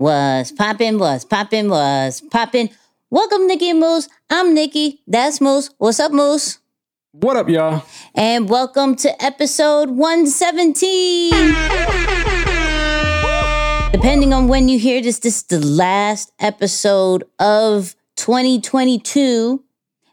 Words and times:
Was 0.00 0.52
popping, 0.52 0.96
was 1.00 1.24
popping, 1.24 1.68
was 1.68 2.20
popping. 2.20 2.70
Welcome, 3.10 3.48
Nikki 3.48 3.70
and 3.70 3.80
Moose. 3.80 4.08
I'm 4.30 4.54
Nikki. 4.54 5.02
That's 5.08 5.40
Moose. 5.40 5.70
What's 5.78 5.98
up, 5.98 6.12
Moose? 6.12 6.60
What 7.10 7.36
up, 7.36 7.48
y'all? 7.48 7.82
And 8.14 8.48
welcome 8.48 8.94
to 8.94 9.20
episode 9.20 9.90
117. 9.90 11.30
Depending 13.90 14.32
on 14.32 14.46
when 14.46 14.68
you 14.68 14.78
hear 14.78 15.02
this, 15.02 15.18
this 15.18 15.38
is 15.38 15.42
the 15.42 15.66
last 15.66 16.30
episode 16.38 17.24
of 17.40 17.96
2022. 18.18 19.64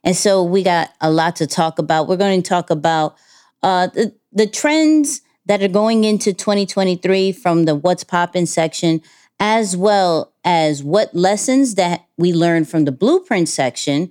And 0.03 0.15
so 0.15 0.43
we 0.43 0.63
got 0.63 0.89
a 0.99 1.11
lot 1.11 1.35
to 1.35 1.45
talk 1.45 1.77
about. 1.77 2.07
We're 2.07 2.17
going 2.17 2.41
to 2.41 2.49
talk 2.49 2.71
about 2.71 3.17
uh, 3.61 3.85
the, 3.93 4.15
the 4.31 4.47
trends 4.47 5.21
that 5.45 5.61
are 5.61 5.67
going 5.67 6.05
into 6.05 6.33
2023 6.33 7.31
from 7.33 7.65
the 7.65 7.75
What's 7.75 8.03
Poppin' 8.03 8.47
section, 8.47 9.01
as 9.39 9.75
well 9.75 10.33
as 10.43 10.83
what 10.83 11.15
lessons 11.15 11.75
that 11.75 12.05
we 12.17 12.33
learned 12.33 12.69
from 12.69 12.85
the 12.85 12.91
Blueprint 12.91 13.49
section, 13.49 14.09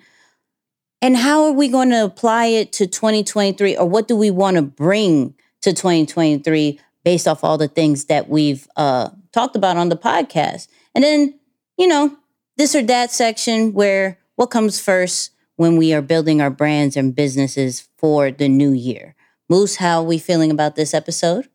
and 1.01 1.17
how 1.17 1.45
are 1.45 1.53
we 1.53 1.69
going 1.69 1.91
to 1.91 2.05
apply 2.05 2.47
it 2.47 2.73
to 2.73 2.87
2023, 2.87 3.77
or 3.77 3.89
what 3.89 4.09
do 4.09 4.17
we 4.17 4.31
want 4.31 4.57
to 4.57 4.63
bring 4.63 5.35
to 5.63 5.73
2023 5.73 6.79
based 7.05 7.29
off 7.29 7.45
all 7.45 7.59
the 7.59 7.69
things 7.69 8.07
that 8.07 8.29
we've 8.29 8.67
uh, 8.77 9.11
talked 9.33 9.57
about 9.57 9.77
on 9.77 9.89
the 9.91 9.97
podcast. 9.97 10.69
And 10.95 11.05
then, 11.05 11.39
you 11.77 11.87
know, 11.87 12.17
this 12.57 12.75
or 12.75 12.83
that 12.83 13.11
section 13.11 13.73
where 13.73 14.19
what 14.37 14.47
comes 14.47 14.81
first 14.81 15.31
when 15.57 15.77
we 15.77 15.93
are 15.93 16.03
building 16.03 16.41
our 16.41 16.51
brands 16.51 16.97
and 16.97 17.15
businesses 17.15 17.89
for 17.99 18.31
the 18.31 18.49
new 18.49 18.73
year. 18.73 19.15
Moose, 19.49 19.77
how 19.77 20.01
are 20.01 20.07
we 20.07 20.19
feeling 20.19 20.51
about 20.51 20.77
this 20.77 20.95
episode? 20.95 21.49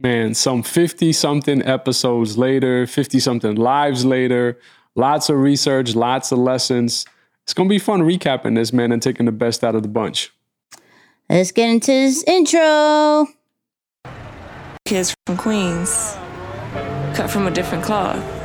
Man, 0.00 0.34
some 0.34 0.62
50 0.62 1.12
something 1.12 1.60
episodes 1.66 2.38
later, 2.38 2.86
50 2.86 3.18
something 3.18 3.56
lives 3.56 4.04
later, 4.04 4.56
lots 4.94 5.28
of 5.28 5.38
research, 5.38 5.96
lots 5.96 6.30
of 6.30 6.38
lessons. 6.38 7.04
It's 7.42 7.52
going 7.52 7.68
to 7.68 7.72
be 7.72 7.80
fun 7.80 8.02
recapping 8.02 8.54
this, 8.54 8.72
man, 8.72 8.92
and 8.92 9.02
taking 9.02 9.26
the 9.26 9.32
best 9.32 9.64
out 9.64 9.74
of 9.74 9.82
the 9.82 9.88
bunch. 9.88 10.32
Let's 11.28 11.50
get 11.50 11.68
into 11.68 11.90
this 11.90 12.22
intro. 12.28 13.26
Kids 14.84 15.16
from 15.26 15.36
Queens, 15.36 16.16
cut 17.14 17.28
from 17.28 17.48
a 17.48 17.50
different 17.50 17.82
cloth. 17.82 18.37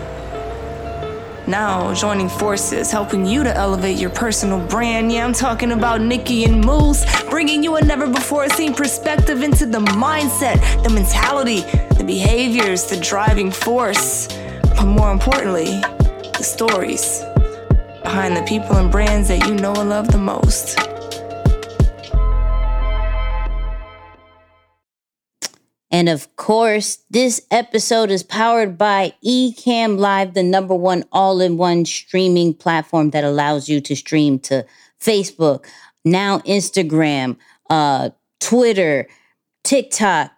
Now 1.47 1.94
joining 1.94 2.30
forces, 2.30 2.89
helping 2.89 3.25
you 3.25 3.44
to 3.44 3.53
elevate 3.53 3.97
your 3.97 4.09
personal 4.09 4.66
brand. 4.67 5.11
Yeah, 5.11 5.25
I'm 5.25 5.33
talking 5.33 5.73
about 5.73 6.00
Nikki 6.00 6.45
and 6.45 6.63
Moose, 6.63 7.05
bringing 7.30 7.61
you 7.61 7.75
a 7.75 7.83
never 7.83 8.08
before 8.08 8.47
seen 8.47 8.73
perspective 8.73 9.44
into 9.44 9.66
the 9.66 9.80
mindset, 9.80 10.83
the 10.83 10.89
mentality, 10.89 11.61
the 11.97 12.03
behaviors, 12.05 12.85
the 12.85 12.97
driving 12.97 13.52
force, 13.52 14.30
but 14.61 14.85
more 14.85 15.11
importantly, 15.11 15.81
the 16.38 16.44
stories 16.44 17.22
behind 18.03 18.38
the 18.38 18.44
people 18.47 18.78
and 18.78 18.89
brands 18.89 19.28
that 19.28 19.45
you 19.45 19.53
know 19.55 19.73
and 19.73 19.89
love 19.89 20.09
the 20.11 20.17
most. 20.17 20.92
And 25.94 26.09
of 26.09 26.36
course, 26.38 26.97
this 27.11 27.39
episode 27.52 28.09
is 28.09 28.23
powered 28.23 28.80
by 28.80 29.13
Ecamm 29.23 30.00
Live, 30.00 30.33
the 30.33 30.41
number 30.41 30.73
one 30.73 31.05
all 31.11 31.39
in 31.39 31.55
one 31.55 31.85
streaming 31.85 32.55
platform 32.55 33.11
that 33.11 33.23
allows 33.23 33.69
you 33.69 33.80
to 33.81 33.95
stream 33.95 34.39
to 34.39 34.66
Facebook, 35.00 35.67
now 36.03 36.39
Instagram, 36.39 37.38
uh, 37.69 38.09
Twitter, 38.39 39.08
TikTok, 39.63 40.31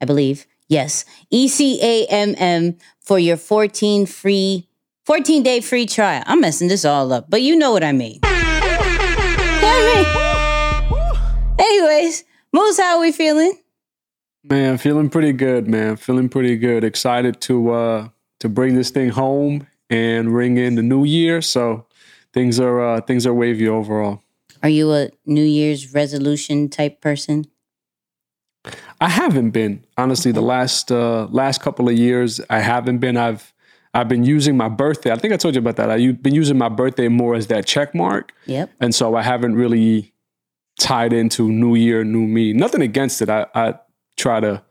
I 0.00 0.04
believe. 0.04 0.46
Yes, 0.68 1.04
E-C-A-M-M 1.30 2.78
for 3.00 3.18
your 3.18 3.36
14 3.36 4.06
free, 4.06 4.66
14 5.04 5.42
day 5.42 5.60
free 5.60 5.84
trial. 5.84 6.22
I'm 6.26 6.40
messing 6.40 6.68
this 6.68 6.86
all 6.86 7.12
up, 7.12 7.28
but 7.28 7.42
you 7.42 7.56
know 7.56 7.72
what 7.72 7.84
I 7.84 7.92
mean. 7.92 8.20
Anyways, 11.58 12.24
Moose, 12.52 12.78
how 12.78 12.96
are 12.96 13.00
we 13.00 13.12
feeling? 13.12 13.52
Man, 14.42 14.78
feeling 14.78 15.10
pretty 15.10 15.32
good, 15.32 15.68
man. 15.68 15.96
Feeling 15.96 16.28
pretty 16.28 16.56
good. 16.56 16.84
Excited 16.84 17.40
to 17.42 17.70
uh 17.70 18.08
to 18.40 18.48
bring 18.48 18.74
this 18.74 18.90
thing 18.90 19.10
home 19.10 19.66
and 19.94 20.34
ring 20.34 20.56
in 20.56 20.74
the 20.74 20.82
new 20.82 21.04
year. 21.04 21.40
So 21.40 21.86
things 22.32 22.58
are 22.58 22.80
uh, 22.80 23.00
things 23.00 23.26
are 23.26 23.34
wavy 23.34 23.68
overall. 23.68 24.22
Are 24.62 24.68
you 24.68 24.92
a 24.92 25.10
New 25.26 25.44
Year's 25.44 25.94
resolution 25.94 26.68
type 26.68 27.00
person? 27.00 27.46
I 29.00 29.08
haven't 29.08 29.50
been 29.50 29.84
honestly. 29.96 30.32
The 30.32 30.42
last 30.42 30.90
uh, 30.90 31.26
last 31.30 31.60
couple 31.60 31.88
of 31.88 31.96
years, 31.96 32.40
I 32.50 32.60
haven't 32.60 32.98
been. 32.98 33.16
I've 33.16 33.52
I've 33.92 34.08
been 34.08 34.24
using 34.24 34.56
my 34.56 34.68
birthday. 34.68 35.12
I 35.12 35.16
think 35.16 35.32
I 35.32 35.36
told 35.36 35.54
you 35.54 35.60
about 35.60 35.76
that. 35.76 35.90
I've 35.90 36.22
been 36.22 36.34
using 36.34 36.58
my 36.58 36.68
birthday 36.68 37.08
more 37.08 37.34
as 37.36 37.46
that 37.48 37.66
check 37.66 37.94
mark. 37.94 38.32
Yep. 38.46 38.70
And 38.80 38.94
so 38.94 39.14
I 39.14 39.22
haven't 39.22 39.54
really 39.54 40.12
tied 40.80 41.12
into 41.12 41.48
New 41.48 41.76
Year, 41.76 42.02
New 42.02 42.26
Me. 42.26 42.52
Nothing 42.52 42.82
against 42.82 43.22
it. 43.22 43.28
I, 43.28 43.46
I 43.54 43.74
try 44.16 44.40
to, 44.40 44.62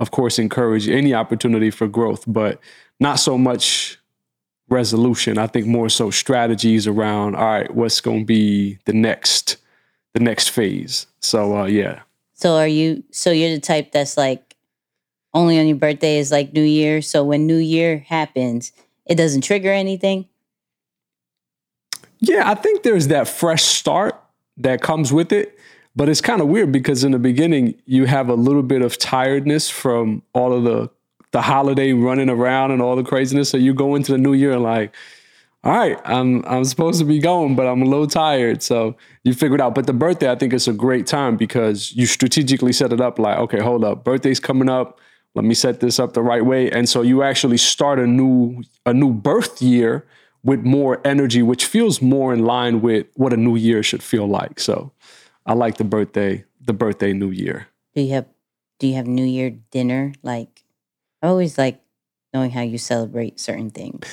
of 0.00 0.10
course, 0.10 0.40
encourage 0.40 0.88
any 0.88 1.14
opportunity 1.14 1.70
for 1.70 1.86
growth, 1.86 2.24
but 2.26 2.58
not 2.98 3.20
so 3.20 3.38
much 3.38 4.01
resolution. 4.72 5.38
I 5.38 5.46
think 5.46 5.66
more 5.66 5.88
so 5.88 6.10
strategies 6.10 6.86
around 6.86 7.36
all 7.36 7.44
right, 7.44 7.72
what's 7.74 8.00
going 8.00 8.20
to 8.20 8.26
be 8.26 8.78
the 8.86 8.92
next 8.92 9.58
the 10.14 10.20
next 10.20 10.48
phase. 10.48 11.06
So 11.20 11.58
uh, 11.58 11.64
yeah. 11.66 12.00
So 12.34 12.56
are 12.56 12.66
you? 12.66 13.04
So 13.12 13.30
you're 13.30 13.54
the 13.54 13.60
type 13.60 13.92
that's 13.92 14.16
like 14.16 14.56
only 15.34 15.58
on 15.58 15.66
your 15.66 15.76
birthday 15.76 16.18
is 16.18 16.30
like 16.30 16.52
New 16.52 16.62
Year. 16.62 17.02
So 17.02 17.22
when 17.22 17.46
New 17.46 17.58
Year 17.58 17.98
happens, 17.98 18.72
it 19.06 19.14
doesn't 19.14 19.42
trigger 19.42 19.72
anything. 19.72 20.26
Yeah, 22.18 22.48
I 22.48 22.54
think 22.54 22.82
there's 22.82 23.08
that 23.08 23.28
fresh 23.28 23.62
start 23.62 24.20
that 24.58 24.80
comes 24.80 25.12
with 25.12 25.32
it. 25.32 25.58
But 25.94 26.08
it's 26.08 26.22
kind 26.22 26.40
of 26.40 26.48
weird 26.48 26.72
because 26.72 27.04
in 27.04 27.12
the 27.12 27.18
beginning, 27.18 27.74
you 27.84 28.06
have 28.06 28.28
a 28.30 28.34
little 28.34 28.62
bit 28.62 28.80
of 28.80 28.96
tiredness 28.96 29.68
from 29.68 30.22
all 30.32 30.52
of 30.52 30.64
the 30.64 30.88
the 31.32 31.42
holiday 31.42 31.92
running 31.92 32.28
around 32.30 32.70
and 32.70 32.80
all 32.80 32.94
the 32.96 33.02
craziness. 33.02 33.50
So 33.50 33.56
you 33.56 33.74
go 33.74 33.94
into 33.94 34.12
the 34.12 34.18
new 34.18 34.32
year 34.34 34.52
and 34.52 34.62
like, 34.62 34.94
all 35.64 35.72
right, 35.72 35.98
I'm 36.04 36.44
I'm 36.44 36.64
supposed 36.64 36.98
to 36.98 37.04
be 37.04 37.18
going, 37.18 37.54
but 37.54 37.66
I'm 37.66 37.82
a 37.82 37.86
little 37.86 38.06
tired. 38.06 38.62
So 38.62 38.96
you 39.24 39.32
figure 39.32 39.54
it 39.54 39.60
out. 39.60 39.74
But 39.74 39.86
the 39.86 39.92
birthday, 39.92 40.30
I 40.30 40.34
think 40.34 40.52
it's 40.52 40.68
a 40.68 40.72
great 40.72 41.06
time 41.06 41.36
because 41.36 41.92
you 41.92 42.06
strategically 42.06 42.72
set 42.72 42.92
it 42.92 43.00
up 43.00 43.18
like, 43.18 43.38
okay, 43.38 43.60
hold 43.60 43.84
up, 43.84 44.04
birthday's 44.04 44.40
coming 44.40 44.68
up. 44.68 45.00
Let 45.34 45.44
me 45.44 45.54
set 45.54 45.80
this 45.80 45.98
up 45.98 46.12
the 46.12 46.22
right 46.22 46.44
way. 46.44 46.70
And 46.70 46.88
so 46.88 47.00
you 47.00 47.22
actually 47.22 47.56
start 47.56 47.98
a 47.98 48.06
new 48.06 48.62
a 48.84 48.92
new 48.92 49.12
birth 49.12 49.62
year 49.62 50.06
with 50.42 50.60
more 50.60 51.00
energy, 51.06 51.42
which 51.42 51.64
feels 51.64 52.02
more 52.02 52.34
in 52.34 52.44
line 52.44 52.80
with 52.80 53.06
what 53.14 53.32
a 53.32 53.36
new 53.36 53.56
year 53.56 53.82
should 53.82 54.02
feel 54.02 54.26
like. 54.26 54.58
So 54.58 54.92
I 55.46 55.54
like 55.54 55.76
the 55.76 55.84
birthday, 55.84 56.44
the 56.60 56.72
birthday 56.72 57.12
new 57.12 57.30
year. 57.30 57.68
Do 57.94 58.02
you 58.02 58.12
have 58.14 58.26
do 58.82 58.88
you 58.88 58.94
have 58.94 59.06
New 59.06 59.24
Year 59.24 59.50
dinner 59.70 60.12
like 60.24 60.61
I 61.22 61.28
always 61.28 61.56
like 61.56 61.80
knowing 62.34 62.50
how 62.50 62.62
you 62.62 62.78
celebrate 62.78 63.38
certain 63.38 63.70
things. 63.70 64.06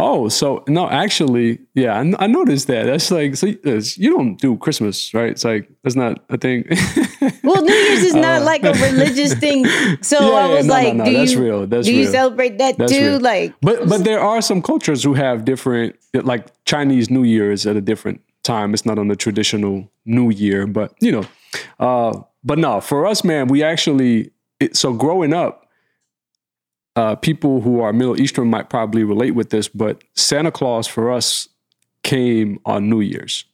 Oh, 0.00 0.28
so 0.28 0.64
no, 0.66 0.90
actually, 0.90 1.60
yeah, 1.74 1.94
I, 1.94 2.24
I 2.24 2.26
noticed 2.26 2.66
that. 2.66 2.86
That's 2.86 3.12
like, 3.12 3.36
so 3.36 3.46
you 3.46 4.10
don't 4.10 4.36
do 4.40 4.56
Christmas, 4.56 5.14
right? 5.14 5.30
It's 5.30 5.44
like 5.44 5.70
that's 5.84 5.94
not 5.94 6.24
a 6.30 6.36
thing. 6.36 6.64
well, 7.44 7.62
New 7.62 7.72
Year's 7.72 8.02
is 8.02 8.14
not 8.14 8.42
uh, 8.42 8.44
like 8.44 8.64
a 8.64 8.72
religious 8.72 9.34
thing, 9.34 9.64
so 10.02 10.32
yeah, 10.32 10.36
I 10.36 10.48
was 10.48 10.66
no, 10.66 10.72
like, 10.72 10.94
no, 10.96 11.04
no, 11.04 11.10
do 11.10 11.16
that's 11.16 11.32
you 11.32 11.42
real. 11.44 11.66
That's 11.68 11.86
do 11.86 11.92
real. 11.92 12.00
you 12.00 12.10
celebrate 12.10 12.58
that 12.58 12.76
that's 12.76 12.90
too? 12.90 13.10
Real. 13.12 13.20
Like, 13.20 13.54
but 13.60 13.88
but 13.88 14.02
there 14.02 14.20
are 14.20 14.42
some 14.42 14.62
cultures 14.62 15.04
who 15.04 15.14
have 15.14 15.44
different, 15.44 15.94
like 16.12 16.48
Chinese 16.64 17.08
New 17.08 17.22
Year 17.22 17.52
is 17.52 17.64
at 17.64 17.76
a 17.76 17.80
different 17.80 18.20
time. 18.42 18.74
It's 18.74 18.84
not 18.84 18.98
on 18.98 19.06
the 19.06 19.16
traditional 19.16 19.88
New 20.04 20.30
Year, 20.30 20.66
but 20.66 20.92
you 20.98 21.12
know, 21.12 21.24
uh, 21.78 22.20
but 22.42 22.58
no, 22.58 22.80
for 22.80 23.06
us, 23.06 23.22
man, 23.22 23.46
we 23.46 23.62
actually. 23.62 24.32
It, 24.60 24.76
so 24.76 24.92
growing 24.92 25.32
up, 25.32 25.63
uh, 26.96 27.16
people 27.16 27.60
who 27.60 27.80
are 27.80 27.92
Middle 27.92 28.20
Eastern 28.20 28.48
might 28.48 28.70
probably 28.70 29.04
relate 29.04 29.32
with 29.32 29.50
this, 29.50 29.68
but 29.68 30.02
Santa 30.14 30.50
Claus 30.50 30.86
for 30.86 31.10
us 31.10 31.48
came 32.02 32.60
on 32.64 32.88
New 32.88 33.00
Year's. 33.00 33.44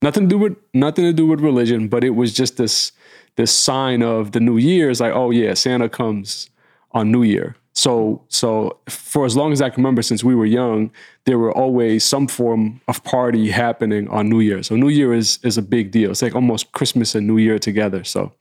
Nothing 0.00 0.24
to 0.24 0.28
do 0.28 0.38
with 0.38 0.56
nothing 0.72 1.04
to 1.04 1.12
do 1.12 1.26
with 1.26 1.40
religion, 1.40 1.88
but 1.88 2.04
it 2.04 2.10
was 2.10 2.32
just 2.32 2.56
this 2.56 2.92
this 3.34 3.52
sign 3.52 4.02
of 4.02 4.32
the 4.32 4.40
New 4.40 4.56
Year. 4.56 4.90
Is 4.90 5.00
like, 5.00 5.12
oh 5.12 5.30
yeah, 5.30 5.54
Santa 5.54 5.88
comes 5.88 6.50
on 6.92 7.10
New 7.10 7.24
Year. 7.24 7.56
So 7.72 8.22
so 8.28 8.78
for 8.88 9.24
as 9.24 9.36
long 9.36 9.52
as 9.52 9.60
I 9.60 9.70
can 9.70 9.82
remember, 9.82 10.02
since 10.02 10.22
we 10.22 10.36
were 10.36 10.46
young, 10.46 10.92
there 11.24 11.38
were 11.38 11.52
always 11.52 12.04
some 12.04 12.28
form 12.28 12.80
of 12.86 13.02
party 13.02 13.50
happening 13.50 14.08
on 14.08 14.28
New 14.28 14.40
Year. 14.40 14.62
So 14.62 14.76
New 14.76 14.88
Year 14.88 15.12
is 15.12 15.40
is 15.42 15.58
a 15.58 15.62
big 15.62 15.90
deal. 15.90 16.12
It's 16.12 16.22
like 16.22 16.36
almost 16.36 16.70
Christmas 16.72 17.16
and 17.16 17.26
New 17.26 17.38
Year 17.38 17.58
together. 17.58 18.04
So 18.04 18.32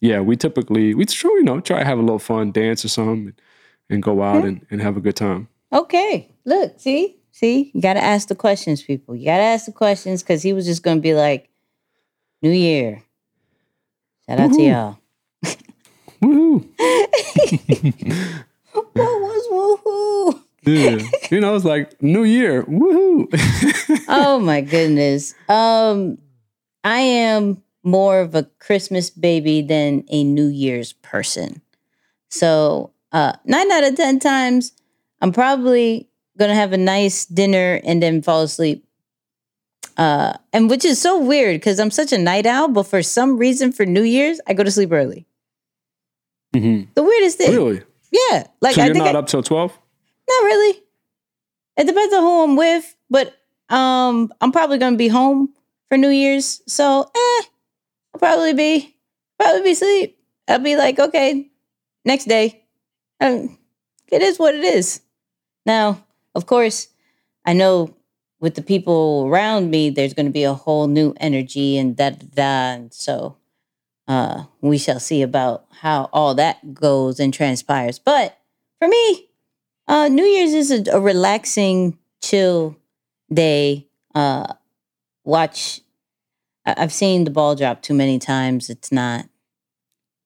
yeah, 0.00 0.20
we 0.20 0.36
typically 0.36 0.94
we 0.94 1.04
try 1.04 1.30
you 1.30 1.42
know 1.42 1.60
try 1.60 1.80
to 1.80 1.84
have 1.84 1.98
a 1.98 2.02
little 2.02 2.18
fun, 2.18 2.52
dance 2.52 2.86
or 2.86 2.88
something, 2.88 3.34
and 3.90 4.02
go 4.02 4.22
out 4.22 4.44
and, 4.44 4.66
and 4.70 4.80
have 4.80 4.96
a 4.96 5.00
good 5.00 5.16
time. 5.16 5.48
Okay. 5.72 6.30
Look, 6.44 6.80
see? 6.80 7.18
See? 7.30 7.70
You 7.74 7.80
got 7.80 7.94
to 7.94 8.02
ask 8.02 8.28
the 8.28 8.34
questions, 8.34 8.82
people. 8.82 9.16
You 9.16 9.24
got 9.26 9.38
to 9.38 9.42
ask 9.42 9.66
the 9.66 9.72
questions 9.72 10.22
because 10.22 10.42
he 10.42 10.52
was 10.52 10.66
just 10.66 10.82
going 10.82 10.98
to 10.98 11.02
be 11.02 11.14
like, 11.14 11.48
New 12.42 12.50
Year. 12.50 13.02
Shout 14.28 14.40
out 14.40 14.52
to 14.52 14.62
y'all. 14.62 14.98
Woohoo! 16.22 16.68
What 18.72 18.94
was 18.94 19.80
woohoo? 19.84 20.42
Yeah. 20.64 21.06
you 21.30 21.40
know, 21.40 21.54
it's 21.54 21.64
like 21.64 22.00
New 22.02 22.24
Year. 22.24 22.62
Woohoo! 22.64 23.28
oh 24.08 24.38
my 24.38 24.60
goodness. 24.60 25.34
Um, 25.48 26.18
I 26.84 27.00
am 27.00 27.62
more 27.82 28.20
of 28.20 28.34
a 28.34 28.44
Christmas 28.60 29.10
baby 29.10 29.60
than 29.60 30.04
a 30.08 30.24
New 30.24 30.46
Year's 30.46 30.92
person. 30.94 31.60
So 32.30 32.92
uh 33.12 33.32
nine 33.44 33.70
out 33.72 33.84
of 33.84 33.94
ten 33.96 34.18
times, 34.18 34.72
I'm 35.20 35.32
probably 35.32 36.08
gonna 36.38 36.54
have 36.54 36.72
a 36.72 36.78
nice 36.78 37.24
dinner 37.26 37.80
and 37.84 38.02
then 38.02 38.22
fall 38.22 38.42
asleep. 38.42 38.84
Uh, 39.98 40.32
and 40.54 40.70
which 40.70 40.84
is 40.86 40.98
so 41.00 41.18
weird 41.20 41.60
because 41.60 41.78
I'm 41.78 41.90
such 41.90 42.12
a 42.12 42.18
night 42.18 42.46
owl, 42.46 42.68
but 42.68 42.84
for 42.84 43.02
some 43.02 43.36
reason 43.36 43.72
for 43.72 43.84
New 43.84 44.02
Year's, 44.02 44.40
I 44.46 44.54
go 44.54 44.64
to 44.64 44.70
sleep 44.70 44.90
early. 44.90 45.26
Mhm. 46.54 46.88
The 46.94 47.02
weirdest 47.02 47.38
thing. 47.38 47.52
Really? 47.52 47.82
Yeah. 48.10 48.46
Like 48.62 48.74
So 48.74 48.82
I 48.82 48.86
you're 48.86 48.94
think 48.94 49.04
not 49.04 49.16
I- 49.16 49.18
up 49.18 49.26
till 49.26 49.42
twelve? 49.42 49.72
Not 50.28 50.44
really. 50.44 50.82
It 51.76 51.86
depends 51.86 52.14
on 52.14 52.22
who 52.22 52.42
I'm 52.44 52.56
with, 52.56 52.94
but 53.10 53.34
um, 53.68 54.32
I'm 54.40 54.52
probably 54.52 54.78
gonna 54.78 54.96
be 54.96 55.08
home 55.08 55.52
for 55.88 55.96
New 55.98 56.08
Year's, 56.10 56.62
so 56.66 57.02
eh, 57.14 57.42
I'll 58.14 58.18
probably 58.18 58.52
be 58.54 58.96
probably 59.38 59.62
be 59.62 59.72
asleep. 59.72 60.18
I'll 60.48 60.58
be 60.58 60.76
like, 60.76 60.98
okay, 60.98 61.50
next 62.04 62.26
day. 62.26 62.61
Um, 63.22 63.58
it 64.10 64.20
is 64.20 64.38
what 64.38 64.54
it 64.54 64.64
is. 64.64 65.00
Now, 65.64 66.04
of 66.34 66.46
course, 66.46 66.88
I 67.46 67.52
know 67.52 67.94
with 68.40 68.56
the 68.56 68.62
people 68.62 69.26
around 69.28 69.70
me, 69.70 69.90
there's 69.90 70.14
going 70.14 70.26
to 70.26 70.32
be 70.32 70.44
a 70.44 70.54
whole 70.54 70.88
new 70.88 71.14
energy 71.18 71.78
and 71.78 71.96
da 71.96 72.10
da. 72.10 72.72
And 72.74 72.92
so, 72.92 73.36
uh, 74.08 74.44
we 74.60 74.78
shall 74.78 75.00
see 75.00 75.22
about 75.22 75.66
how 75.80 76.10
all 76.12 76.34
that 76.34 76.74
goes 76.74 77.20
and 77.20 77.32
transpires. 77.32 77.98
But 78.00 78.38
for 78.80 78.88
me, 78.88 79.28
uh, 79.88 80.08
New 80.08 80.24
Year's 80.24 80.54
is 80.54 80.70
a, 80.72 80.92
a 80.92 81.00
relaxing, 81.00 81.98
chill 82.22 82.76
day. 83.32 83.88
Uh, 84.14 84.54
watch. 85.24 85.80
I- 86.66 86.74
I've 86.78 86.92
seen 86.92 87.24
the 87.24 87.30
ball 87.30 87.54
drop 87.56 87.82
too 87.82 87.94
many 87.94 88.18
times. 88.18 88.70
It's 88.70 88.92
not 88.92 89.26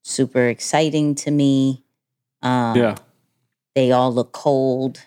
super 0.02 0.48
exciting 0.48 1.14
to 1.16 1.30
me. 1.30 1.84
Um, 2.42 2.76
yeah. 2.76 2.94
they 3.74 3.92
all 3.92 4.12
look 4.12 4.32
cold. 4.32 5.00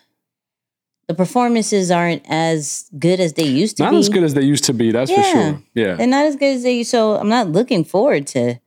The 1.08 1.14
performances 1.14 1.90
aren't 1.90 2.22
as 2.28 2.88
good 2.98 3.18
as 3.18 3.32
they 3.32 3.44
used 3.44 3.76
to 3.78 3.82
be 3.82 3.84
Not 3.86 3.92
be. 3.92 3.98
as 3.98 4.08
good 4.08 4.22
as 4.22 4.34
they 4.34 4.42
used 4.44 4.64
to 4.64 4.72
be, 4.72 4.92
that's 4.92 5.10
for 5.10 5.22
sure. 5.22 5.62
Yeah. 5.74 5.94
They're 5.96 6.06
not 6.06 6.26
as 6.26 6.36
good 6.36 6.54
as 6.56 6.62
they. 6.62 6.84
So 6.84 7.16
I'm 7.16 7.28
not 7.28 7.48
looking 7.48 7.82
forward 7.84 8.26
to 8.28 8.60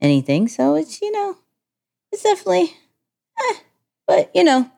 anything. 0.00 0.48
So 0.48 0.74
it's 0.74 1.00
you 1.00 1.10
know, 1.12 1.36
it's 2.12 2.22
definitely. 2.22 2.74
eh. 3.38 3.54
But 4.06 4.30
you 4.34 4.44
know, 4.44 4.70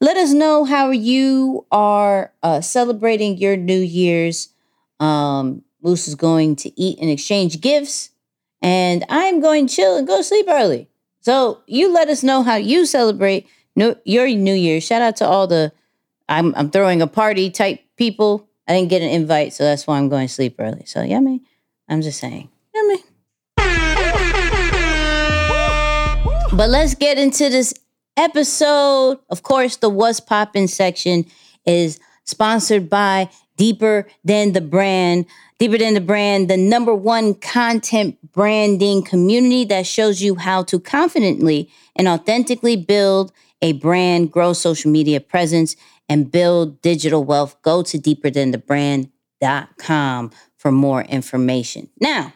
let 0.00 0.16
us 0.18 0.32
know 0.32 0.64
how 0.64 0.90
you 0.90 1.64
are 1.70 2.32
uh, 2.42 2.60
celebrating 2.60 3.38
your 3.38 3.56
New 3.56 3.80
Year's. 3.80 4.50
Um, 5.00 5.62
Moose 5.82 6.06
is 6.08 6.16
going 6.16 6.56
to 6.56 6.80
eat 6.80 6.98
and 7.00 7.08
exchange 7.08 7.60
gifts, 7.62 8.10
and 8.60 9.04
I'm 9.08 9.40
going 9.40 9.68
to 9.68 9.74
chill 9.74 9.96
and 9.96 10.06
go 10.06 10.18
to 10.18 10.24
sleep 10.24 10.46
early. 10.48 10.87
So 11.28 11.60
you 11.66 11.92
let 11.92 12.08
us 12.08 12.22
know 12.22 12.42
how 12.42 12.56
you 12.56 12.86
celebrate 12.86 13.46
no, 13.76 13.96
your 14.06 14.26
New 14.28 14.54
Year. 14.54 14.80
Shout 14.80 15.02
out 15.02 15.16
to 15.16 15.26
all 15.26 15.46
the 15.46 15.72
I'm 16.26 16.54
I'm 16.54 16.70
throwing 16.70 17.02
a 17.02 17.06
party 17.06 17.50
type 17.50 17.80
people. 17.98 18.48
I 18.66 18.72
didn't 18.72 18.88
get 18.88 19.02
an 19.02 19.10
invite, 19.10 19.52
so 19.52 19.62
that's 19.62 19.86
why 19.86 19.98
I'm 19.98 20.08
going 20.08 20.26
to 20.26 20.32
sleep 20.32 20.56
early. 20.58 20.86
So 20.86 21.02
yummy. 21.02 21.42
I'm 21.86 22.00
just 22.00 22.18
saying. 22.18 22.48
Yummy. 22.74 22.96
But 26.50 26.70
let's 26.70 26.94
get 26.94 27.18
into 27.18 27.50
this 27.50 27.74
episode. 28.16 29.18
Of 29.28 29.42
course, 29.42 29.76
the 29.76 29.90
What's 29.90 30.20
Poppin' 30.20 30.66
section 30.66 31.26
is 31.66 32.00
sponsored 32.24 32.88
by 32.88 33.28
Deeper 33.58 34.06
Than 34.24 34.54
the 34.54 34.62
Brand. 34.62 35.26
Deeper 35.58 35.78
Than 35.78 35.94
the 35.94 36.00
Brand, 36.00 36.48
the 36.48 36.56
number 36.56 36.94
one 36.94 37.34
content 37.34 38.16
branding 38.32 39.02
community 39.02 39.64
that 39.64 39.88
shows 39.88 40.22
you 40.22 40.36
how 40.36 40.62
to 40.62 40.78
confidently 40.78 41.68
and 41.96 42.06
authentically 42.06 42.76
build 42.76 43.32
a 43.60 43.72
brand, 43.72 44.30
grow 44.30 44.52
social 44.52 44.92
media 44.92 45.20
presence, 45.20 45.74
and 46.08 46.30
build 46.30 46.80
digital 46.80 47.24
wealth. 47.24 47.60
Go 47.62 47.82
to 47.82 47.98
deeperthanthebrand.com 47.98 50.30
for 50.56 50.70
more 50.70 51.02
information. 51.02 51.88
Now, 52.00 52.34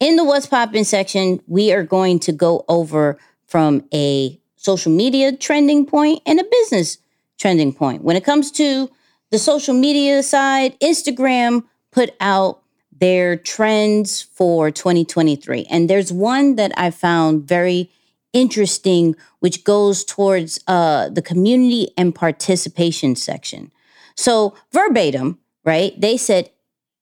in 0.00 0.16
the 0.16 0.24
What's 0.24 0.46
Poppin' 0.46 0.84
section, 0.84 1.40
we 1.46 1.72
are 1.72 1.84
going 1.84 2.18
to 2.18 2.32
go 2.32 2.64
over 2.68 3.16
from 3.46 3.84
a 3.94 4.40
social 4.56 4.90
media 4.90 5.36
trending 5.36 5.86
point 5.86 6.20
and 6.26 6.40
a 6.40 6.44
business 6.44 6.98
trending 7.38 7.72
point. 7.72 8.02
When 8.02 8.16
it 8.16 8.24
comes 8.24 8.50
to 8.52 8.90
the 9.30 9.38
social 9.38 9.74
media 9.74 10.24
side, 10.24 10.76
Instagram 10.80 11.62
put 11.94 12.10
out 12.20 12.60
their 13.00 13.36
trends 13.36 14.22
for 14.22 14.70
2023. 14.70 15.66
And 15.70 15.88
there's 15.88 16.12
one 16.12 16.56
that 16.56 16.72
I 16.76 16.90
found 16.90 17.46
very 17.46 17.90
interesting, 18.32 19.14
which 19.38 19.62
goes 19.62 20.04
towards 20.04 20.58
uh, 20.66 21.08
the 21.08 21.22
community 21.22 21.88
and 21.96 22.14
participation 22.14 23.14
section. 23.14 23.70
So, 24.16 24.54
verbatim, 24.72 25.38
right? 25.64 25.98
They 26.00 26.16
said, 26.16 26.50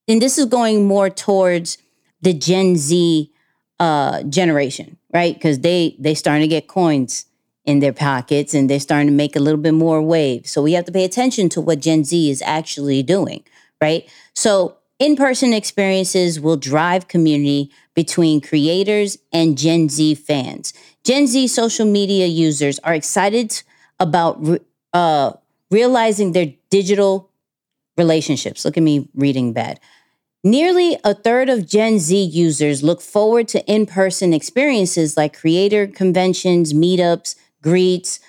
and 0.07 0.21
this 0.21 0.39
is 0.39 0.47
going 0.47 0.87
more 0.87 1.09
towards 1.09 1.79
the 2.21 2.35
Gen 2.35 2.77
Z 2.77 3.33
uh, 3.81 4.23
generation, 4.25 4.99
right? 5.13 5.35
Because 5.35 5.61
they 5.61 5.97
they 5.99 6.15
starting 6.15 6.43
to 6.43 6.49
get 6.49 6.69
coins 6.69 7.27
in 7.65 7.79
their 7.79 7.93
pockets 7.93 8.55
and 8.55 8.69
they're 8.69 8.81
starting 8.81 9.07
to 9.07 9.13
make 9.13 9.37
a 9.37 9.41
little 9.41 9.61
bit 9.61 9.75
more 9.75 10.03
waves. 10.03 10.51
So 10.51 10.63
we 10.63 10.73
have 10.73 10.85
to 10.87 10.93
pay 10.93 11.05
attention 11.05 11.49
to 11.51 11.61
what 11.61 11.81
Gen 11.81 12.05
Z 12.05 12.31
is 12.31 12.43
actually 12.43 13.03
doing, 13.03 13.45
right? 13.81 14.09
So 14.35 14.77
in-person 15.03 15.53
experiences 15.53 16.39
will 16.39 16.57
drive 16.57 17.09
community 17.09 17.73
between 17.93 18.41
creators 18.41 19.19
and 19.33 19.59
Gen 19.59 19.89
Z 19.89 20.15
fans. 20.15 20.73
Gen 21.03 21.27
Z 21.27 21.49
social 21.49 21.85
media 21.85 22.27
users 22.27 22.79
are 22.81 22.95
excited 22.95 23.65
about 23.99 24.41
uh, 24.93 25.33
realizing 25.73 26.31
their 26.31 26.53
digital 26.71 27.29
relationships. 27.97 28.65
Look 28.65 28.77
at 28.77 28.85
me 28.85 29.09
reading 29.17 29.53
bad. 29.53 29.81
Nearly 30.45 30.97
a 31.03 31.15
third 31.15 31.49
of 31.49 31.67
Gen 31.67 31.99
Z 31.99 32.17
users 32.23 32.85
look 32.85 33.01
forward 33.01 33.49
to 33.49 33.67
in 33.67 33.87
person 33.87 34.33
experiences 34.33 35.17
like 35.17 35.37
creator 35.37 35.89
conventions, 35.89 36.73
meetups, 36.73 37.35
greets, 37.61 38.21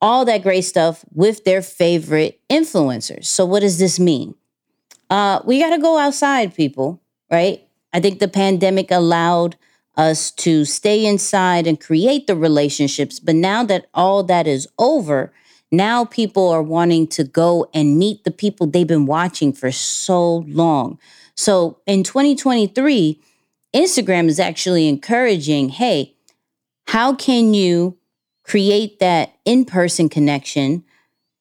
all 0.00 0.24
that 0.26 0.44
great 0.44 0.62
stuff 0.62 1.04
with 1.12 1.42
their 1.42 1.60
favorite 1.60 2.40
influencers. 2.48 3.24
So, 3.24 3.44
what 3.44 3.60
does 3.60 3.80
this 3.80 3.98
mean? 3.98 4.36
Uh, 5.10 5.42
we 5.44 5.58
got 5.58 5.70
to 5.70 5.78
go 5.78 5.98
outside, 5.98 6.54
people, 6.54 7.02
right? 7.30 7.66
I 7.92 8.00
think 8.00 8.20
the 8.20 8.28
pandemic 8.28 8.90
allowed 8.90 9.56
us 9.96 10.30
to 10.30 10.64
stay 10.64 11.04
inside 11.04 11.66
and 11.66 11.80
create 11.80 12.26
the 12.26 12.36
relationships. 12.36 13.18
But 13.18 13.34
now 13.34 13.64
that 13.64 13.86
all 13.92 14.22
that 14.24 14.46
is 14.46 14.68
over, 14.78 15.32
now 15.72 16.04
people 16.04 16.48
are 16.48 16.62
wanting 16.62 17.08
to 17.08 17.24
go 17.24 17.68
and 17.74 17.98
meet 17.98 18.24
the 18.24 18.30
people 18.30 18.66
they've 18.66 18.86
been 18.86 19.06
watching 19.06 19.52
for 19.52 19.72
so 19.72 20.38
long. 20.48 20.98
So 21.34 21.80
in 21.86 22.02
2023, 22.04 23.20
Instagram 23.74 24.28
is 24.28 24.40
actually 24.40 24.88
encouraging 24.88 25.70
hey, 25.70 26.14
how 26.86 27.14
can 27.14 27.54
you 27.54 27.98
create 28.42 28.98
that 28.98 29.34
in 29.44 29.64
person 29.64 30.08
connection, 30.08 30.84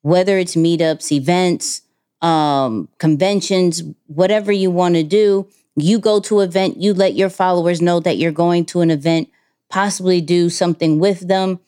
whether 0.02 0.38
it's 0.38 0.56
meetups, 0.56 1.12
events, 1.12 1.82
um, 2.22 2.90
conventions, 2.98 3.84
whatever 4.08 4.52
you 4.52 4.72
want 4.72 4.96
to 4.96 5.04
do? 5.04 5.48
You 5.76 6.00
go 6.00 6.20
to 6.22 6.42
event, 6.42 6.78
you 6.78 6.94
let 6.94 7.16
your 7.16 7.30
followers 7.30 7.82
know 7.82 8.00
that 8.02 8.18
you're 8.18 8.32
going 8.32 8.66
to 8.68 8.82
an 8.82 8.92
event, 8.92 9.30
possibly 9.70 10.20
do 10.20 10.50
something 10.50 11.00
with 11.00 11.28
them 11.28 11.60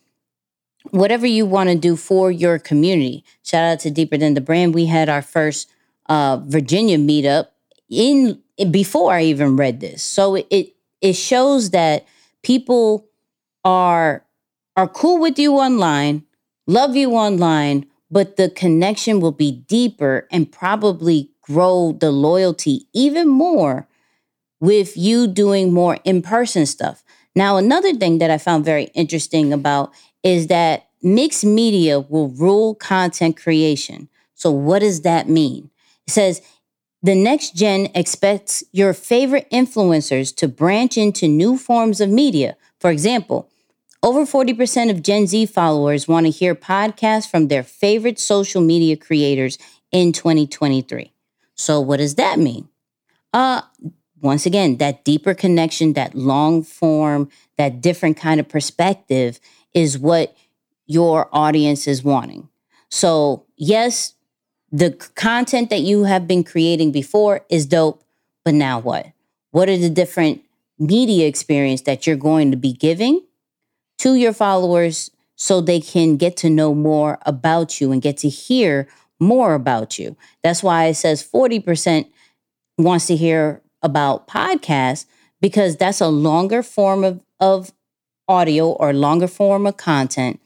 whatever 0.89 1.27
you 1.27 1.46
want 1.46 1.70
to 1.70 1.75
do 1.75 1.96
for 1.96 2.31
your 2.31 2.58
community. 2.58 3.24
Shout 3.43 3.63
out 3.63 3.79
to 3.81 3.91
Deeper 3.91 4.17
Than 4.17 4.34
the 4.34 4.41
Brand. 4.41 4.74
We 4.74 4.88
had 4.88 5.10
our 5.10 5.22
first 5.22 5.70
uh, 6.08 6.38
Virginia 6.46 6.98
meetup 6.98 7.48
in 7.89 8.41
before 8.72 9.13
I 9.13 9.24
even 9.24 9.55
read 9.55 9.79
this. 9.79 10.01
So 10.01 10.36
it 10.36 10.75
it 11.01 11.13
shows 11.13 11.72
that 11.72 12.05
people 12.43 13.05
are 13.63 14.25
are 14.75 14.88
cool 14.88 15.20
with 15.20 15.38
you 15.38 15.53
online, 15.55 16.24
love 16.67 16.96
you 16.96 17.12
online, 17.12 17.86
but 18.12 18.36
the 18.36 18.50
connection 18.50 19.20
will 19.20 19.32
be 19.32 19.51
deeper 19.51 20.27
and 20.32 20.51
probably 20.51 21.32
grow 21.41 21.98
the 22.00 22.12
loyalty 22.12 22.88
even 22.94 23.27
more 23.27 23.88
with 24.60 24.96
you 24.96 25.27
doing 25.27 25.74
more 25.74 25.98
in 26.03 26.22
person 26.22 26.65
stuff. 26.65 27.03
Now, 27.36 27.58
another 27.58 27.94
thing 27.94 28.20
that 28.20 28.30
I 28.30 28.38
found 28.38 28.65
very 28.65 28.86
interesting 28.94 29.53
about 29.53 29.94
is 30.24 30.48
that 30.48 30.89
mixed 31.01 31.46
media 31.46 32.00
will 32.00 32.30
rule 32.30 32.75
content 32.75 33.38
creation. 33.38 34.10
So, 34.36 34.51
what 34.51 34.80
does 34.80 35.01
that 35.01 35.30
mean? 35.30 35.72
It 36.08 36.12
says 36.12 36.41
the 37.01 37.15
next 37.15 37.56
gen 37.56 37.88
expects 37.96 38.63
your 38.72 38.94
favorite 38.94 39.50
influencers 39.51 40.36
to 40.36 40.48
branch 40.48 40.98
into 40.98 41.27
new 41.27 41.58
forms 41.58 42.01
of 42.01 42.10
media. 42.10 42.58
For 42.80 42.91
example, 42.91 43.50
over 44.03 44.25
40% 44.25 44.89
of 44.89 45.03
Gen 45.03 45.27
Z 45.27 45.46
followers 45.48 46.08
want 46.08 46.25
to 46.25 46.31
hear 46.31 46.55
podcasts 46.55 47.29
from 47.29 47.48
their 47.48 47.63
favorite 47.63 48.20
social 48.20 48.62
media 48.62 48.98
creators 48.98 49.58
in 49.91 50.12
2023. 50.12 51.13
So, 51.55 51.79
what 51.79 51.98
does 51.98 52.15
that 52.15 52.39
mean? 52.39 52.70
Uh, 53.34 53.62
once 54.22 54.46
again, 54.46 54.77
that 54.77 55.03
deeper 55.03 55.34
connection, 55.34 55.93
that 55.93 56.15
long 56.15 56.63
form, 56.63 57.29
that 57.58 57.81
different 57.81 58.17
kind 58.17 58.39
of 58.39 58.48
perspective 58.48 59.39
is 59.74 59.98
what 59.98 60.36
your 60.86 61.29
audience 61.31 61.88
is 61.88 62.03
wanting. 62.03 62.50
So, 62.89 63.46
yes, 63.55 64.15
the 64.72 64.91
content 65.15 65.70
that 65.70 65.81
you 65.81 66.03
have 66.05 66.27
been 66.27 66.43
creating 66.43 66.91
before 66.91 67.46
is 67.50 67.65
dope, 67.65 68.03
but 68.43 68.53
now 68.53 68.79
what? 68.79 69.08
What 69.51 69.70
are 69.70 69.77
the 69.77 69.89
different 69.89 70.41
media 70.79 71.27
experience 71.27 71.81
that 71.81 72.08
you're 72.08 72.15
going 72.15 72.51
to 72.51 72.58
be 72.58 72.74
giving 72.74 73.22
to 74.01 74.15
your 74.15 74.34
followers 74.34 75.12
so 75.36 75.62
they 75.62 75.79
can 75.79 76.17
get 76.17 76.38
to 76.38 76.50
know 76.50 76.74
more 76.74 77.20
about 77.25 77.79
you 77.79 77.91
and 77.91 78.01
get 78.01 78.17
to 78.17 78.29
hear 78.29 78.88
more 79.20 79.53
about 79.53 80.00
you? 80.00 80.15
That's 80.43 80.63
why 80.63 80.86
it 80.86 80.96
says 80.96 81.24
40% 81.24 82.10
wants 82.77 83.08
to 83.08 83.15
hear 83.15 83.62
about 83.81 84.27
podcasts 84.27 85.05
because 85.39 85.75
that's 85.75 86.01
a 86.01 86.08
longer 86.08 86.63
form 86.63 87.03
of, 87.03 87.24
of 87.39 87.72
audio 88.27 88.72
or 88.72 88.93
longer 88.93 89.27
form 89.27 89.67
of 89.67 89.77
content 89.77 90.39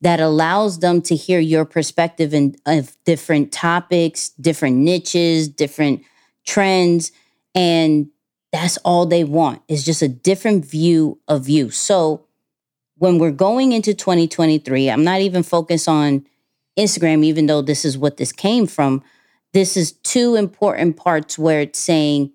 that 0.00 0.20
allows 0.20 0.80
them 0.80 1.00
to 1.00 1.16
hear 1.16 1.40
your 1.40 1.64
perspective 1.64 2.34
in, 2.34 2.54
of 2.66 2.96
different 3.04 3.52
topics, 3.52 4.28
different 4.40 4.76
niches, 4.76 5.48
different 5.48 6.02
trends. 6.46 7.10
And 7.54 8.08
that's 8.52 8.76
all 8.78 9.06
they 9.06 9.24
want 9.24 9.62
is 9.66 9.84
just 9.84 10.02
a 10.02 10.08
different 10.08 10.64
view 10.64 11.18
of 11.26 11.48
you. 11.48 11.70
So 11.70 12.26
when 12.96 13.18
we're 13.18 13.30
going 13.30 13.72
into 13.72 13.94
2023, 13.94 14.90
I'm 14.90 15.04
not 15.04 15.20
even 15.20 15.42
focused 15.42 15.88
on 15.88 16.26
Instagram, 16.78 17.24
even 17.24 17.46
though 17.46 17.62
this 17.62 17.84
is 17.84 17.98
what 17.98 18.16
this 18.16 18.32
came 18.32 18.66
from. 18.66 19.02
This 19.52 19.76
is 19.76 19.92
two 19.92 20.34
important 20.34 20.96
parts 20.96 21.38
where 21.38 21.60
it's 21.60 21.78
saying, 21.78 22.32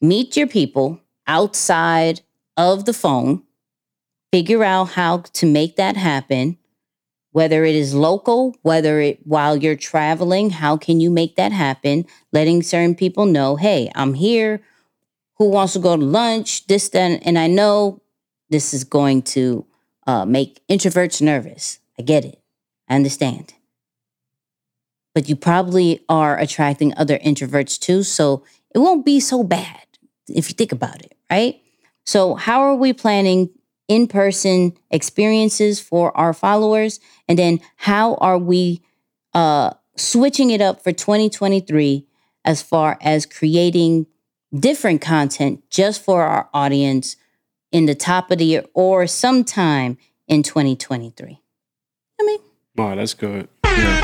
meet 0.00 0.36
your 0.36 0.46
people 0.46 1.00
outside 1.26 2.20
of 2.56 2.84
the 2.84 2.92
phone, 2.92 3.42
figure 4.32 4.62
out 4.62 4.90
how 4.90 5.18
to 5.18 5.46
make 5.46 5.76
that 5.76 5.96
happen, 5.96 6.58
whether 7.32 7.64
it 7.64 7.74
is 7.74 7.94
local, 7.94 8.54
whether 8.62 9.00
it 9.00 9.20
while 9.24 9.56
you're 9.56 9.76
traveling, 9.76 10.50
how 10.50 10.76
can 10.76 11.00
you 11.00 11.10
make 11.10 11.36
that 11.36 11.52
happen? 11.52 12.04
Letting 12.32 12.62
certain 12.62 12.94
people 12.94 13.26
know, 13.26 13.56
hey, 13.56 13.90
I'm 13.94 14.14
here. 14.14 14.62
Who 15.38 15.48
wants 15.50 15.72
to 15.72 15.80
go 15.80 15.96
to 15.96 16.04
lunch? 16.04 16.66
This, 16.68 16.90
then, 16.90 17.20
and 17.24 17.38
I 17.38 17.48
know 17.48 18.02
this 18.50 18.72
is 18.72 18.84
going 18.84 19.22
to 19.22 19.66
uh, 20.06 20.24
make 20.24 20.60
introverts 20.68 21.20
nervous. 21.20 21.78
I 21.98 22.02
get 22.02 22.24
it. 22.24 22.40
I 22.88 22.96
understand. 22.96 23.54
But 25.14 25.28
you 25.28 25.36
probably 25.36 26.04
are 26.08 26.38
attracting 26.38 26.92
other 26.96 27.18
introverts 27.18 27.78
too. 27.78 28.02
So 28.02 28.44
it 28.74 28.78
won't 28.78 29.04
be 29.04 29.20
so 29.20 29.44
bad 29.44 29.86
if 30.28 30.48
you 30.48 30.54
think 30.54 30.72
about 30.72 31.02
it, 31.02 31.16
right? 31.30 31.60
So, 32.04 32.34
how 32.34 32.60
are 32.62 32.74
we 32.74 32.92
planning 32.92 33.50
in 33.88 34.06
person 34.06 34.74
experiences 34.90 35.80
for 35.80 36.14
our 36.16 36.32
followers? 36.32 37.00
And 37.28 37.38
then, 37.38 37.60
how 37.76 38.16
are 38.16 38.38
we 38.38 38.82
uh, 39.32 39.74
switching 39.96 40.50
it 40.50 40.60
up 40.60 40.82
for 40.82 40.92
2023 40.92 42.06
as 42.44 42.62
far 42.62 42.98
as 43.00 43.24
creating 43.24 44.06
different 44.58 45.00
content 45.00 45.62
just 45.70 46.02
for 46.02 46.22
our 46.22 46.48
audience 46.52 47.16
in 47.74 47.86
the 47.86 47.94
top 47.94 48.30
of 48.30 48.38
the 48.38 48.44
year 48.44 48.64
or 48.72 49.06
sometime 49.08 49.98
in 50.28 50.44
2023? 50.44 51.40
I 52.20 52.24
mean, 52.24 52.38
oh, 52.78 52.94
that's 52.94 53.14
good. 53.14 53.48
Yeah, 53.64 54.00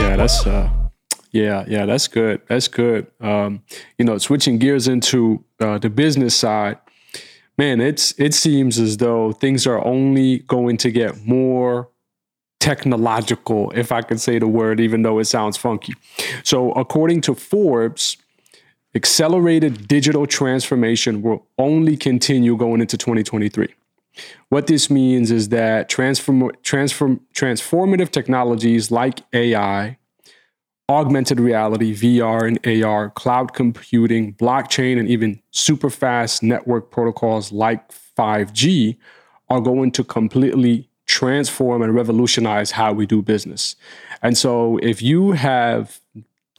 yeah 0.00 0.16
that's 0.16 0.44
uh 0.44 0.68
yeah, 1.30 1.64
yeah, 1.66 1.86
that's 1.86 2.08
good. 2.08 2.42
That's 2.48 2.68
good. 2.68 3.06
Um, 3.20 3.62
you 3.96 4.04
know, 4.04 4.18
switching 4.18 4.58
gears 4.58 4.86
into 4.86 5.42
uh, 5.60 5.78
the 5.78 5.88
business 5.88 6.34
side, 6.34 6.78
man, 7.56 7.80
it's 7.80 8.12
it 8.18 8.34
seems 8.34 8.78
as 8.78 8.98
though 8.98 9.32
things 9.32 9.66
are 9.66 9.82
only 9.84 10.40
going 10.40 10.76
to 10.78 10.90
get 10.90 11.24
more 11.24 11.88
technological, 12.60 13.70
if 13.74 13.92
I 13.92 14.02
could 14.02 14.20
say 14.20 14.38
the 14.38 14.46
word, 14.46 14.78
even 14.78 15.02
though 15.02 15.18
it 15.20 15.24
sounds 15.24 15.56
funky. 15.56 15.94
So, 16.44 16.72
according 16.72 17.22
to 17.22 17.34
Forbes, 17.34 18.18
accelerated 18.94 19.88
digital 19.88 20.26
transformation 20.26 21.22
will 21.22 21.46
only 21.58 21.96
continue 21.96 22.56
going 22.56 22.80
into 22.80 22.96
2023. 22.96 23.68
What 24.50 24.66
this 24.66 24.90
means 24.90 25.30
is 25.30 25.48
that 25.48 25.88
transform, 25.88 26.52
transform, 26.62 27.20
transformative 27.34 28.10
technologies 28.10 28.90
like 28.90 29.20
AI, 29.32 29.96
augmented 30.88 31.40
reality, 31.40 31.94
VR 31.94 32.46
and 32.46 32.84
AR, 32.84 33.08
cloud 33.10 33.54
computing, 33.54 34.34
blockchain, 34.34 34.98
and 34.98 35.08
even 35.08 35.40
super 35.50 35.88
fast 35.88 36.42
network 36.42 36.90
protocols 36.90 37.50
like 37.52 37.90
5G 38.18 38.98
are 39.48 39.60
going 39.60 39.90
to 39.92 40.04
completely 40.04 40.90
transform 41.06 41.80
and 41.80 41.94
revolutionize 41.94 42.72
how 42.72 42.92
we 42.92 43.06
do 43.06 43.22
business. 43.22 43.76
And 44.22 44.36
so 44.36 44.78
if 44.82 45.00
you 45.00 45.32
have, 45.32 46.01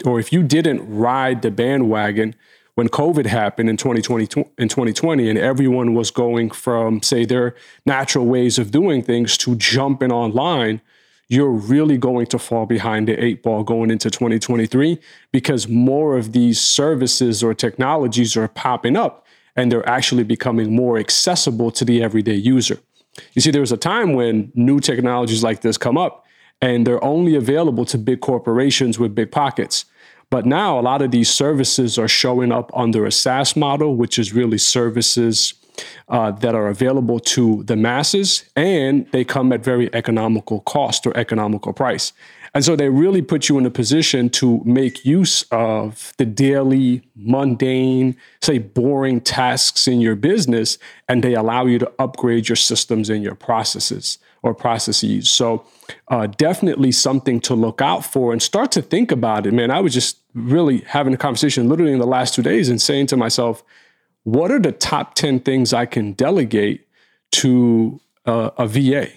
or 0.05 0.19
if 0.19 0.33
you 0.33 0.43
didn't 0.43 0.87
ride 0.89 1.41
the 1.41 1.51
bandwagon 1.51 2.35
when 2.75 2.89
COVID 2.89 3.27
happened 3.27 3.69
in 3.69 3.77
2020, 3.77 4.45
in 4.57 4.67
2020 4.67 5.29
and 5.29 5.37
everyone 5.37 5.93
was 5.93 6.09
going 6.09 6.49
from, 6.49 7.01
say, 7.03 7.25
their 7.25 7.55
natural 7.85 8.25
ways 8.25 8.57
of 8.57 8.71
doing 8.71 9.03
things 9.03 9.37
to 9.39 9.55
jumping 9.55 10.11
online, 10.11 10.81
you're 11.27 11.51
really 11.51 11.97
going 11.97 12.25
to 12.27 12.39
fall 12.39 12.65
behind 12.65 13.07
the 13.07 13.23
eight 13.23 13.43
ball 13.43 13.63
going 13.63 13.91
into 13.91 14.09
2023 14.09 14.99
because 15.31 15.67
more 15.67 16.17
of 16.17 16.31
these 16.31 16.59
services 16.59 17.43
or 17.43 17.53
technologies 17.53 18.35
are 18.35 18.47
popping 18.47 18.95
up 18.95 19.25
and 19.55 19.71
they're 19.71 19.87
actually 19.87 20.23
becoming 20.23 20.75
more 20.75 20.97
accessible 20.97 21.71
to 21.71 21.85
the 21.85 22.01
everyday 22.01 22.35
user. 22.35 22.79
You 23.33 23.41
see, 23.41 23.51
there 23.51 23.61
was 23.61 23.71
a 23.71 23.77
time 23.77 24.13
when 24.13 24.51
new 24.55 24.79
technologies 24.79 25.43
like 25.43 25.61
this 25.61 25.77
come 25.77 25.97
up 25.97 26.25
and 26.61 26.87
they're 26.87 27.03
only 27.03 27.35
available 27.35 27.85
to 27.85 27.97
big 27.97 28.21
corporations 28.21 28.97
with 28.97 29.13
big 29.13 29.31
pockets. 29.31 29.85
But 30.29 30.45
now 30.45 30.79
a 30.79 30.81
lot 30.81 31.01
of 31.01 31.11
these 31.11 31.29
services 31.29 31.97
are 31.97 32.07
showing 32.07 32.51
up 32.51 32.71
under 32.73 33.05
a 33.05 33.11
SaaS 33.11 33.55
model, 33.55 33.95
which 33.95 34.17
is 34.17 34.33
really 34.33 34.57
services 34.57 35.53
uh, 36.09 36.31
that 36.31 36.55
are 36.55 36.67
available 36.67 37.19
to 37.19 37.63
the 37.63 37.75
masses, 37.75 38.45
and 38.55 39.07
they 39.11 39.23
come 39.23 39.51
at 39.51 39.63
very 39.63 39.93
economical 39.93 40.61
cost 40.61 41.05
or 41.07 41.15
economical 41.17 41.73
price. 41.73 42.13
And 42.55 42.63
so 42.63 42.75
they 42.75 42.89
really 42.89 43.23
put 43.23 43.49
you 43.49 43.57
in 43.57 43.65
a 43.65 43.71
position 43.71 44.29
to 44.31 44.61
make 44.63 45.05
use 45.05 45.43
of 45.51 46.13
the 46.17 46.25
daily, 46.25 47.01
mundane, 47.15 48.15
say, 48.41 48.59
boring 48.59 49.21
tasks 49.21 49.87
in 49.87 50.01
your 50.01 50.15
business, 50.15 50.77
and 51.07 51.23
they 51.23 51.33
allow 51.33 51.65
you 51.65 51.79
to 51.79 51.91
upgrade 51.97 52.47
your 52.47 52.55
systems 52.55 53.09
and 53.09 53.23
your 53.23 53.35
processes 53.35 54.19
or 54.43 54.53
processes. 54.53 55.29
So, 55.29 55.65
uh, 56.09 56.27
definitely 56.27 56.91
something 56.91 57.39
to 57.41 57.55
look 57.55 57.81
out 57.81 58.05
for 58.05 58.31
and 58.31 58.41
start 58.41 58.71
to 58.73 58.81
think 58.81 59.11
about 59.11 59.47
it. 59.47 59.53
Man, 59.53 59.71
I 59.71 59.79
was 59.79 59.93
just 59.93 60.19
really 60.35 60.79
having 60.79 61.13
a 61.13 61.17
conversation 61.17 61.67
literally 61.67 61.93
in 61.93 61.99
the 61.99 62.05
last 62.05 62.35
two 62.35 62.43
days 62.43 62.69
and 62.69 62.81
saying 62.81 63.07
to 63.07 63.17
myself, 63.17 63.63
what 64.23 64.51
are 64.51 64.59
the 64.59 64.71
top 64.71 65.15
10 65.15 65.39
things 65.41 65.73
I 65.73 65.85
can 65.85 66.13
delegate 66.13 66.87
to 67.31 67.99
uh, 68.25 68.51
a 68.57 68.67
VA 68.67 69.09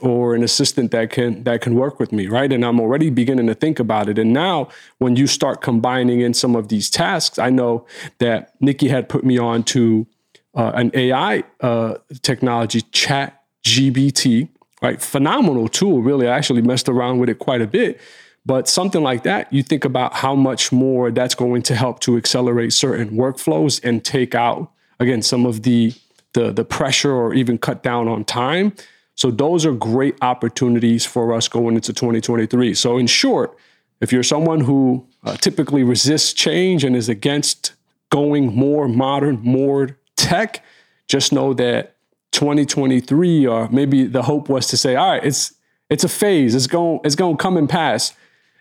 or 0.00 0.34
an 0.34 0.42
assistant 0.42 0.90
that 0.90 1.10
can 1.10 1.44
that 1.44 1.60
can 1.60 1.74
work 1.74 2.00
with 2.00 2.12
me, 2.12 2.26
right? 2.26 2.52
And 2.52 2.64
I'm 2.64 2.80
already 2.80 3.08
beginning 3.10 3.46
to 3.46 3.54
think 3.54 3.78
about 3.78 4.08
it. 4.08 4.18
And 4.18 4.32
now 4.32 4.68
when 4.98 5.16
you 5.16 5.26
start 5.26 5.62
combining 5.62 6.20
in 6.20 6.34
some 6.34 6.56
of 6.56 6.68
these 6.68 6.90
tasks, 6.90 7.38
I 7.38 7.50
know 7.50 7.86
that 8.18 8.52
Nikki 8.60 8.88
had 8.88 9.08
put 9.08 9.24
me 9.24 9.38
on 9.38 9.62
to 9.64 10.06
uh, 10.54 10.72
an 10.74 10.90
AI 10.94 11.44
uh, 11.60 11.94
technology, 12.22 12.82
Chat 12.92 13.42
GBT, 13.64 14.48
right? 14.82 15.00
Phenomenal 15.00 15.68
tool, 15.68 16.02
really. 16.02 16.28
I 16.28 16.36
actually 16.36 16.62
messed 16.62 16.88
around 16.88 17.18
with 17.18 17.28
it 17.28 17.38
quite 17.38 17.62
a 17.62 17.66
bit 17.66 18.00
but 18.44 18.68
something 18.68 19.02
like 19.02 19.22
that, 19.22 19.52
you 19.52 19.62
think 19.62 19.84
about 19.84 20.14
how 20.14 20.34
much 20.34 20.72
more 20.72 21.10
that's 21.10 21.34
going 21.34 21.62
to 21.62 21.76
help 21.76 22.00
to 22.00 22.16
accelerate 22.16 22.72
certain 22.72 23.10
workflows 23.10 23.82
and 23.84 24.04
take 24.04 24.34
out, 24.34 24.72
again, 24.98 25.22
some 25.22 25.46
of 25.46 25.62
the 25.62 25.94
the, 26.34 26.50
the 26.50 26.64
pressure 26.64 27.12
or 27.12 27.34
even 27.34 27.58
cut 27.58 27.82
down 27.82 28.08
on 28.08 28.24
time. 28.24 28.72
So 29.16 29.30
those 29.30 29.66
are 29.66 29.74
great 29.74 30.16
opportunities 30.22 31.04
for 31.04 31.34
us 31.34 31.46
going 31.46 31.74
into 31.74 31.92
2023. 31.92 32.72
So 32.72 32.96
in 32.96 33.06
short, 33.06 33.54
if 34.00 34.14
you're 34.14 34.22
someone 34.22 34.60
who 34.60 35.06
uh, 35.24 35.36
typically 35.36 35.82
resists 35.82 36.32
change 36.32 36.84
and 36.84 36.96
is 36.96 37.10
against 37.10 37.74
going 38.08 38.56
more 38.56 38.88
modern, 38.88 39.40
more 39.42 39.98
tech, 40.16 40.64
just 41.06 41.34
know 41.34 41.52
that 41.52 41.96
2023 42.32 43.46
or 43.46 43.68
maybe 43.70 44.04
the 44.04 44.22
hope 44.22 44.48
was 44.48 44.66
to 44.68 44.76
say, 44.76 44.96
all 44.96 45.10
right, 45.10 45.24
it's 45.24 45.54
it's 45.88 46.04
a 46.04 46.08
phase. 46.08 46.54
It's 46.54 46.66
going 46.66 47.00
it's 47.04 47.14
going 47.14 47.36
to 47.36 47.42
come 47.42 47.56
and 47.56 47.68
pass. 47.68 48.14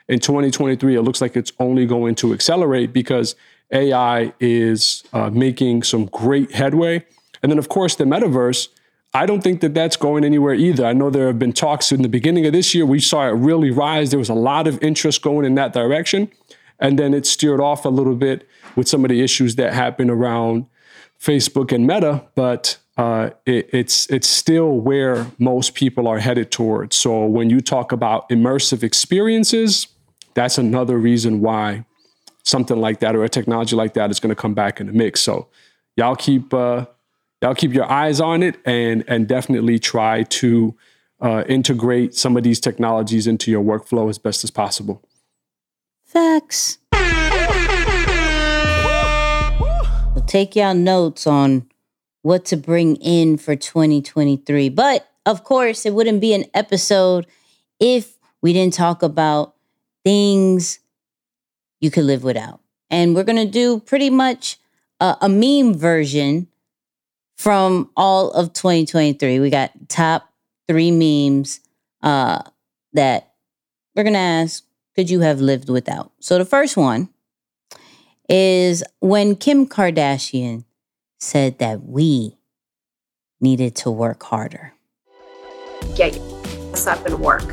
In 0.07 0.19
2023, 0.19 0.95
it 0.95 1.01
looks 1.03 1.21
like 1.21 1.37
it's 1.37 1.53
only 1.59 1.85
going 1.85 2.15
to 2.15 2.33
accelerate 2.33 2.91
because 2.91 3.35
AI 3.71 4.33
is 4.41 5.03
uh, 5.13 5.29
making 5.29 5.83
some 5.83 6.05
great 6.07 6.51
headway. 6.51 7.05
And 7.41 7.51
then, 7.51 7.57
of 7.57 7.69
course, 7.69 7.95
the 7.95 8.03
metaverse. 8.03 8.67
I 9.13 9.25
don't 9.25 9.41
think 9.41 9.61
that 9.61 9.73
that's 9.73 9.97
going 9.97 10.23
anywhere 10.23 10.53
either. 10.53 10.85
I 10.85 10.93
know 10.93 11.09
there 11.09 11.27
have 11.27 11.39
been 11.39 11.53
talks 11.53 11.91
in 11.91 12.01
the 12.01 12.09
beginning 12.09 12.45
of 12.45 12.53
this 12.53 12.73
year. 12.73 12.85
We 12.85 12.99
saw 12.99 13.27
it 13.27 13.31
really 13.31 13.69
rise. 13.69 14.09
There 14.09 14.19
was 14.19 14.29
a 14.29 14.33
lot 14.33 14.67
of 14.67 14.81
interest 14.81 15.21
going 15.21 15.45
in 15.45 15.55
that 15.55 15.73
direction. 15.73 16.29
And 16.79 16.97
then 16.97 17.13
it 17.13 17.25
steered 17.25 17.59
off 17.59 17.85
a 17.85 17.89
little 17.89 18.15
bit 18.15 18.47
with 18.75 18.87
some 18.87 19.03
of 19.03 19.09
the 19.09 19.21
issues 19.21 19.55
that 19.55 19.73
happened 19.73 20.11
around 20.11 20.65
Facebook 21.19 21.73
and 21.73 21.85
Meta. 21.85 22.23
But 22.35 22.77
uh, 23.01 23.31
it, 23.47 23.67
it's 23.73 24.05
it's 24.11 24.27
still 24.27 24.73
where 24.73 25.25
most 25.39 25.73
people 25.73 26.07
are 26.07 26.19
headed 26.19 26.51
towards. 26.51 26.95
So 26.95 27.25
when 27.25 27.49
you 27.49 27.59
talk 27.59 27.91
about 27.91 28.29
immersive 28.29 28.83
experiences, 28.83 29.87
that's 30.35 30.59
another 30.59 30.99
reason 30.99 31.41
why 31.41 31.83
something 32.43 32.77
like 32.77 32.99
that 32.99 33.15
or 33.15 33.23
a 33.23 33.29
technology 33.29 33.75
like 33.75 33.95
that 33.95 34.11
is 34.11 34.19
going 34.19 34.29
to 34.29 34.39
come 34.39 34.53
back 34.53 34.79
in 34.79 34.85
the 34.85 34.93
mix. 34.93 35.19
So 35.19 35.47
y'all 35.97 36.15
keep 36.15 36.53
uh, 36.53 36.85
y'all 37.41 37.55
keep 37.55 37.73
your 37.73 37.91
eyes 37.91 38.21
on 38.21 38.43
it 38.43 38.59
and 38.65 39.03
and 39.07 39.27
definitely 39.27 39.79
try 39.79 40.21
to 40.21 40.77
uh, 41.21 41.43
integrate 41.49 42.13
some 42.13 42.37
of 42.37 42.43
these 42.43 42.59
technologies 42.59 43.25
into 43.25 43.49
your 43.49 43.63
workflow 43.63 44.11
as 44.11 44.19
best 44.19 44.43
as 44.43 44.51
possible. 44.51 45.01
Facts. 46.05 46.77
We'll 50.13 50.25
take 50.27 50.55
y'all 50.55 50.75
notes 50.75 51.25
on 51.25 51.70
what 52.21 52.45
to 52.45 52.57
bring 52.57 52.95
in 52.97 53.37
for 53.37 53.55
2023. 53.55 54.69
But 54.69 55.07
of 55.25 55.43
course, 55.43 55.85
it 55.85 55.93
wouldn't 55.93 56.21
be 56.21 56.33
an 56.33 56.45
episode 56.53 57.27
if 57.79 58.17
we 58.41 58.53
didn't 58.53 58.73
talk 58.73 59.03
about 59.03 59.55
things 60.03 60.79
you 61.79 61.91
could 61.91 62.05
live 62.05 62.23
without. 62.23 62.59
And 62.89 63.15
we're 63.15 63.23
going 63.23 63.37
to 63.37 63.51
do 63.51 63.79
pretty 63.79 64.09
much 64.09 64.57
a, 64.99 65.17
a, 65.21 65.29
meme 65.29 65.73
version 65.73 66.47
from 67.37 67.89
all 67.95 68.31
of 68.31 68.53
2023. 68.53 69.39
We 69.39 69.49
got 69.49 69.71
top 69.87 70.29
three 70.67 70.91
memes 70.91 71.59
uh, 72.03 72.43
that 72.93 73.33
we're 73.95 74.03
going 74.03 74.13
to 74.13 74.19
ask 74.19 74.63
could 74.95 75.09
you 75.09 75.21
have 75.21 75.39
lived 75.39 75.69
without? 75.69 76.11
So 76.19 76.37
the 76.37 76.45
first 76.45 76.75
one 76.75 77.09
is 78.27 78.83
when 78.99 79.35
Kim 79.35 79.65
Kardashian 79.65 80.65
said 81.21 81.59
that 81.59 81.83
we 81.83 82.37
needed 83.39 83.75
to 83.75 83.91
work 83.91 84.23
harder. 84.23 84.73
Get 85.95 86.17
us 86.73 86.87
up 86.87 87.05
and 87.05 87.19
work. 87.19 87.43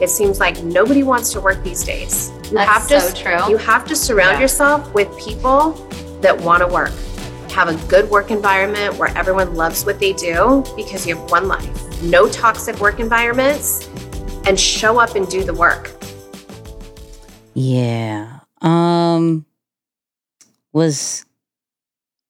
It 0.00 0.08
seems 0.08 0.40
like 0.40 0.62
nobody 0.62 1.02
wants 1.02 1.32
to 1.32 1.40
work 1.40 1.62
these 1.62 1.84
days. 1.84 2.30
You 2.44 2.52
That's 2.52 2.70
have 2.70 2.88
to, 2.88 3.00
so 3.00 3.14
true. 3.14 3.50
You 3.50 3.56
have 3.58 3.84
to 3.86 3.96
surround 3.96 4.36
yeah. 4.36 4.40
yourself 4.40 4.94
with 4.94 5.08
people 5.18 5.72
that 6.20 6.40
want 6.40 6.62
to 6.62 6.66
work. 6.66 6.92
Have 7.50 7.68
a 7.68 7.88
good 7.88 8.08
work 8.08 8.30
environment 8.30 8.96
where 8.96 9.16
everyone 9.18 9.54
loves 9.54 9.84
what 9.84 9.98
they 9.98 10.12
do 10.12 10.64
because 10.76 11.06
you 11.06 11.16
have 11.16 11.30
one 11.30 11.48
life. 11.48 12.02
No 12.02 12.28
toxic 12.28 12.80
work 12.80 13.00
environments 13.00 13.88
and 14.46 14.58
show 14.58 14.98
up 14.98 15.16
and 15.16 15.28
do 15.28 15.44
the 15.44 15.54
work. 15.54 15.90
Yeah. 17.54 18.40
Um 18.62 19.44
was 20.72 21.26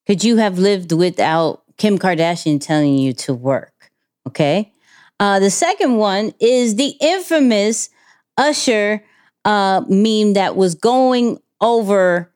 could 0.07 0.25
you 0.25 0.37
have 0.37 0.59
lived 0.59 0.93
without 0.93 1.63
Kim 1.77 1.99
Kardashian 1.99 2.61
telling 2.61 2.99
you 2.99 3.13
to 3.15 3.35
work? 3.35 3.91
Okay. 4.27 4.73
Uh, 5.19 5.39
the 5.39 5.51
second 5.51 5.97
one 5.97 6.33
is 6.41 6.77
the 6.77 6.97
infamous 7.01 7.91
Usher 8.37 9.05
uh, 9.45 9.83
meme 9.89 10.35
that 10.35 10.57
was 10.57 10.75
going 10.75 11.39
over 11.61 12.33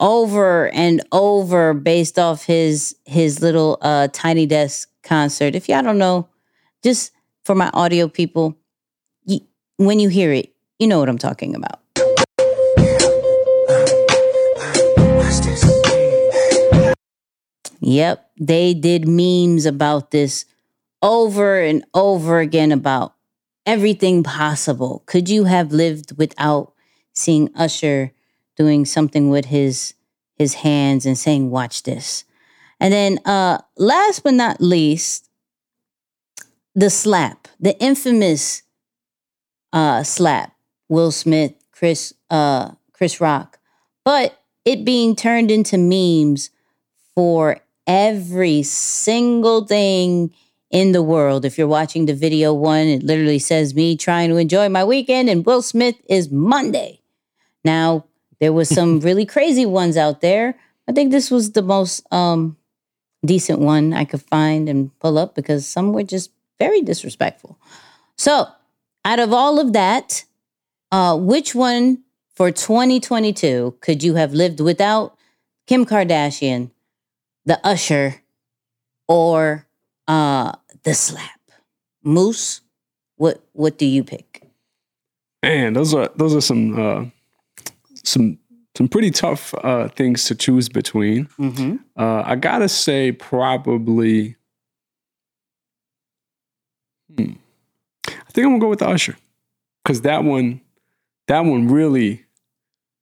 over 0.00 0.68
and 0.74 1.02
over 1.12 1.74
based 1.74 2.18
off 2.18 2.44
his 2.44 2.96
his 3.04 3.42
little 3.42 3.78
uh, 3.82 4.08
tiny 4.12 4.46
desk 4.46 4.88
concert. 5.02 5.54
If 5.54 5.68
y'all 5.68 5.82
don't 5.82 5.98
know, 5.98 6.28
just 6.84 7.12
for 7.44 7.54
my 7.54 7.70
audio 7.74 8.08
people, 8.08 8.56
y- 9.26 9.40
when 9.76 9.98
you 10.00 10.08
hear 10.08 10.32
it, 10.32 10.52
you 10.78 10.86
know 10.86 11.00
what 11.00 11.08
I'm 11.08 11.18
talking 11.18 11.54
about. 11.54 11.80
Yep, 17.80 18.30
they 18.40 18.74
did 18.74 19.06
memes 19.06 19.66
about 19.66 20.10
this 20.10 20.44
over 21.02 21.60
and 21.60 21.84
over 21.94 22.40
again 22.40 22.72
about 22.72 23.14
everything 23.66 24.22
possible. 24.22 25.02
Could 25.06 25.28
you 25.28 25.44
have 25.44 25.72
lived 25.72 26.16
without 26.18 26.72
seeing 27.14 27.50
Usher 27.54 28.12
doing 28.56 28.84
something 28.84 29.30
with 29.30 29.46
his 29.46 29.94
his 30.36 30.54
hands 30.54 31.06
and 31.06 31.18
saying, 31.18 31.50
"Watch 31.50 31.82
this"? 31.84 32.24
And 32.80 32.92
then, 32.92 33.18
uh, 33.24 33.58
last 33.76 34.22
but 34.22 34.34
not 34.34 34.60
least, 34.60 35.28
the 36.74 36.90
slap, 36.90 37.48
the 37.58 37.78
infamous 37.80 38.62
uh, 39.72 40.02
slap, 40.02 40.52
Will 40.88 41.10
Smith, 41.10 41.52
Chris, 41.72 42.14
uh, 42.30 42.72
Chris 42.92 43.20
Rock, 43.20 43.58
but 44.04 44.40
it 44.64 44.84
being 44.84 45.16
turned 45.16 45.50
into 45.50 45.76
memes 45.76 46.50
for 47.14 47.58
every 47.88 48.62
single 48.62 49.66
thing 49.66 50.32
in 50.70 50.92
the 50.92 51.02
world. 51.02 51.44
If 51.46 51.56
you're 51.56 51.66
watching 51.66 52.06
the 52.06 52.14
video 52.14 52.52
one, 52.52 52.86
it 52.86 53.02
literally 53.02 53.38
says 53.38 53.74
me 53.74 53.96
trying 53.96 54.28
to 54.28 54.36
enjoy 54.36 54.68
my 54.68 54.84
weekend, 54.84 55.30
and 55.30 55.44
Will 55.44 55.62
Smith 55.62 55.96
is 56.08 56.30
Monday. 56.30 57.00
Now, 57.64 58.04
there 58.38 58.52
was 58.52 58.68
some 58.68 59.00
really 59.08 59.24
crazy 59.24 59.64
ones 59.66 59.96
out 59.96 60.20
there. 60.20 60.56
I 60.86 60.92
think 60.92 61.10
this 61.10 61.30
was 61.30 61.52
the 61.52 61.62
most 61.62 62.06
um, 62.12 62.56
decent 63.24 63.60
one 63.60 63.94
I 63.94 64.04
could 64.04 64.22
find 64.22 64.68
and 64.68 64.96
pull 65.00 65.18
up 65.18 65.34
because 65.34 65.66
some 65.66 65.92
were 65.92 66.02
just 66.02 66.30
very 66.58 66.82
disrespectful. 66.82 67.58
So, 68.16 68.46
out 69.04 69.18
of 69.18 69.32
all 69.32 69.58
of 69.58 69.72
that, 69.72 70.24
uh, 70.92 71.16
which 71.16 71.54
one 71.54 72.02
for 72.34 72.50
2022 72.50 73.76
could 73.80 74.02
you 74.02 74.14
have 74.14 74.32
lived 74.32 74.60
without 74.60 75.16
Kim 75.66 75.86
Kardashian 75.86 76.70
the 77.48 77.58
usher, 77.66 78.14
or 79.08 79.66
uh, 80.06 80.52
the 80.82 80.92
slap. 80.92 81.40
Moose, 82.04 82.60
what 83.16 83.42
what 83.52 83.78
do 83.78 83.86
you 83.86 84.04
pick? 84.04 84.42
Man, 85.42 85.72
those 85.72 85.94
are 85.94 86.10
those 86.14 86.34
are 86.34 86.42
some 86.42 86.78
uh, 86.78 87.04
some 88.04 88.38
some 88.76 88.86
pretty 88.86 89.10
tough 89.10 89.54
uh, 89.64 89.88
things 89.88 90.26
to 90.26 90.34
choose 90.34 90.68
between. 90.68 91.26
Mm-hmm. 91.38 91.76
Uh, 91.96 92.22
I 92.24 92.36
gotta 92.36 92.68
say, 92.68 93.12
probably. 93.12 94.36
Hmm, 97.16 97.32
I 98.06 98.30
think 98.30 98.44
I'm 98.44 98.52
gonna 98.52 98.58
go 98.58 98.68
with 98.68 98.80
the 98.80 98.88
usher 98.88 99.16
because 99.82 100.02
that 100.02 100.22
one, 100.22 100.60
that 101.28 101.40
one 101.46 101.68
really, 101.68 102.26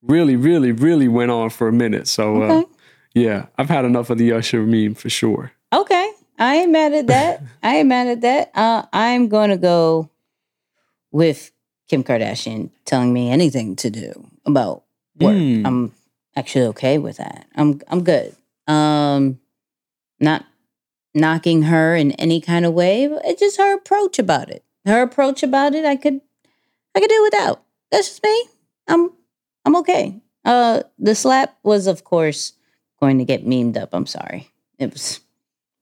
really, 0.03 0.37
really, 0.37 0.71
really 0.71 1.09
went 1.09 1.33
on 1.33 1.51
for 1.51 1.67
a 1.67 1.73
minute. 1.73 2.07
So 2.07 2.43
uh, 2.43 2.47
okay. 2.47 2.76
Yeah, 3.17 3.47
I've 3.57 3.71
had 3.71 3.87
enough 3.87 4.11
of 4.11 4.19
the 4.19 4.33
Usher 4.33 4.63
meme 4.63 4.95
for 4.95 5.09
sure. 5.09 5.53
Okay. 5.73 6.13
I 6.39 6.57
ain't 6.57 6.71
mad 6.71 6.93
at 6.93 7.07
that. 7.07 7.43
I 7.63 7.77
ain't 7.77 7.89
mad 7.89 8.09
at 8.09 8.21
that. 8.21 8.51
Uh, 8.55 8.85
I'm 8.93 9.29
going 9.29 9.49
to 9.49 9.57
go 9.57 10.11
with 11.13 11.51
Kim 11.89 12.05
Kardashian 12.05 12.69
telling 12.85 13.15
me 13.15 13.31
anything 13.31 13.75
to 13.77 13.89
do 13.89 14.31
about 14.45 14.85
work. 15.19 15.35
Mm. 15.35 15.67
I'm 15.67 15.93
actually 16.37 16.67
okay 16.67 16.99
with 16.99 17.17
that. 17.17 17.47
I'm 17.55 17.81
I'm 17.89 18.05
good. 18.05 18.37
Um, 18.67 19.41
not 20.21 20.45
knocking 21.15 21.63
her 21.63 21.97
in 21.97 22.13
any 22.13 22.43
kind 22.43 22.67
of 22.67 22.75
way. 22.75 23.05
It's 23.05 23.41
just 23.41 23.57
her 23.57 23.75
approach 23.75 24.19
about 24.19 24.51
it. 24.51 24.63
Her 24.85 25.01
approach 25.01 25.43
about 25.43 25.75
it, 25.75 25.87
I 25.87 25.97
could 25.97 26.21
I 26.95 27.01
could 27.01 27.09
do 27.09 27.23
without. 27.23 27.63
That's 27.91 28.09
just 28.09 28.23
me. 28.23 28.49
I'm 28.89 29.11
I'm 29.65 29.77
okay. 29.77 30.21
Uh, 30.45 30.83
the 30.99 31.15
slap 31.15 31.57
was, 31.63 31.87
of 31.87 32.05
course, 32.05 32.53
going 33.01 33.19
to 33.19 33.25
get 33.25 33.47
memed 33.47 33.77
up. 33.77 33.91
I'm 33.93 34.07
sorry. 34.07 34.51
It 34.79 34.93
was 34.93 35.21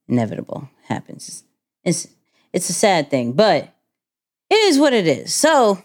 inevitable. 0.09 0.69
Happens. 0.85 1.45
It's 1.83 2.09
it's 2.53 2.71
a 2.71 2.75
sad 2.75 3.11
thing, 3.11 3.33
but 3.33 3.75
it 4.51 4.55
is 4.55 4.79
what 4.79 4.93
it 4.93 5.07
is. 5.07 5.35
So 5.35 5.83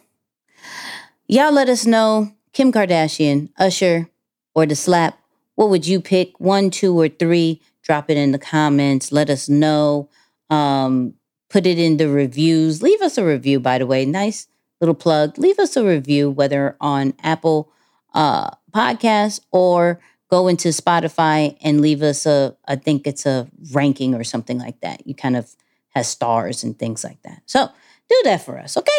y'all 1.27 1.51
let 1.51 1.69
us 1.69 1.85
know 1.85 2.31
Kim 2.53 2.71
Kardashian, 2.71 3.49
Usher, 3.57 4.09
or 4.53 4.65
the 4.65 4.75
slap. 4.75 5.19
What 5.55 5.69
would 5.69 5.87
you 5.87 5.99
pick? 5.99 6.39
One, 6.39 6.69
two, 6.69 6.97
or 6.99 7.09
three? 7.09 7.61
Drop 7.81 8.09
it 8.09 8.17
in 8.17 8.31
the 8.31 8.39
comments. 8.39 9.11
Let 9.11 9.29
us 9.29 9.49
know. 9.49 10.09
Um, 10.49 11.15
put 11.49 11.65
it 11.65 11.79
in 11.79 11.97
the 11.97 12.09
reviews. 12.09 12.81
Leave 12.81 13.01
us 13.01 13.17
a 13.17 13.25
review, 13.25 13.59
by 13.59 13.77
the 13.77 13.85
way. 13.85 14.05
Nice 14.05 14.47
little 14.79 14.95
plug. 14.95 15.37
Leave 15.37 15.59
us 15.59 15.75
a 15.75 15.83
review, 15.83 16.29
whether 16.29 16.75
on 16.79 17.13
Apple 17.23 17.71
uh, 18.13 18.51
Podcasts 18.73 19.39
or 19.51 19.99
go 20.29 20.47
into 20.47 20.69
Spotify 20.69 21.57
and 21.61 21.81
leave 21.81 22.01
us 22.01 22.25
a, 22.25 22.55
I 22.67 22.75
think 22.75 23.07
it's 23.07 23.25
a 23.25 23.47
ranking 23.71 24.13
or 24.13 24.23
something 24.23 24.59
like 24.59 24.79
that. 24.81 25.05
You 25.07 25.15
kind 25.15 25.35
of 25.35 25.55
has 25.89 26.07
stars 26.07 26.63
and 26.63 26.77
things 26.77 27.03
like 27.03 27.21
that. 27.23 27.41
So 27.45 27.67
do 28.09 28.21
that 28.25 28.45
for 28.45 28.57
us, 28.59 28.77
okay? 28.77 28.91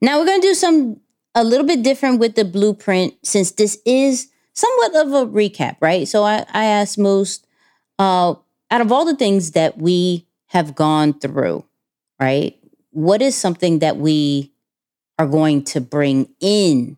Now 0.00 0.18
we're 0.18 0.26
going 0.26 0.40
to 0.40 0.46
do 0.48 0.54
some 0.54 1.00
a 1.34 1.44
little 1.44 1.66
bit 1.66 1.82
different 1.82 2.20
with 2.20 2.34
the 2.34 2.44
blueprint 2.44 3.14
since 3.22 3.52
this 3.52 3.78
is 3.86 4.28
somewhat 4.52 4.94
of 4.96 5.12
a 5.12 5.26
recap, 5.26 5.76
right? 5.80 6.06
So 6.06 6.24
I, 6.24 6.44
I 6.52 6.64
asked 6.64 6.98
Moose 6.98 7.40
uh, 7.98 8.34
out 8.70 8.80
of 8.80 8.92
all 8.92 9.04
the 9.04 9.16
things 9.16 9.52
that 9.52 9.78
we 9.78 10.26
have 10.46 10.74
gone 10.74 11.18
through, 11.18 11.64
right? 12.20 12.58
What 12.90 13.22
is 13.22 13.34
something 13.34 13.78
that 13.78 13.96
we 13.96 14.51
are 15.22 15.26
going 15.26 15.62
to 15.62 15.80
bring 15.80 16.28
in 16.40 16.96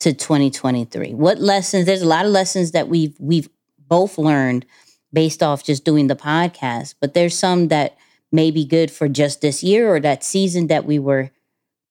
to 0.00 0.12
2023? 0.12 1.14
What 1.14 1.40
lessons? 1.40 1.86
There's 1.86 2.02
a 2.02 2.06
lot 2.06 2.26
of 2.26 2.32
lessons 2.32 2.72
that 2.72 2.88
we've 2.88 3.14
we've 3.20 3.48
both 3.88 4.18
learned 4.18 4.66
based 5.12 5.42
off 5.42 5.62
just 5.64 5.84
doing 5.84 6.08
the 6.08 6.16
podcast, 6.16 6.94
but 7.00 7.14
there's 7.14 7.36
some 7.38 7.68
that 7.68 7.96
may 8.32 8.50
be 8.50 8.64
good 8.64 8.90
for 8.90 9.08
just 9.08 9.40
this 9.40 9.62
year 9.62 9.92
or 9.92 10.00
that 10.00 10.24
season 10.24 10.66
that 10.66 10.84
we 10.84 10.98
were 10.98 11.30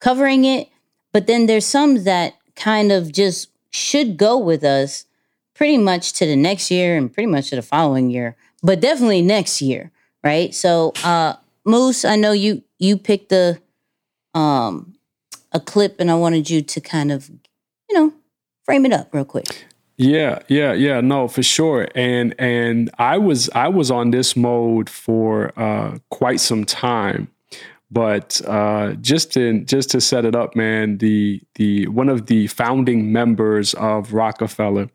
covering 0.01 0.45
it. 0.45 0.69
But 1.13 1.27
then 1.27 1.45
there's 1.45 1.65
some 1.65 2.03
that 2.03 2.35
kind 2.55 2.91
of 2.91 3.11
just 3.11 3.49
should 3.69 4.17
go 4.17 4.37
with 4.37 4.63
us 4.63 5.05
pretty 5.53 5.77
much 5.77 6.13
to 6.13 6.25
the 6.25 6.35
next 6.35 6.71
year 6.71 6.97
and 6.97 7.11
pretty 7.11 7.27
much 7.27 7.49
to 7.49 7.55
the 7.55 7.61
following 7.61 8.09
year, 8.09 8.35
but 8.63 8.79
definitely 8.81 9.21
next 9.21 9.61
year, 9.61 9.91
right? 10.23 10.53
So, 10.53 10.93
uh, 11.03 11.33
Moose, 11.65 12.03
I 12.03 12.15
know 12.17 12.31
you 12.31 12.63
you 12.79 12.97
picked 12.97 13.29
the 13.29 13.61
um 14.33 14.95
a 15.51 15.59
clip, 15.59 15.99
and 15.99 16.11
I 16.11 16.15
wanted 16.15 16.49
you 16.49 16.61
to 16.61 16.81
kind 16.81 17.11
of, 17.11 17.29
you 17.89 17.95
know, 17.95 18.13
frame 18.63 18.85
it 18.85 18.93
up 18.93 19.13
real 19.13 19.25
quick. 19.25 19.65
Yeah, 19.97 20.39
yeah, 20.47 20.71
yeah. 20.71 21.01
No, 21.01 21.27
for 21.27 21.43
sure. 21.43 21.89
And 21.93 22.33
and 22.39 22.89
I 22.97 23.17
was 23.17 23.49
I 23.49 23.67
was 23.67 23.91
on 23.91 24.11
this 24.11 24.35
mode 24.35 24.89
for 24.89 25.51
uh, 25.59 25.97
quite 26.09 26.39
some 26.39 26.63
time. 26.63 27.27
But 27.91 28.41
uh, 28.47 28.93
just 28.93 29.35
in 29.35 29.65
just 29.65 29.89
to 29.91 29.99
set 29.99 30.23
it 30.23 30.35
up, 30.35 30.55
man, 30.55 30.99
the 30.99 31.41
the 31.55 31.87
one 31.87 32.07
of 32.07 32.27
the 32.27 32.47
founding 32.47 33.11
members 33.11 33.73
of 33.73 34.13
Roc-A-Fella, 34.13 34.89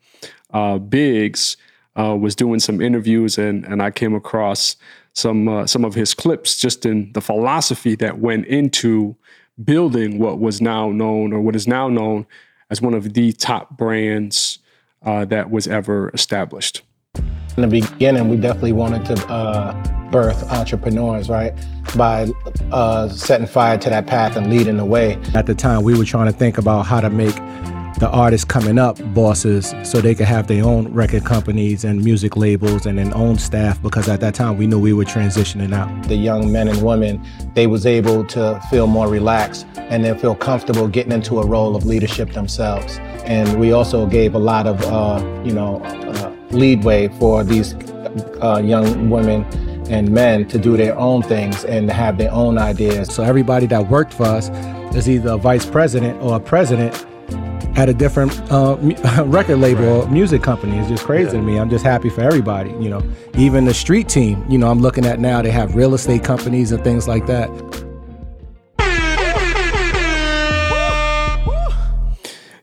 uh, 0.53 0.79
Biggs, 0.79 1.57
uh, 1.99 2.17
was 2.17 2.37
doing 2.37 2.61
some 2.61 2.81
interviews, 2.81 3.37
and 3.37 3.65
and 3.65 3.83
I 3.83 3.91
came 3.91 4.15
across 4.15 4.77
some 5.13 5.49
uh, 5.49 5.67
some 5.67 5.85
of 5.85 5.95
his 5.95 6.15
clips 6.15 6.57
just 6.57 6.87
in 6.87 7.13
the 7.13 7.21
philosophy 7.21 7.97
that 7.97 8.19
went 8.19 8.47
into 8.47 9.17
building 9.63 10.19
what 10.19 10.39
was 10.39 10.61
now 10.61 10.91
known 10.91 11.33
or 11.33 11.41
what 11.41 11.55
is 11.55 11.67
now 11.67 11.89
known 11.89 12.27
as 12.71 12.81
one 12.81 12.95
of 12.95 13.15
the 13.15 13.33
top 13.33 13.77
brands 13.77 14.59
uh, 15.03 15.25
that 15.27 15.51
was 15.51 15.67
ever 15.67 16.11
established. 16.11 16.83
In 17.57 17.63
the 17.63 17.69
beginning, 17.69 18.29
we 18.29 18.37
definitely 18.37 18.73
wanted 18.73 19.05
to 19.07 19.27
uh, 19.29 20.11
birth 20.11 20.51
entrepreneurs, 20.51 21.29
right? 21.29 21.53
By 21.97 22.29
uh, 22.73 23.09
setting 23.09 23.47
fire 23.47 23.79
to 23.79 23.91
that 23.91 24.07
path 24.07 24.37
and 24.37 24.51
leading 24.51 24.77
the 24.77 24.85
way. 24.85 25.19
At 25.35 25.47
the 25.47 25.55
time, 25.55 25.85
we 25.85 25.97
were 25.97 26.05
trying 26.05 26.27
to 26.27 26.37
think 26.37 26.59
about 26.59 26.83
how 26.83 27.01
to 27.01 27.11
make 27.11 27.37
the 27.99 28.09
artists 28.11 28.45
coming 28.45 28.79
up 28.79 28.99
bosses 29.15 29.73
so 29.85 30.01
they 30.01 30.15
could 30.15 30.27
have 30.27 30.49
their 30.49 30.65
own 30.65 30.93
record 30.93 31.25
companies 31.25 31.85
and 31.85 32.03
music 32.03 32.37
labels 32.37 32.87
and 32.87 32.99
their 32.99 33.17
own 33.17 33.39
staff 33.39 33.81
because 33.83 34.09
at 34.09 34.21
that 34.21 34.35
time 34.35 34.57
we 34.57 34.67
knew 34.67 34.81
we 34.81 34.93
were 34.93 35.05
transitioning 35.05 35.73
out. 35.73 36.09
The 36.09 36.17
young 36.17 36.51
men 36.51 36.67
and 36.67 36.83
women, 36.83 37.25
they 37.55 37.69
was 37.69 37.87
able 37.87 38.25
to 38.27 38.61
feel 38.69 38.89
more 38.89 39.09
relaxed 39.09 39.67
and 39.77 40.05
then 40.05 40.19
feel 40.19 40.35
comfortable 40.35 40.89
getting 40.89 41.13
into 41.13 41.39
a 41.39 41.47
role 41.47 41.77
of 41.77 41.87
leadership 41.87 42.33
themselves. 42.33 42.99
And 43.25 43.61
we 43.61 43.73
also 43.73 44.07
gave 44.07 44.35
a 44.35 44.41
lot 44.41 44.67
of, 44.67 44.83
uh, 44.83 45.25
you 45.45 45.53
know, 45.53 45.81
uh, 45.85 46.35
leadway 46.51 47.09
for 47.09 47.45
these 47.45 47.75
uh, 48.43 48.61
young 48.65 49.09
women 49.09 49.45
and 49.89 50.11
men 50.11 50.49
to 50.49 50.59
do 50.59 50.77
their 50.77 50.99
own 50.99 51.23
things 51.23 51.65
and 51.65 51.91
have 51.91 52.19
their 52.19 52.33
own 52.33 52.59
ideas. 52.59 53.15
So 53.15 53.23
everybody 53.23 53.67
that 53.67 53.89
worked 53.89 54.15
for 54.15 54.25
us 54.25 54.49
is 54.97 55.09
either 55.09 55.33
a 55.33 55.37
vice 55.37 55.67
president 55.67 56.21
or 56.23 56.37
a 56.37 56.41
president 56.41 57.07
at 57.77 57.89
a 57.89 57.95
different 57.95 58.33
uh, 58.51 58.77
record 59.27 59.57
label 59.59 59.85
or 59.85 60.09
music 60.09 60.43
company. 60.43 60.79
It's 60.79 60.89
just 60.89 61.05
crazy 61.05 61.27
yeah. 61.27 61.33
to 61.33 61.43
me. 61.43 61.59
I'm 61.59 61.71
just 61.71 61.85
happy 61.85 62.09
for 62.09 62.21
everybody, 62.21 62.71
you 62.71 62.89
know. 62.89 63.03
Even 63.37 63.65
the 63.65 63.75
street 63.75 64.09
team, 64.09 64.45
you 64.49 64.59
know, 64.59 64.71
I'm 64.71 64.81
looking 64.81 65.05
at 65.05 65.19
now, 65.19 65.43
they 65.43 65.51
have 65.51 65.75
real 65.75 65.95
estate 65.95 66.25
companies 66.25 66.73
and 66.73 66.83
things 66.85 67.09
like 67.09 67.27
that. 67.27 67.51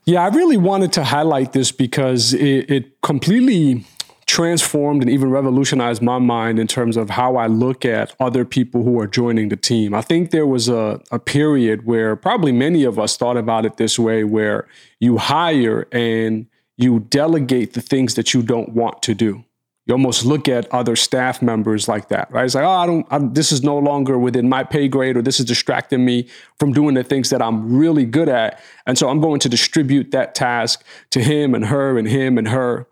Yeah, 0.06 0.24
I 0.24 0.30
really 0.30 0.58
wanted 0.58 0.94
to 0.94 1.04
highlight 1.04 1.54
this 1.54 1.72
because 1.72 2.34
it, 2.34 2.72
it 2.72 3.02
completely 3.02 3.86
transformed 4.32 5.02
and 5.02 5.12
even 5.12 5.30
revolutionized 5.30 6.02
my 6.02 6.18
mind 6.18 6.58
in 6.58 6.66
terms 6.66 6.96
of 6.96 7.10
how 7.10 7.36
I 7.36 7.48
look 7.48 7.84
at 7.84 8.16
other 8.18 8.46
people 8.46 8.82
who 8.82 8.98
are 8.98 9.06
joining 9.06 9.50
the 9.50 9.58
team. 9.58 9.94
I 9.94 10.02
think 10.02 10.32
there 10.32 10.48
was 10.48 10.70
a, 10.70 11.02
a 11.12 11.20
period 11.20 11.86
where 11.86 12.16
probably 12.16 12.54
many 12.54 12.86
of 12.86 12.98
us 12.98 13.18
thought 13.18 13.36
about 13.36 13.66
it 13.66 13.76
this 13.76 14.00
way 14.00 14.24
where 14.24 14.70
you 15.02 15.18
hire 15.18 15.86
and 15.92 16.48
you 16.78 17.02
delegate 17.02 17.74
the 17.74 17.82
things 17.82 18.16
that 18.16 18.34
you 18.34 18.42
don't 18.42 18.70
want 18.70 19.04
to 19.04 19.14
do. 19.14 19.44
You 19.86 19.96
almost 19.96 20.24
look 20.24 20.48
at 20.48 20.74
other 20.74 20.96
staff 20.96 21.42
members 21.42 21.90
like 21.90 22.08
that, 22.08 22.32
right? 22.32 22.46
It's 22.46 22.56
like, 22.56 22.64
oh, 22.64 22.70
I 22.70 22.86
don't, 22.86 23.06
I, 23.12 23.20
this 23.20 23.52
is 23.52 23.64
no 23.64 23.78
longer 23.78 24.18
within 24.18 24.48
my 24.48 24.64
pay 24.64 24.88
grade, 24.88 25.18
or 25.18 25.22
this 25.22 25.42
is 25.42 25.46
distracting 25.46 26.06
me 26.06 26.30
from 26.58 26.72
doing 26.72 26.96
the 26.96 27.04
things 27.04 27.32
that 27.32 27.42
I'm 27.42 27.76
really 27.76 28.06
good 28.06 28.30
at. 28.30 28.62
And 28.86 28.98
so 28.98 29.10
I'm 29.10 29.20
going 29.20 29.42
to 29.42 29.50
distribute 29.50 30.12
that 30.12 30.36
task 30.36 30.86
to 31.10 31.22
him 31.22 31.54
and 31.54 31.66
her 31.66 31.98
and 31.98 32.08
him 32.08 32.38
and 32.38 32.48
her. 32.48 32.88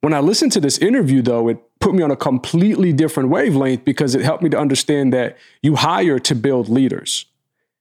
When 0.00 0.12
I 0.12 0.20
listened 0.20 0.52
to 0.52 0.60
this 0.60 0.78
interview, 0.78 1.22
though, 1.22 1.48
it 1.48 1.58
put 1.80 1.94
me 1.94 2.02
on 2.02 2.10
a 2.10 2.16
completely 2.16 2.92
different 2.92 3.28
wavelength 3.28 3.84
because 3.84 4.14
it 4.14 4.22
helped 4.22 4.42
me 4.42 4.50
to 4.50 4.58
understand 4.58 5.12
that 5.12 5.36
you 5.62 5.76
hire 5.76 6.18
to 6.20 6.34
build 6.34 6.68
leaders. 6.68 7.26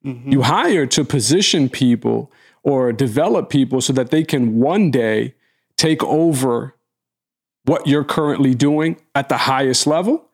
Mm-hmm. 0.03 0.31
You 0.31 0.41
hire 0.43 0.85
to 0.87 1.03
position 1.03 1.69
people 1.69 2.31
or 2.63 2.91
develop 2.91 3.49
people 3.49 3.81
so 3.81 3.93
that 3.93 4.11
they 4.11 4.23
can 4.23 4.59
one 4.59 4.91
day 4.91 5.35
take 5.77 6.03
over 6.03 6.75
what 7.65 7.87
you're 7.87 8.03
currently 8.03 8.53
doing 8.53 8.97
at 9.13 9.29
the 9.29 9.37
highest 9.37 9.87
level, 9.87 10.29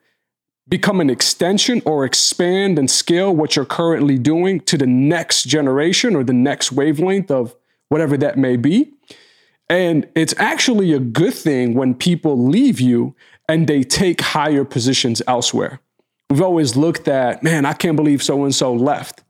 become 0.67 0.99
an 1.01 1.09
extension 1.09 1.81
or 1.85 2.05
expand 2.05 2.77
and 2.77 2.89
scale 2.89 3.33
what 3.33 3.55
you're 3.55 3.65
currently 3.65 4.17
doing 4.17 4.59
to 4.61 4.77
the 4.77 4.87
next 4.87 5.43
generation 5.43 6.15
or 6.15 6.23
the 6.23 6.33
next 6.33 6.71
wavelength 6.71 7.31
of 7.31 7.55
whatever 7.89 8.17
that 8.17 8.37
may 8.37 8.55
be. 8.55 8.93
And 9.71 10.09
it's 10.15 10.33
actually 10.37 10.91
a 10.91 10.99
good 10.99 11.33
thing 11.33 11.75
when 11.75 11.95
people 11.95 12.37
leave 12.37 12.81
you 12.81 13.15
and 13.47 13.67
they 13.67 13.83
take 13.83 14.19
higher 14.19 14.65
positions 14.65 15.21
elsewhere. 15.27 15.79
We've 16.29 16.41
always 16.41 16.75
looked 16.75 17.07
at, 17.07 17.41
man, 17.41 17.65
I 17.65 17.71
can't 17.71 17.95
believe 17.95 18.21
so 18.21 18.43
and 18.43 18.53
so 18.53 18.73
left. 18.73 19.23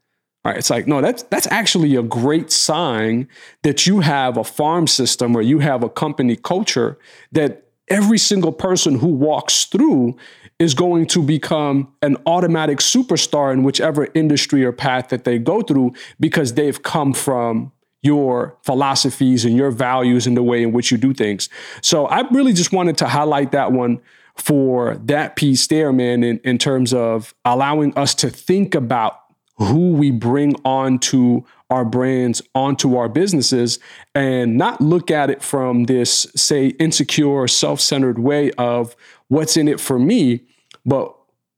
All 0.43 0.51
right, 0.51 0.57
it's 0.57 0.71
like, 0.71 0.87
no, 0.87 0.99
that's 0.99 1.21
that's 1.23 1.45
actually 1.51 1.95
a 1.95 2.01
great 2.01 2.51
sign 2.51 3.27
that 3.61 3.85
you 3.85 3.99
have 3.99 4.35
a 4.35 4.43
farm 4.43 4.87
system 4.87 5.35
or 5.35 5.43
you 5.43 5.59
have 5.59 5.83
a 5.83 5.89
company 5.89 6.35
culture 6.35 6.97
that 7.33 7.67
every 7.87 8.17
single 8.17 8.51
person 8.51 8.97
who 8.97 9.09
walks 9.09 9.65
through 9.65 10.17
is 10.57 10.73
going 10.73 11.05
to 11.05 11.21
become 11.21 11.93
an 12.01 12.17
automatic 12.25 12.79
superstar 12.79 13.53
in 13.53 13.61
whichever 13.61 14.07
industry 14.15 14.65
or 14.65 14.71
path 14.71 15.09
that 15.09 15.23
they 15.23 15.37
go 15.37 15.61
through 15.61 15.93
because 16.19 16.55
they've 16.55 16.81
come 16.81 17.13
from 17.13 17.71
your 18.01 18.57
philosophies 18.63 19.45
and 19.45 19.55
your 19.55 19.71
values 19.71 20.25
and 20.25 20.35
the 20.35 20.43
way 20.43 20.63
in 20.63 20.71
which 20.71 20.91
you 20.91 20.97
do 20.97 21.13
things. 21.13 21.49
So 21.81 22.07
I 22.07 22.27
really 22.29 22.53
just 22.53 22.71
wanted 22.71 22.97
to 22.97 23.07
highlight 23.07 23.51
that 23.51 23.71
one 23.71 24.01
for 24.35 24.95
that 24.95 25.35
piece 25.35 25.67
there, 25.67 25.93
man, 25.93 26.23
in, 26.23 26.39
in 26.39 26.57
terms 26.57 26.93
of 26.93 27.33
allowing 27.45 27.95
us 27.97 28.15
to 28.15 28.29
think 28.29 28.73
about 28.73 29.19
who 29.57 29.91
we 29.91 30.09
bring 30.09 30.55
onto 30.65 31.43
our 31.69 31.85
brands, 31.85 32.41
onto 32.55 32.95
our 32.95 33.07
businesses, 33.07 33.79
and 34.15 34.57
not 34.57 34.81
look 34.81 35.11
at 35.11 35.29
it 35.29 35.43
from 35.43 35.83
this, 35.85 36.27
say, 36.35 36.67
insecure, 36.67 37.47
self 37.47 37.79
centered 37.79 38.19
way 38.19 38.51
of 38.53 38.95
what's 39.27 39.55
in 39.55 39.67
it 39.67 39.79
for 39.79 39.99
me, 39.99 40.41
but 40.85 41.15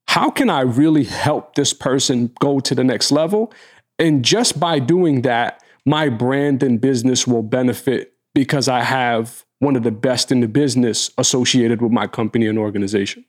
how 0.07 0.29
can 0.29 0.49
I 0.49 0.61
really 0.61 1.05
help 1.05 1.55
this 1.55 1.73
person 1.73 2.31
go 2.39 2.59
to 2.59 2.75
the 2.75 2.83
next 2.83 3.11
level? 3.11 3.51
And 3.97 4.23
just 4.23 4.59
by 4.59 4.79
doing 4.79 5.21
that, 5.23 5.62
my 5.85 6.09
brand 6.09 6.63
and 6.63 6.79
business 6.79 7.27
will 7.27 7.43
benefit 7.43 8.13
because 8.33 8.67
I 8.67 8.83
have 8.83 9.45
one 9.59 9.75
of 9.75 9.83
the 9.83 9.91
best 9.91 10.31
in 10.31 10.39
the 10.39 10.47
business 10.47 11.11
associated 11.17 11.81
with 11.81 11.91
my 11.91 12.07
company 12.07 12.47
and 12.47 12.57
organization. 12.57 13.25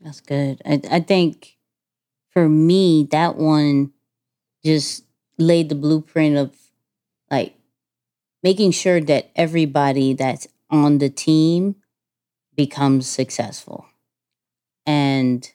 That's 0.00 0.20
good. 0.20 0.60
I, 0.64 0.80
I 0.90 1.00
think 1.00 1.56
for 2.30 2.48
me, 2.48 3.08
that 3.10 3.36
one 3.36 3.92
just 4.64 5.04
laid 5.38 5.68
the 5.68 5.74
blueprint 5.74 6.36
of 6.36 6.54
like 7.30 7.54
making 8.42 8.70
sure 8.70 9.00
that 9.00 9.30
everybody 9.34 10.14
that's 10.14 10.46
on 10.70 10.98
the 10.98 11.10
team 11.10 11.76
becomes 12.54 13.06
successful. 13.06 13.86
And 14.86 15.50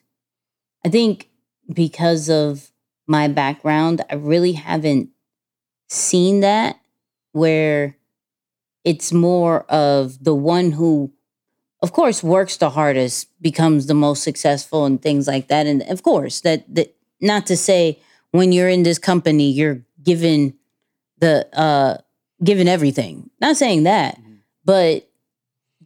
I 0.84 0.88
think 0.88 1.28
because 1.72 2.28
of 2.28 2.70
my 3.06 3.28
background, 3.28 4.04
I 4.10 4.14
really 4.14 4.52
haven't 4.52 5.10
seen 5.90 6.38
that 6.40 6.80
where 7.32 7.96
it's 8.84 9.12
more 9.12 9.62
of 9.64 10.22
the 10.22 10.34
one 10.34 10.70
who 10.70 11.12
of 11.82 11.92
course 11.92 12.22
works 12.22 12.56
the 12.56 12.70
hardest 12.70 13.28
becomes 13.42 13.86
the 13.86 13.94
most 13.94 14.22
successful 14.22 14.84
and 14.84 15.02
things 15.02 15.26
like 15.26 15.48
that. 15.48 15.66
And 15.66 15.82
of 15.82 16.02
course 16.02 16.42
that 16.42 16.72
that 16.74 16.94
not 17.20 17.46
to 17.46 17.56
say 17.56 17.98
when 18.30 18.52
you're 18.52 18.68
in 18.68 18.84
this 18.84 18.98
company 18.98 19.50
you're 19.50 19.82
given 20.02 20.54
the 21.18 21.48
uh 21.58 21.98
given 22.42 22.68
everything. 22.68 23.28
Not 23.40 23.56
saying 23.56 23.82
that 23.82 24.16
mm-hmm. 24.16 24.34
but 24.64 25.10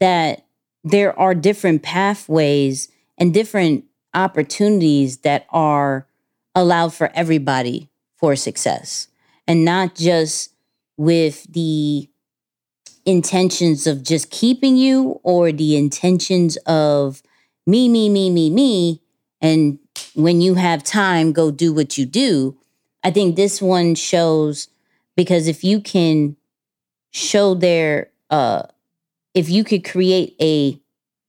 that 0.01 0.45
there 0.85 1.19
are 1.19 1.35
different 1.35 1.83
pathways 1.83 2.88
and 3.17 3.33
different 3.33 3.85
opportunities 4.12 5.19
that 5.19 5.47
are 5.49 6.07
allowed 6.55 6.93
for 6.93 7.11
everybody 7.14 7.88
for 8.17 8.37
success 8.37 9.09
and 9.46 9.64
not 9.64 9.94
just 9.94 10.52
with 10.96 11.44
the 11.52 12.09
intentions 13.04 13.87
of 13.87 14.02
just 14.02 14.30
keeping 14.30 14.76
you 14.76 15.20
or 15.22 15.52
the 15.52 15.76
intentions 15.76 16.57
of 16.66 17.22
me, 17.66 17.88
me, 17.88 18.09
me, 18.09 18.30
me, 18.30 18.50
me. 18.50 19.02
And 19.40 19.78
when 20.14 20.40
you 20.40 20.54
have 20.54 20.83
time, 20.83 21.33
go 21.33 21.50
do 21.50 21.72
what 21.72 21.98
you 21.98 22.07
do. 22.07 22.57
I 23.02 23.11
think 23.11 23.37
this 23.37 23.61
one 23.61 23.94
shows 23.94 24.68
because 25.16 25.46
if 25.48 25.62
you 25.62 25.80
can 25.80 26.37
show 27.11 27.54
their, 27.54 28.11
uh, 28.30 28.62
if 29.35 29.50
you 29.50 29.64
could 29.64 29.85
create 29.85 30.35
a 30.40 30.80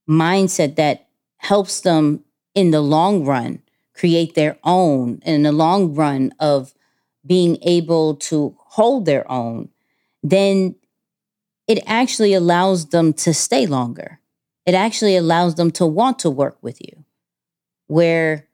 mindset 0.10 0.76
that 0.76 1.08
helps 1.38 1.82
them 1.82 2.24
in 2.54 2.72
the 2.72 2.82
long 2.82 3.26
run 3.26 3.62
create 3.96 4.36
their 4.36 4.58
own 4.64 5.20
in 5.26 5.44
the 5.44 5.52
long 5.52 5.96
run 5.96 6.34
of 6.40 6.74
being 7.26 7.58
able 7.62 8.16
to 8.16 8.56
hold 8.60 9.06
their 9.06 9.30
own, 9.32 9.70
then 10.24 10.76
it 11.68 11.84
actually 11.88 12.34
allows 12.34 12.88
them 12.88 13.14
to 13.14 13.34
stay 13.34 13.66
longer. 13.66 14.20
It 14.66 14.76
actually 14.76 15.16
allows 15.16 15.56
them 15.56 15.72
to 15.72 15.86
want 15.86 16.20
to 16.20 16.30
work 16.30 16.58
with 16.62 16.82
you. 16.82 17.04
Where 17.88 18.48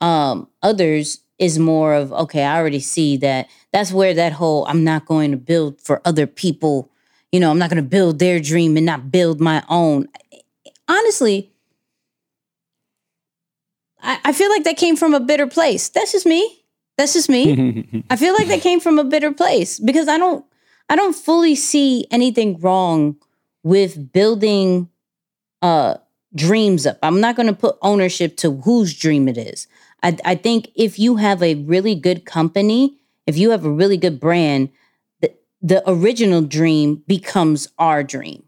um, 0.00 0.48
others 0.62 1.20
is 1.38 1.58
more 1.58 1.94
of, 1.94 2.12
okay, 2.12 2.44
I 2.44 2.58
already 2.58 2.80
see 2.80 3.16
that. 3.18 3.48
That's 3.72 3.92
where 3.92 4.14
that 4.14 4.32
whole 4.32 4.66
I'm 4.66 4.84
not 4.84 5.06
going 5.06 5.30
to 5.30 5.36
build 5.36 5.80
for 5.80 6.00
other 6.04 6.26
people, 6.26 6.90
you 7.32 7.40
know, 7.40 7.50
I'm 7.50 7.58
not 7.58 7.70
going 7.70 7.82
to 7.82 7.88
build 7.88 8.18
their 8.18 8.40
dream 8.40 8.76
and 8.76 8.86
not 8.86 9.10
build 9.12 9.40
my 9.40 9.62
own. 9.68 10.08
Honestly, 10.88 11.52
I, 14.00 14.18
I 14.24 14.32
feel 14.32 14.50
like 14.50 14.64
that 14.64 14.76
came 14.76 14.96
from 14.96 15.14
a 15.14 15.20
bitter 15.20 15.46
place. 15.46 15.88
That's 15.88 16.12
just 16.12 16.26
me. 16.26 16.64
That's 16.98 17.14
just 17.14 17.28
me. 17.28 18.04
I 18.10 18.16
feel 18.16 18.34
like 18.34 18.48
that 18.48 18.60
came 18.60 18.80
from 18.80 18.98
a 18.98 19.04
bitter 19.04 19.32
place 19.32 19.78
because 19.78 20.08
I 20.08 20.18
don't 20.18 20.44
I 20.90 20.96
don't 20.96 21.14
fully 21.14 21.54
see 21.54 22.06
anything 22.10 22.58
wrong 22.58 23.16
with 23.62 24.12
building 24.12 24.90
uh 25.62 25.94
dreams 26.34 26.86
up. 26.86 26.98
I'm 27.02 27.20
not 27.20 27.36
going 27.36 27.46
to 27.46 27.54
put 27.54 27.78
ownership 27.80 28.36
to 28.38 28.60
whose 28.60 28.94
dream 28.98 29.28
it 29.28 29.38
is. 29.38 29.66
I, 30.02 30.18
I 30.24 30.34
think 30.34 30.70
if 30.74 30.98
you 30.98 31.16
have 31.16 31.42
a 31.42 31.54
really 31.54 31.94
good 31.94 32.26
company, 32.26 32.98
if 33.26 33.38
you 33.38 33.50
have 33.50 33.64
a 33.64 33.70
really 33.70 33.96
good 33.96 34.20
brand, 34.20 34.68
the, 35.20 35.32
the 35.62 35.82
original 35.88 36.42
dream 36.42 37.02
becomes 37.06 37.68
our 37.78 38.04
dream, 38.04 38.44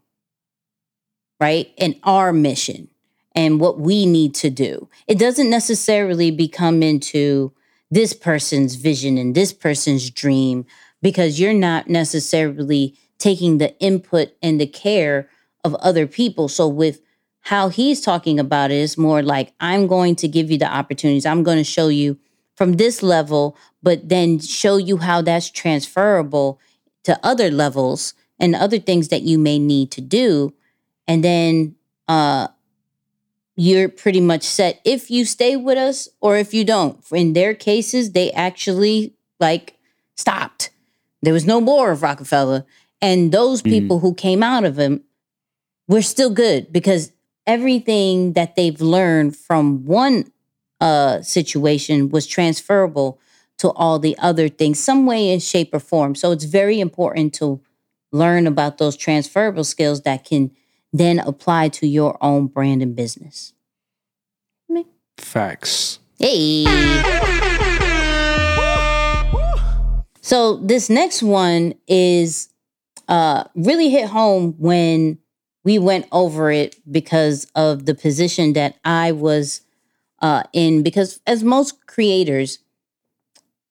right? 1.39 1.71
And 1.77 1.95
our 2.03 2.31
mission 2.31 2.89
and 3.33 3.59
what 3.59 3.79
we 3.79 4.05
need 4.05 4.35
to 4.35 4.49
do. 4.49 4.89
It 5.07 5.17
doesn't 5.17 5.49
necessarily 5.49 6.31
become 6.31 6.83
into 6.83 7.53
this 7.91 8.13
person's 8.13 8.75
vision 8.75 9.17
and 9.17 9.35
this 9.35 9.53
person's 9.53 10.09
dream 10.09 10.65
because 11.01 11.39
you're 11.39 11.53
not 11.53 11.89
necessarily 11.89 12.97
taking 13.19 13.57
the 13.57 13.77
input 13.79 14.29
and 14.41 14.59
the 14.59 14.65
care 14.65 15.29
of 15.63 15.75
other 15.75 16.07
people. 16.07 16.47
So 16.47 16.67
with 16.67 17.01
how 17.41 17.69
he's 17.69 18.01
talking 18.01 18.39
about 18.39 18.71
it, 18.71 18.75
it 18.75 18.81
is 18.81 18.97
more 18.97 19.21
like 19.21 19.53
I'm 19.59 19.87
going 19.87 20.15
to 20.17 20.27
give 20.27 20.49
you 20.49 20.57
the 20.57 20.71
opportunities. 20.71 21.25
I'm 21.25 21.43
going 21.43 21.57
to 21.57 21.63
show 21.63 21.89
you 21.89 22.17
from 22.55 22.73
this 22.73 23.03
level, 23.03 23.57
but 23.83 24.09
then 24.09 24.39
show 24.39 24.77
you 24.77 24.97
how 24.97 25.21
that's 25.21 25.49
transferable 25.49 26.59
to 27.03 27.19
other 27.23 27.51
levels 27.51 28.13
and 28.39 28.55
other 28.55 28.79
things 28.79 29.09
that 29.09 29.23
you 29.23 29.37
may 29.37 29.59
need 29.59 29.91
to 29.91 30.01
do. 30.01 30.53
And 31.07 31.23
then 31.23 31.75
uh 32.07 32.47
you're 33.61 33.89
pretty 33.89 34.21
much 34.21 34.43
set 34.43 34.81
if 34.83 35.11
you 35.11 35.25
stay 35.25 35.55
with 35.55 35.77
us 35.77 36.09
or 36.19 36.37
if 36.37 36.53
you 36.53 36.63
don't. 36.63 36.97
In 37.11 37.33
their 37.33 37.53
cases, 37.53 38.11
they 38.11 38.31
actually 38.31 39.13
like 39.39 39.77
stopped 40.15 40.71
there 41.21 41.33
was 41.33 41.45
no 41.45 41.61
more 41.61 41.91
of 41.91 42.01
Roc-A-Fella. 42.01 42.65
And 43.01 43.31
those 43.31 43.61
mm-hmm. 43.61 43.71
people 43.71 43.97
mm-hmm. 43.97 44.07
who 44.07 44.13
came 44.13 44.43
out 44.43 44.63
of 44.63 44.77
him 44.77 45.03
were 45.87 46.01
still 46.01 46.29
good 46.29 46.71
because 46.71 47.11
everything 47.45 48.33
that 48.33 48.55
they've 48.55 48.79
learned 48.79 49.35
from 49.35 49.85
one 49.85 50.31
uh, 50.79 51.21
situation 51.21 52.09
was 52.09 52.27
transferable 52.27 53.19
to 53.57 53.69
all 53.71 53.99
the 53.99 54.17
other 54.17 54.49
things, 54.49 54.79
some 54.79 55.05
way 55.05 55.29
in 55.29 55.39
shape 55.39 55.73
or 55.73 55.79
form. 55.79 56.15
So 56.15 56.31
it's 56.31 56.45
very 56.45 56.79
important 56.79 57.33
to 57.35 57.61
learn 58.11 58.47
about 58.47 58.77
those 58.77 58.97
transferable 58.97 59.63
skills 59.63 60.01
that 60.01 60.25
can 60.25 60.51
then 60.93 61.19
apply 61.19 61.69
to 61.69 61.87
your 61.87 62.17
own 62.21 62.47
brand 62.47 62.81
and 62.81 62.95
business. 62.95 63.53
Facts. 65.21 65.99
Hey. 66.19 66.65
So 70.21 70.57
this 70.57 70.89
next 70.89 71.23
one 71.23 71.73
is 71.87 72.49
uh, 73.07 73.45
really 73.55 73.89
hit 73.89 74.09
home 74.09 74.55
when 74.57 75.17
we 75.63 75.79
went 75.79 76.07
over 76.11 76.51
it 76.51 76.75
because 76.91 77.45
of 77.55 77.85
the 77.85 77.95
position 77.95 78.53
that 78.53 78.77
I 78.83 79.11
was 79.11 79.61
uh, 80.21 80.43
in. 80.53 80.83
Because 80.83 81.19
as 81.27 81.43
most 81.43 81.85
creators, 81.87 82.59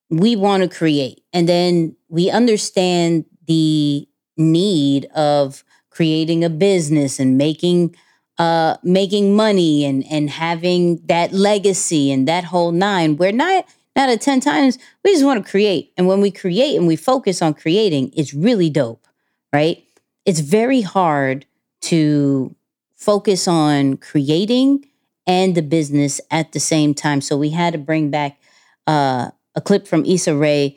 we 0.08 0.34
want 0.34 0.62
to 0.62 0.68
create, 0.68 1.22
and 1.32 1.48
then 1.48 1.96
we 2.08 2.30
understand 2.30 3.24
the 3.46 4.08
need 4.36 5.06
of 5.14 5.62
creating 5.90 6.44
a 6.44 6.50
business 6.50 7.18
and 7.20 7.36
making 7.36 7.94
uh, 8.38 8.76
making 8.82 9.36
money 9.36 9.84
and 9.84 10.04
and 10.10 10.30
having 10.30 10.96
that 11.06 11.32
legacy 11.32 12.10
and 12.10 12.26
that 12.26 12.44
whole 12.44 12.72
nine. 12.72 13.16
We're 13.16 13.32
not 13.32 13.66
out 13.96 14.10
of 14.10 14.20
10 14.20 14.40
times, 14.40 14.78
we 15.04 15.12
just 15.12 15.24
want 15.24 15.44
to 15.44 15.50
create. 15.50 15.92
And 15.96 16.06
when 16.06 16.20
we 16.20 16.30
create 16.30 16.76
and 16.76 16.86
we 16.86 16.96
focus 16.96 17.42
on 17.42 17.54
creating, 17.54 18.12
it's 18.16 18.32
really 18.32 18.70
dope, 18.70 19.06
right? 19.52 19.84
It's 20.24 20.40
very 20.40 20.80
hard 20.80 21.44
to 21.82 22.54
focus 22.96 23.48
on 23.48 23.96
creating 23.96 24.86
and 25.26 25.54
the 25.54 25.62
business 25.62 26.20
at 26.30 26.52
the 26.52 26.60
same 26.60 26.94
time. 26.94 27.20
So 27.20 27.36
we 27.36 27.50
had 27.50 27.72
to 27.72 27.78
bring 27.78 28.10
back 28.10 28.40
uh, 28.86 29.30
a 29.54 29.60
clip 29.60 29.86
from 29.86 30.04
Issa 30.04 30.36
Rae 30.36 30.76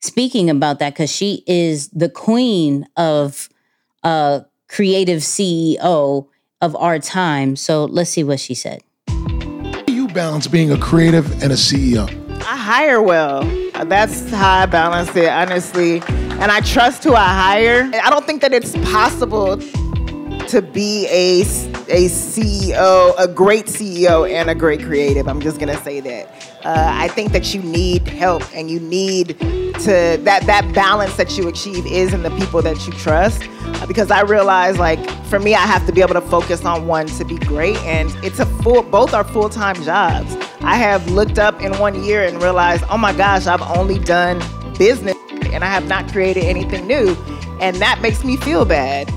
speaking 0.00 0.50
about 0.50 0.78
that 0.78 0.94
because 0.94 1.10
she 1.10 1.42
is 1.46 1.88
the 1.88 2.08
queen 2.08 2.86
of 2.96 3.48
uh, 4.02 4.40
creative 4.74 5.20
CEO 5.20 6.26
of 6.60 6.74
our 6.76 6.98
time. 6.98 7.54
So 7.54 7.84
let's 7.84 8.10
see 8.10 8.24
what 8.24 8.40
she 8.40 8.54
said. 8.54 8.82
how 9.08 9.84
You 9.86 10.08
balance 10.08 10.48
being 10.48 10.72
a 10.72 10.78
creative 10.78 11.30
and 11.42 11.52
a 11.52 11.56
CEO. 11.56 12.08
I 12.42 12.56
hire 12.56 13.00
well. 13.00 13.44
That's 13.84 14.28
how 14.30 14.62
I 14.62 14.66
balance 14.66 15.14
it, 15.14 15.28
honestly. 15.28 16.02
And 16.40 16.50
I 16.50 16.60
trust 16.60 17.04
who 17.04 17.14
I 17.14 17.28
hire. 17.28 17.88
I 18.02 18.10
don't 18.10 18.26
think 18.26 18.40
that 18.40 18.52
it's 18.52 18.72
possible 18.90 19.58
to 20.48 20.60
be 20.60 21.06
a, 21.06 21.42
a 21.42 22.08
CEO, 22.08 23.14
a 23.16 23.28
great 23.28 23.66
CEO, 23.66 24.28
and 24.28 24.50
a 24.50 24.56
great 24.56 24.82
creative. 24.82 25.28
I'm 25.28 25.40
just 25.40 25.60
gonna 25.60 25.80
say 25.82 26.00
that. 26.00 26.43
Uh, 26.64 26.90
I 26.94 27.08
think 27.08 27.32
that 27.32 27.52
you 27.54 27.62
need 27.62 28.08
help 28.08 28.42
and 28.54 28.70
you 28.70 28.80
need 28.80 29.38
to 29.38 30.18
that 30.22 30.44
that 30.46 30.72
balance 30.74 31.14
that 31.16 31.36
you 31.36 31.46
achieve 31.46 31.84
is 31.84 32.14
in 32.14 32.22
the 32.22 32.30
people 32.38 32.62
that 32.62 32.86
you 32.86 32.92
trust. 32.94 33.42
Uh, 33.64 33.86
because 33.86 34.10
I 34.10 34.22
realize, 34.22 34.78
like 34.78 34.98
for 35.26 35.38
me, 35.38 35.54
I 35.54 35.66
have 35.66 35.84
to 35.86 35.92
be 35.92 36.00
able 36.00 36.14
to 36.14 36.22
focus 36.22 36.64
on 36.64 36.86
one 36.86 37.06
to 37.06 37.24
be 37.24 37.36
great, 37.36 37.76
and 37.78 38.08
it's 38.24 38.38
a 38.38 38.46
full. 38.62 38.82
Both 38.82 39.12
are 39.12 39.24
full 39.24 39.50
time 39.50 39.74
jobs. 39.82 40.34
I 40.60 40.76
have 40.76 41.10
looked 41.10 41.38
up 41.38 41.60
in 41.60 41.78
one 41.78 42.02
year 42.02 42.24
and 42.24 42.42
realized, 42.42 42.84
oh 42.88 42.96
my 42.96 43.12
gosh, 43.12 43.46
I've 43.46 43.60
only 43.76 43.98
done 43.98 44.38
business 44.78 45.16
and 45.52 45.62
I 45.62 45.66
have 45.66 45.86
not 45.86 46.10
created 46.10 46.44
anything 46.44 46.86
new, 46.86 47.14
and 47.60 47.76
that 47.76 48.00
makes 48.00 48.24
me 48.24 48.38
feel 48.38 48.64
bad. 48.64 49.12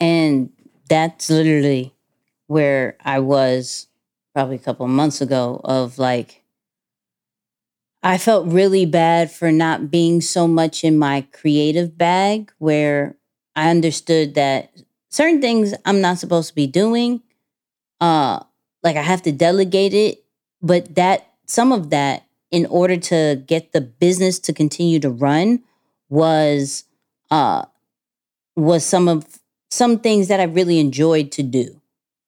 And 0.00 0.50
that's 0.88 1.28
literally 1.28 1.92
where 2.48 2.96
I 3.04 3.20
was 3.20 3.86
probably 4.34 4.56
a 4.56 4.60
couple 4.60 4.88
months 4.88 5.20
ago 5.20 5.60
of 5.64 5.98
like 5.98 6.42
I 8.02 8.18
felt 8.18 8.46
really 8.46 8.86
bad 8.86 9.30
for 9.30 9.50
not 9.50 9.90
being 9.90 10.20
so 10.20 10.46
much 10.46 10.84
in 10.84 10.98
my 10.98 11.26
creative 11.32 11.98
bag 11.98 12.52
where 12.58 13.16
I 13.56 13.70
understood 13.70 14.34
that 14.34 14.70
certain 15.10 15.40
things 15.40 15.74
I'm 15.84 16.00
not 16.00 16.18
supposed 16.18 16.48
to 16.50 16.54
be 16.54 16.66
doing. 16.66 17.22
Uh 18.00 18.40
like 18.82 18.96
I 18.96 19.02
have 19.02 19.22
to 19.22 19.32
delegate 19.32 19.94
it, 19.94 20.24
but 20.62 20.94
that 20.94 21.32
some 21.46 21.72
of 21.72 21.90
that 21.90 22.24
in 22.50 22.66
order 22.66 22.96
to 22.96 23.42
get 23.46 23.72
the 23.72 23.80
business 23.80 24.38
to 24.40 24.52
continue 24.52 25.00
to 25.00 25.10
run 25.10 25.62
was 26.08 26.84
uh 27.30 27.64
was 28.56 28.84
some 28.84 29.08
of 29.08 29.38
some 29.70 29.98
things 29.98 30.28
that 30.28 30.40
I 30.40 30.44
really 30.44 30.78
enjoyed 30.78 31.32
to 31.32 31.42
do, 31.42 31.77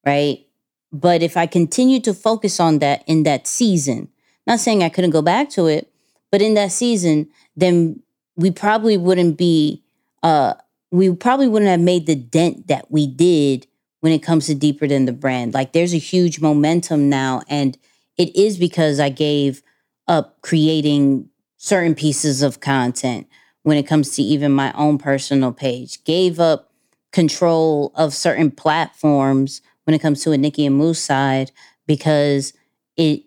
right? 0.04 0.46
But 0.92 1.22
if 1.22 1.36
I 1.36 1.46
continue 1.46 2.00
to 2.00 2.14
focus 2.14 2.58
on 2.58 2.78
that 2.80 3.04
in 3.06 3.22
that 3.24 3.46
season, 3.46 4.08
not 4.46 4.60
saying 4.60 4.82
I 4.82 4.88
couldn't 4.88 5.10
go 5.10 5.22
back 5.22 5.50
to 5.50 5.66
it, 5.66 5.92
but 6.30 6.42
in 6.42 6.54
that 6.54 6.72
season, 6.72 7.28
then 7.56 8.02
we 8.36 8.50
probably 8.50 8.96
wouldn't 8.96 9.36
be 9.36 9.82
uh 10.22 10.54
we 10.90 11.14
probably 11.14 11.46
wouldn't 11.46 11.70
have 11.70 11.80
made 11.80 12.06
the 12.06 12.16
dent 12.16 12.66
that 12.66 12.90
we 12.90 13.06
did 13.06 13.66
when 14.00 14.12
it 14.12 14.22
comes 14.22 14.46
to 14.46 14.54
deeper 14.54 14.88
than 14.88 15.04
the 15.04 15.12
brand. 15.12 15.54
Like 15.54 15.72
there's 15.72 15.94
a 15.94 15.98
huge 15.98 16.40
momentum 16.40 17.08
now 17.08 17.42
and 17.48 17.78
it 18.16 18.34
is 18.34 18.58
because 18.58 18.98
I 18.98 19.08
gave 19.08 19.62
up 20.08 20.40
creating 20.42 21.28
certain 21.58 21.94
pieces 21.94 22.42
of 22.42 22.60
content 22.60 23.28
when 23.62 23.76
it 23.76 23.86
comes 23.86 24.16
to 24.16 24.22
even 24.22 24.50
my 24.50 24.72
own 24.72 24.98
personal 24.98 25.52
page. 25.52 26.02
Gave 26.04 26.40
up 26.40 26.72
control 27.12 27.92
of 27.94 28.14
certain 28.14 28.50
platforms 28.50 29.62
when 29.84 29.94
it 29.94 30.00
comes 30.00 30.22
to 30.22 30.32
a 30.32 30.38
Nikki 30.38 30.66
and 30.66 30.76
Moose 30.76 31.00
side 31.00 31.50
because 31.86 32.52
it 32.96 33.22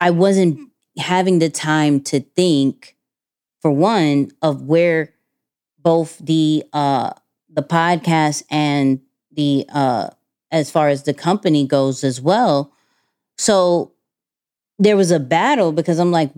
I 0.00 0.10
wasn't 0.10 0.70
having 0.98 1.38
the 1.38 1.50
time 1.50 2.00
to 2.00 2.20
think 2.20 2.96
for 3.60 3.70
one 3.70 4.30
of 4.42 4.62
where 4.62 5.14
both 5.82 6.18
the 6.18 6.64
uh 6.72 7.12
the 7.48 7.62
podcast 7.62 8.42
and 8.50 9.00
the 9.32 9.66
uh 9.72 10.08
as 10.50 10.70
far 10.70 10.88
as 10.88 11.02
the 11.02 11.14
company 11.14 11.66
goes 11.66 12.04
as 12.04 12.20
well. 12.20 12.72
So 13.38 13.92
there 14.78 14.96
was 14.96 15.10
a 15.10 15.20
battle 15.20 15.72
because 15.72 15.98
I'm 15.98 16.12
like 16.12 16.30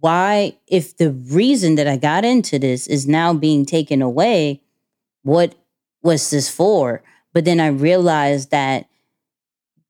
why 0.00 0.56
if 0.66 0.96
the 0.98 1.10
reason 1.10 1.76
that 1.76 1.88
I 1.88 1.96
got 1.96 2.24
into 2.24 2.58
this 2.58 2.86
is 2.86 3.06
now 3.06 3.32
being 3.32 3.64
taken 3.64 4.02
away 4.02 4.60
what 5.22 5.56
was 6.02 6.30
this 6.30 6.48
for? 6.48 7.02
But 7.32 7.44
then 7.44 7.58
I 7.58 7.66
realized 7.66 8.50
that 8.52 8.86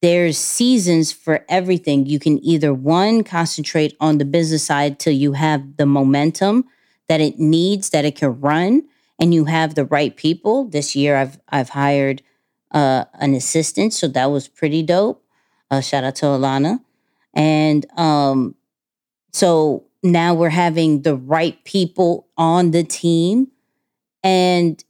there's 0.07 0.39
seasons 0.39 1.11
for 1.11 1.45
everything. 1.49 2.07
You 2.07 2.21
can 2.21 2.39
either 2.45 2.73
one 2.73 3.25
concentrate 3.25 3.97
on 3.99 4.19
the 4.19 4.25
business 4.25 4.63
side 4.63 5.01
till 5.01 5.13
you 5.13 5.33
have 5.33 5.79
the 5.79 5.85
momentum 5.85 6.67
that 7.09 7.21
it 7.21 7.41
needs 7.41 7.91
that 7.91 8.05
it 8.05 8.15
can 8.15 8.41
run 8.41 8.85
and 9.19 9.35
you 9.35 9.47
have 9.47 9.75
the 9.75 9.85
right 9.85 10.17
people. 10.17 10.67
This 10.67 10.95
year 10.95 11.17
I've 11.17 11.41
I've 11.49 11.71
hired 11.71 12.23
uh, 12.71 13.07
an 13.15 13.35
assistant, 13.35 13.95
so 13.95 14.07
that 14.07 14.27
was 14.27 14.47
pretty 14.47 14.85
dope. 14.85 15.25
Uh, 15.73 15.81
shout 15.81 16.05
out 16.05 16.15
to 16.17 16.27
Alana. 16.27 16.79
And 17.35 17.85
um, 17.99 18.55
so 19.33 19.87
now 20.05 20.35
we're 20.35 20.51
having 20.51 21.03
the 21.03 21.17
right 21.17 21.65
people 21.65 22.29
on 22.37 22.71
the 22.71 22.85
team. 22.85 23.49
And 24.23 24.85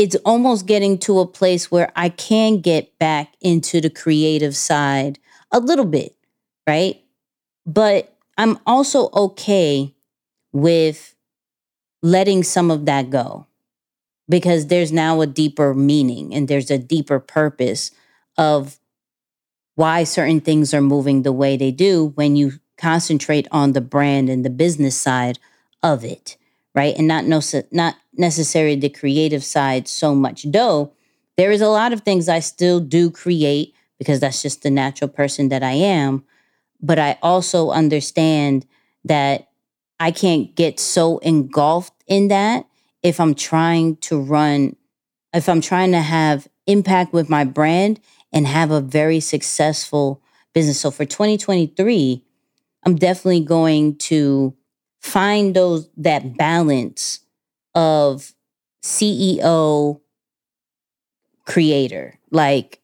it's 0.00 0.16
almost 0.24 0.64
getting 0.64 0.96
to 0.96 1.18
a 1.18 1.26
place 1.26 1.70
where 1.70 1.92
I 1.94 2.08
can 2.08 2.62
get 2.62 2.98
back 2.98 3.34
into 3.42 3.82
the 3.82 3.90
creative 3.90 4.56
side 4.56 5.18
a 5.52 5.60
little 5.60 5.84
bit, 5.84 6.16
right? 6.66 7.04
But 7.66 8.16
I'm 8.38 8.58
also 8.66 9.10
okay 9.12 9.94
with 10.52 11.14
letting 12.02 12.44
some 12.44 12.70
of 12.70 12.86
that 12.86 13.10
go 13.10 13.46
because 14.26 14.68
there's 14.68 14.90
now 14.90 15.20
a 15.20 15.26
deeper 15.26 15.74
meaning 15.74 16.32
and 16.32 16.48
there's 16.48 16.70
a 16.70 16.78
deeper 16.78 17.20
purpose 17.20 17.90
of 18.38 18.80
why 19.74 20.04
certain 20.04 20.40
things 20.40 20.72
are 20.72 20.80
moving 20.80 21.24
the 21.24 21.32
way 21.32 21.58
they 21.58 21.70
do 21.70 22.12
when 22.14 22.36
you 22.36 22.52
concentrate 22.78 23.46
on 23.52 23.72
the 23.72 23.82
brand 23.82 24.30
and 24.30 24.46
the 24.46 24.50
business 24.50 24.96
side 24.96 25.38
of 25.82 26.06
it 26.06 26.38
right? 26.74 26.96
And 26.96 27.08
not 27.08 27.24
no, 27.24 27.40
not 27.70 27.96
necessarily 28.20 28.76
the 28.76 28.88
creative 28.88 29.42
side 29.42 29.88
so 29.88 30.14
much. 30.14 30.44
Though 30.44 30.92
there 31.36 31.50
is 31.50 31.60
a 31.60 31.68
lot 31.68 31.92
of 31.92 32.02
things 32.02 32.28
I 32.28 32.40
still 32.40 32.80
do 32.80 33.10
create 33.10 33.74
because 33.98 34.20
that's 34.20 34.42
just 34.42 34.62
the 34.62 34.70
natural 34.70 35.08
person 35.08 35.48
that 35.48 35.62
I 35.62 35.72
am. 35.72 36.24
But 36.80 36.98
I 36.98 37.18
also 37.22 37.70
understand 37.70 38.66
that 39.04 39.48
I 39.98 40.10
can't 40.10 40.54
get 40.54 40.80
so 40.80 41.18
engulfed 41.18 41.92
in 42.06 42.28
that 42.28 42.66
if 43.02 43.20
I'm 43.20 43.34
trying 43.34 43.96
to 43.96 44.20
run, 44.20 44.76
if 45.34 45.48
I'm 45.48 45.60
trying 45.60 45.92
to 45.92 46.00
have 46.00 46.48
impact 46.66 47.12
with 47.12 47.28
my 47.28 47.44
brand 47.44 48.00
and 48.32 48.46
have 48.46 48.70
a 48.70 48.80
very 48.80 49.20
successful 49.20 50.22
business. 50.54 50.80
So 50.80 50.90
for 50.90 51.04
2023, 51.04 52.24
I'm 52.84 52.96
definitely 52.96 53.40
going 53.40 53.96
to 53.96 54.54
find 55.00 55.54
those 55.54 55.88
that 55.96 56.36
balance 56.36 57.20
of 57.74 58.32
CEO 58.82 60.00
creator, 61.46 62.18
like 62.30 62.80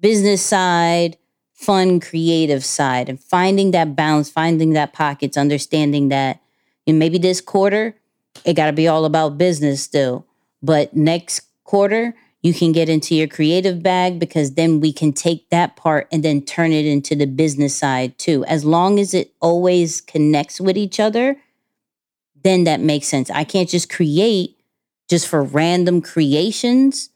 business 0.00 0.42
side, 0.42 1.16
fun 1.52 2.00
creative 2.00 2.64
side, 2.64 3.08
and 3.08 3.20
finding 3.20 3.70
that 3.72 3.96
balance, 3.96 4.30
finding 4.30 4.70
that 4.70 4.92
pockets, 4.92 5.36
understanding 5.36 6.08
that 6.08 6.40
and 6.86 6.98
maybe 6.98 7.18
this 7.18 7.40
quarter 7.40 7.96
it 8.44 8.54
got 8.54 8.66
to 8.66 8.72
be 8.72 8.86
all 8.86 9.04
about 9.04 9.38
business 9.38 9.82
still, 9.82 10.26
but 10.62 10.94
next 10.94 11.40
quarter 11.64 12.14
you 12.42 12.54
can 12.54 12.70
get 12.70 12.88
into 12.88 13.14
your 13.14 13.26
creative 13.26 13.82
bag 13.82 14.20
because 14.20 14.54
then 14.54 14.78
we 14.78 14.92
can 14.92 15.12
take 15.12 15.48
that 15.50 15.74
part 15.74 16.06
and 16.12 16.22
then 16.22 16.40
turn 16.40 16.70
it 16.70 16.86
into 16.86 17.16
the 17.16 17.26
business 17.26 17.74
side 17.74 18.16
too. 18.18 18.44
As 18.44 18.64
long 18.64 19.00
as 19.00 19.14
it 19.14 19.32
always 19.40 20.00
connects 20.00 20.60
with 20.60 20.76
each 20.76 21.00
other, 21.00 21.36
then 22.46 22.64
that 22.64 22.80
makes 22.80 23.06
sense. 23.08 23.30
I 23.30 23.44
can't 23.44 23.68
just 23.68 23.90
create 23.90 24.56
just 25.08 25.26
for 25.28 25.42
random 25.42 26.00
creations 26.02 27.10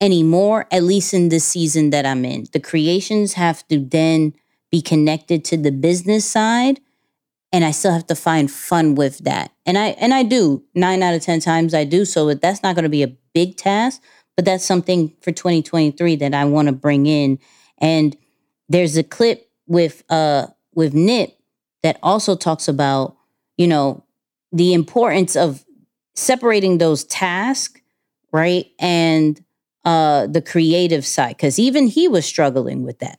anymore, 0.00 0.66
at 0.70 0.82
least 0.82 1.12
in 1.12 1.28
the 1.28 1.40
season 1.40 1.90
that 1.90 2.06
I'm 2.06 2.24
in. 2.24 2.46
The 2.52 2.60
creations 2.60 3.34
have 3.34 3.66
to 3.68 3.78
then 3.78 4.34
be 4.70 4.80
connected 4.80 5.44
to 5.46 5.56
the 5.56 5.72
business 5.72 6.24
side 6.24 6.80
and 7.52 7.64
I 7.64 7.72
still 7.72 7.92
have 7.92 8.06
to 8.06 8.14
find 8.14 8.50
fun 8.50 8.94
with 8.94 9.18
that. 9.18 9.52
And 9.66 9.76
I 9.76 9.88
and 9.98 10.14
I 10.14 10.22
do. 10.22 10.62
9 10.74 11.02
out 11.02 11.14
of 11.14 11.22
10 11.22 11.40
times 11.40 11.74
I 11.74 11.84
do 11.84 12.04
so 12.04 12.32
that's 12.34 12.62
not 12.62 12.74
going 12.74 12.84
to 12.84 12.88
be 12.88 13.02
a 13.02 13.12
big 13.34 13.56
task, 13.56 14.02
but 14.36 14.44
that's 14.44 14.64
something 14.64 15.12
for 15.20 15.32
2023 15.32 16.16
that 16.16 16.34
I 16.34 16.44
want 16.44 16.66
to 16.66 16.72
bring 16.72 17.06
in. 17.06 17.38
And 17.78 18.16
there's 18.68 18.96
a 18.96 19.02
clip 19.02 19.48
with 19.66 20.04
uh 20.10 20.48
with 20.74 20.94
Nip 20.94 21.36
that 21.82 21.98
also 22.02 22.36
talks 22.36 22.68
about, 22.68 23.16
you 23.56 23.66
know, 23.66 24.04
the 24.52 24.74
importance 24.74 25.36
of 25.36 25.64
separating 26.14 26.78
those 26.78 27.04
tasks, 27.04 27.80
right? 28.32 28.66
And 28.78 29.42
uh 29.84 30.26
the 30.26 30.42
creative 30.42 31.06
side 31.06 31.38
cuz 31.38 31.58
even 31.58 31.86
he 31.86 32.06
was 32.06 32.26
struggling 32.26 32.84
with 32.84 32.98
that. 32.98 33.18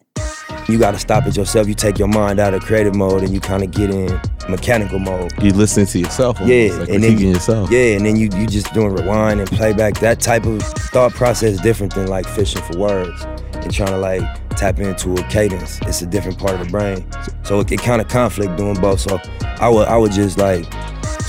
You 0.67 0.77
got 0.77 0.91
to 0.91 0.99
stop 0.99 1.25
it 1.25 1.35
yourself. 1.35 1.67
You 1.67 1.73
take 1.73 1.97
your 1.97 2.07
mind 2.07 2.39
out 2.39 2.53
of 2.53 2.61
creative 2.61 2.95
mode 2.95 3.23
and 3.23 3.33
you 3.33 3.39
kind 3.39 3.63
of 3.63 3.71
get 3.71 3.89
in 3.89 4.21
mechanical 4.47 4.99
mode. 4.99 5.31
You 5.41 5.51
listen 5.51 5.85
to 5.87 5.99
yourself. 5.99 6.39
Yeah, 6.41 6.73
like 6.73 6.89
and 6.89 7.03
then 7.03 7.17
you, 7.17 7.29
yourself. 7.29 7.71
Yeah, 7.71 7.95
and 7.95 8.05
then 8.05 8.15
you 8.15 8.29
you 8.35 8.47
just 8.47 8.73
doing 8.73 8.93
rewind 8.93 9.39
and 9.39 9.49
playback. 9.49 9.99
That 9.99 10.19
type 10.19 10.45
of 10.45 10.61
thought 10.61 11.13
process 11.13 11.53
is 11.53 11.61
different 11.61 11.95
than 11.95 12.07
like 12.07 12.27
fishing 12.27 12.61
for 12.61 12.77
words 12.77 13.25
and 13.53 13.73
trying 13.73 13.89
to 13.89 13.97
like 13.97 14.21
tap 14.51 14.79
into 14.79 15.13
a 15.15 15.23
cadence. 15.23 15.79
It's 15.83 16.01
a 16.01 16.05
different 16.05 16.37
part 16.37 16.53
of 16.53 16.59
the 16.59 16.71
brain. 16.71 17.05
So 17.43 17.59
it, 17.61 17.71
it 17.71 17.81
kind 17.81 18.01
of 18.01 18.07
conflict 18.07 18.55
doing 18.57 18.75
both. 18.75 18.99
So 18.99 19.19
I 19.59 19.67
would 19.67 19.87
I 19.87 19.97
would 19.97 20.11
just 20.11 20.37
like 20.37 20.65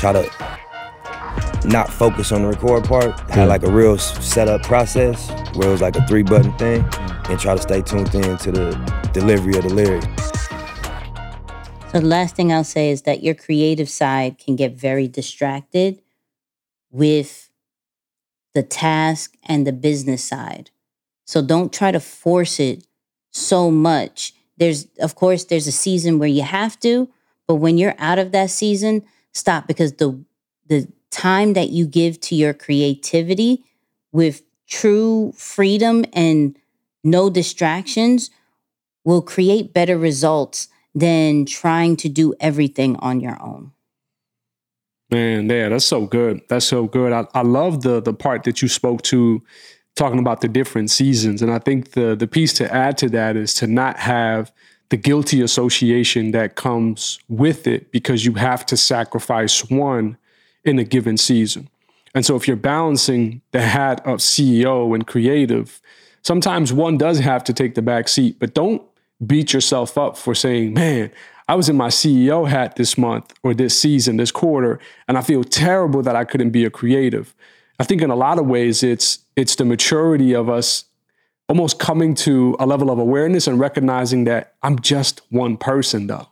try 0.03 0.13
to 0.13 1.69
not 1.69 1.89
focus 1.89 2.33
on 2.33 2.43
the 2.43 2.49
record 2.49 2.83
part, 2.83 3.19
had 3.31 3.49
like 3.49 3.63
a 3.63 3.71
real 3.71 3.97
setup 3.97 4.65
process 4.65 5.31
where 5.55 5.69
it 5.69 5.71
was 5.71 5.81
like 5.81 5.95
a 5.95 6.05
three 6.09 6.25
button 6.25 6.53
thing, 6.59 6.85
and 7.29 7.39
try 7.39 7.55
to 7.55 7.63
stay 7.63 7.81
tuned 7.83 8.13
in 8.13 8.37
to 8.39 8.51
the 8.51 9.11
delivery 9.13 9.57
of 9.57 9.63
the 9.63 9.73
lyric. 9.73 10.03
So 11.93 12.01
the 12.01 12.07
last 12.07 12.35
thing 12.35 12.53
I'll 12.53 12.65
say 12.65 12.91
is 12.91 13.03
that 13.03 13.23
your 13.23 13.37
creative 13.37 13.89
side 13.89 14.39
can 14.39 14.57
get 14.57 14.73
very 14.73 15.07
distracted 15.07 16.03
with 16.91 17.49
the 18.55 18.65
task 18.65 19.37
and 19.45 19.65
the 19.65 19.73
business 19.73 20.25
side. 20.25 20.71
So 21.27 21.43
don't 21.43 21.73
try 21.73 21.93
to 21.93 22.01
force 22.01 22.59
it 22.59 22.85
so 23.31 23.71
much. 23.71 24.35
There's 24.57 24.89
of 24.99 25.15
course 25.15 25.45
there's 25.45 25.69
a 25.69 25.73
season 25.73 26.19
where 26.19 26.29
you 26.29 26.43
have 26.43 26.81
to, 26.81 27.09
but 27.47 27.57
when 27.57 27.79
you're 27.79 27.95
out 27.99 28.19
of 28.19 28.33
that 28.33 28.51
season, 28.51 29.05
stop 29.33 29.67
because 29.67 29.95
the 29.95 30.23
the 30.69 30.89
time 31.11 31.53
that 31.53 31.71
you 31.71 31.87
give 31.87 32.21
to 32.21 32.35
your 32.35 32.55
creativity 32.55 33.65
with 34.13 34.43
true 34.67 35.33
freedom 35.37 36.05
and 36.13 36.57
no 37.05 37.29
distractions 37.29 38.31
will 39.05 39.23
create 39.23 39.75
better 39.75 39.99
results 39.99 40.69
than 40.95 41.45
trying 41.45 41.97
to 41.97 42.09
do 42.09 42.35
everything 42.41 42.97
on 42.97 43.21
your 43.21 43.41
own. 43.43 43.73
Man, 45.11 45.49
yeah, 45.49 45.69
that's 45.69 45.85
so 45.85 46.07
good. 46.07 46.41
That's 46.49 46.65
so 46.65 46.87
good. 46.87 47.13
I, 47.13 47.27
I 47.35 47.43
love 47.43 47.83
the 47.83 48.01
the 48.01 48.15
part 48.15 48.45
that 48.45 48.63
you 48.63 48.69
spoke 48.69 49.03
to 49.03 49.43
talking 49.95 50.19
about 50.19 50.41
the 50.41 50.49
different 50.49 50.91
seasons. 50.91 51.43
And 51.43 51.53
I 51.53 51.59
think 51.59 51.93
the 51.93 52.15
the 52.15 52.27
piece 52.27 52.53
to 52.55 52.73
add 52.73 52.97
to 52.99 53.11
that 53.11 53.37
is 53.37 53.53
to 53.55 53.67
not 53.67 53.99
have 53.99 54.53
the 54.93 54.97
guilty 54.99 55.41
association 55.41 56.33
that 56.33 56.55
comes 56.55 57.19
with 57.27 57.67
it 57.67 57.91
because 57.93 58.27
you 58.27 58.35
have 58.35 58.67
to 58.67 58.77
sacrifice 58.77 59.65
one 59.71 60.19
in 60.67 60.79
a 60.79 60.85
given 60.85 61.17
season. 61.17 61.67
And 62.15 62.27
so 62.27 62.37
if 62.37 62.47
you're 62.47 62.59
balancing 62.59 63.41
the 63.53 63.63
hat 63.63 64.07
of 64.07 64.19
CEO 64.19 64.95
and 64.95 65.07
creative, 65.07 65.81
sometimes 66.21 66.75
one 66.75 66.99
does 66.99 67.21
have 67.21 67.43
to 67.45 67.55
take 67.55 67.75
the 67.75 67.81
back 67.81 68.07
seat, 68.07 68.39
but 68.39 68.53
don't 68.53 68.83
beat 69.27 69.55
yourself 69.55 69.97
up 69.97 70.19
for 70.19 70.35
saying, 70.35 70.75
man, 70.75 71.11
I 71.49 71.55
was 71.55 71.71
in 71.71 71.77
my 71.79 71.89
CEO 71.89 72.47
hat 72.47 72.77
this 72.77 72.99
month 72.99 73.33
or 73.43 73.55
this 73.55 73.81
season, 73.81 74.19
this 74.19 74.31
quarter, 74.31 74.79
and 75.09 75.17
I 75.17 75.23
feel 75.23 75.43
terrible 75.43 76.03
that 76.03 76.17
I 76.17 76.25
couldn't 76.25 76.51
be 76.51 76.67
a 76.67 76.71
creative. 76.71 77.35
I 77.81 77.85
think 77.85 78.03
in 78.03 78.11
a 78.11 78.15
lot 78.15 78.39
of 78.39 78.45
ways 78.45 78.83
it's 78.83 79.21
it's 79.37 79.57
the 79.57 79.65
maturity 79.65 80.35
of 80.35 80.51
us 80.51 80.85
almost 81.53 81.79
coming 81.79 82.15
to 82.15 82.57
a 82.59 82.65
level 82.65 82.91
of 82.91 82.99
awareness 82.99 83.47
and 83.47 83.61
recognizing 83.61 84.25
that 84.25 84.55
I'm 84.63 84.79
just 84.79 85.21
one 85.29 85.59
person 85.59 86.07
though. 86.07 86.27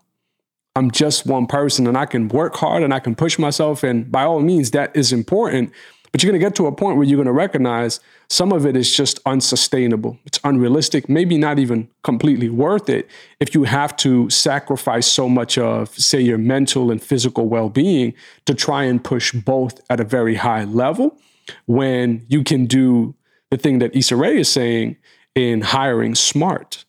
I'm 0.75 0.91
just 0.91 1.27
one 1.27 1.47
person 1.47 1.87
and 1.87 1.99
I 1.99 2.07
can 2.07 2.29
work 2.29 2.57
hard 2.57 2.83
and 2.83 2.95
I 2.95 3.01
can 3.01 3.15
push 3.15 3.39
myself 3.39 3.85
and 3.85 4.11
by 4.11 4.23
all 4.23 4.41
means 4.41 4.71
that 4.71 4.97
is 4.97 5.13
important, 5.13 5.73
but 6.11 6.23
you're 6.23 6.33
going 6.33 6.41
to 6.41 6.47
get 6.47 6.55
to 6.55 6.67
a 6.69 6.73
point 6.73 6.97
where 6.97 7.07
you're 7.07 7.19
going 7.19 7.27
to 7.27 7.33
recognize 7.33 8.01
some 8.31 8.51
of 8.51 8.65
it 8.65 8.79
is 8.79 8.97
just 8.97 9.21
unsustainable. 9.27 10.19
It's 10.25 10.41
unrealistic, 10.43 11.07
maybe 11.07 11.37
not 11.37 11.59
even 11.59 11.91
completely 12.03 12.49
worth 12.49 12.89
it 12.89 13.07
if 13.41 13.55
you 13.55 13.65
have 13.65 13.95
to 13.99 14.31
sacrifice 14.31 15.07
so 15.07 15.29
much 15.29 15.59
of, 15.59 15.91
say, 15.91 16.23
your 16.23 16.39
mental 16.39 16.91
and 16.91 17.03
physical 17.03 17.47
well 17.47 17.69
being 17.69 18.15
to 18.47 18.55
try 18.55 18.85
and 18.85 19.05
push 19.05 19.35
both 19.35 19.83
at 19.91 20.01
a 20.01 20.05
very 20.05 20.37
high 20.37 20.65
level 20.65 21.19
when 21.67 22.25
you 22.29 22.43
can 22.43 22.65
do 22.65 23.15
the 23.51 23.57
thing 23.57 23.79
that 23.81 23.95
Issa 23.95 24.17
Rae 24.17 24.39
is 24.39 24.49
saying 24.49 24.97
in 25.35 25.61
hiring 25.61 26.15
smart. 26.15 26.85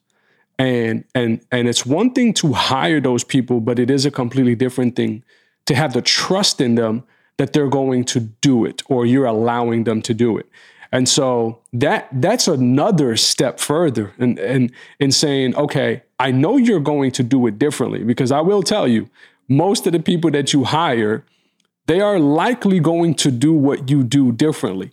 And, 0.57 1.05
and, 1.15 1.41
and 1.51 1.67
it's 1.67 1.85
one 1.85 2.13
thing 2.13 2.33
to 2.35 2.53
hire 2.53 3.01
those 3.01 3.23
people, 3.23 3.59
but 3.59 3.79
it 3.79 3.89
is 3.89 4.05
a 4.05 4.11
completely 4.11 4.55
different 4.55 4.95
thing 4.95 5.23
to 5.65 5.75
have 5.75 5.93
the 5.93 6.01
trust 6.01 6.61
in 6.61 6.75
them 6.75 7.03
that 7.37 7.53
they're 7.53 7.69
going 7.69 8.03
to 8.05 8.19
do 8.19 8.65
it 8.65 8.83
or 8.87 9.05
you're 9.05 9.25
allowing 9.25 9.83
them 9.85 10.01
to 10.03 10.13
do 10.13 10.37
it. 10.37 10.47
And 10.91 11.07
so 11.07 11.59
that 11.73 12.09
that's 12.11 12.47
another 12.47 13.15
step 13.15 13.59
further 13.59 14.13
in, 14.19 14.37
in, 14.37 14.71
in 14.99 15.11
saying, 15.11 15.55
okay, 15.55 16.03
I 16.19 16.31
know 16.31 16.57
you're 16.57 16.81
going 16.81 17.11
to 17.11 17.23
do 17.23 17.47
it 17.47 17.57
differently 17.57 18.03
because 18.03 18.31
I 18.31 18.41
will 18.41 18.61
tell 18.61 18.87
you, 18.87 19.09
most 19.47 19.87
of 19.87 19.93
the 19.93 19.99
people 19.99 20.29
that 20.31 20.53
you 20.53 20.65
hire, 20.65 21.25
they 21.87 22.01
are 22.01 22.19
likely 22.19 22.79
going 22.79 23.15
to 23.15 23.31
do 23.31 23.53
what 23.53 23.89
you 23.89 24.03
do 24.03 24.31
differently. 24.31 24.91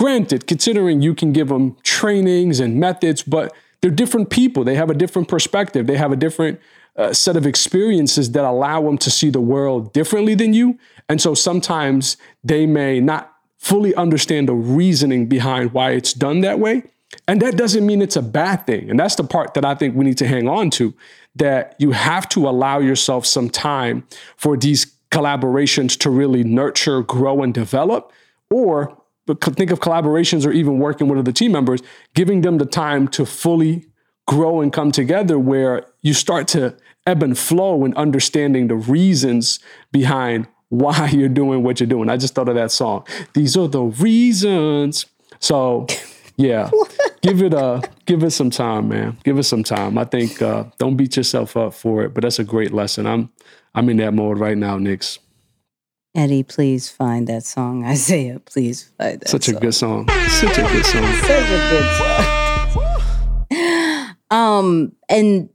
Granted, 0.00 0.46
considering 0.46 1.02
you 1.02 1.14
can 1.14 1.30
give 1.30 1.48
them 1.48 1.76
trainings 1.82 2.58
and 2.58 2.80
methods, 2.80 3.22
but 3.22 3.54
they're 3.82 3.90
different 3.90 4.30
people. 4.30 4.64
They 4.64 4.74
have 4.74 4.88
a 4.88 4.94
different 4.94 5.28
perspective. 5.28 5.86
They 5.86 5.98
have 5.98 6.10
a 6.10 6.16
different 6.16 6.58
uh, 6.96 7.12
set 7.12 7.36
of 7.36 7.46
experiences 7.46 8.32
that 8.32 8.42
allow 8.42 8.80
them 8.80 8.96
to 8.96 9.10
see 9.10 9.28
the 9.28 9.42
world 9.42 9.92
differently 9.92 10.34
than 10.34 10.54
you. 10.54 10.78
And 11.10 11.20
so 11.20 11.34
sometimes 11.34 12.16
they 12.42 12.64
may 12.64 12.98
not 12.98 13.30
fully 13.58 13.94
understand 13.94 14.48
the 14.48 14.54
reasoning 14.54 15.26
behind 15.26 15.74
why 15.74 15.90
it's 15.90 16.14
done 16.14 16.40
that 16.40 16.58
way. 16.58 16.84
And 17.28 17.42
that 17.42 17.58
doesn't 17.58 17.84
mean 17.84 18.00
it's 18.00 18.16
a 18.16 18.22
bad 18.22 18.66
thing. 18.66 18.88
And 18.88 18.98
that's 18.98 19.16
the 19.16 19.24
part 19.24 19.52
that 19.52 19.66
I 19.66 19.74
think 19.74 19.94
we 19.94 20.06
need 20.06 20.16
to 20.16 20.26
hang 20.26 20.48
on 20.48 20.70
to 20.70 20.94
that 21.36 21.76
you 21.78 21.90
have 21.90 22.26
to 22.30 22.48
allow 22.48 22.78
yourself 22.78 23.26
some 23.26 23.50
time 23.50 24.06
for 24.38 24.56
these 24.56 24.86
collaborations 25.10 25.98
to 25.98 26.08
really 26.08 26.42
nurture, 26.42 27.02
grow, 27.02 27.42
and 27.42 27.52
develop. 27.52 28.14
Or 28.48 28.96
think 29.34 29.70
of 29.70 29.80
collaborations 29.80 30.46
or 30.46 30.52
even 30.52 30.78
working 30.78 31.08
with 31.08 31.18
other 31.18 31.32
team 31.32 31.52
members, 31.52 31.80
giving 32.14 32.40
them 32.40 32.58
the 32.58 32.66
time 32.66 33.08
to 33.08 33.26
fully 33.26 33.86
grow 34.26 34.60
and 34.60 34.72
come 34.72 34.92
together 34.92 35.38
where 35.38 35.86
you 36.02 36.14
start 36.14 36.46
to 36.48 36.76
ebb 37.06 37.22
and 37.22 37.36
flow 37.36 37.84
and 37.84 37.94
understanding 37.96 38.68
the 38.68 38.76
reasons 38.76 39.58
behind 39.90 40.46
why 40.68 41.08
you're 41.12 41.28
doing 41.28 41.62
what 41.62 41.80
you're 41.80 41.88
doing. 41.88 42.08
I 42.08 42.16
just 42.16 42.34
thought 42.34 42.48
of 42.48 42.54
that 42.54 42.70
song. 42.70 43.06
These 43.34 43.56
are 43.56 43.68
the 43.68 43.82
reasons. 43.82 45.06
So, 45.40 45.86
yeah, 46.36 46.70
give 47.22 47.42
it 47.42 47.52
a 47.52 47.82
give 48.06 48.22
it 48.22 48.30
some 48.30 48.50
time, 48.50 48.88
man. 48.88 49.18
Give 49.24 49.38
it 49.38 49.44
some 49.44 49.62
time. 49.64 49.98
I 49.98 50.04
think 50.04 50.40
uh, 50.40 50.64
don't 50.78 50.96
beat 50.96 51.16
yourself 51.16 51.56
up 51.56 51.74
for 51.74 52.02
it, 52.02 52.14
but 52.14 52.22
that's 52.22 52.38
a 52.38 52.44
great 52.44 52.72
lesson. 52.72 53.06
I'm 53.06 53.30
I'm 53.74 53.88
in 53.88 53.98
that 53.98 54.14
mode 54.14 54.38
right 54.38 54.56
now, 54.56 54.78
Nix. 54.78 55.18
Eddie, 56.14 56.42
please 56.42 56.88
find 56.88 57.26
that 57.28 57.44
song. 57.44 57.84
Isaiah, 57.86 58.40
please 58.40 58.90
find 58.98 59.20
that. 59.20 59.28
Song. 59.28 59.40
Such 59.40 59.46
song. 59.46 59.56
a 59.56 59.60
good 59.60 59.74
song. 59.74 60.08
Such 60.28 60.58
a 60.58 60.62
good 60.62 60.86
song. 60.86 61.12
Such 61.22 61.50
a 61.50 61.60
good 61.70 61.86
song. 63.50 64.16
um, 64.30 64.92
and 65.08 65.48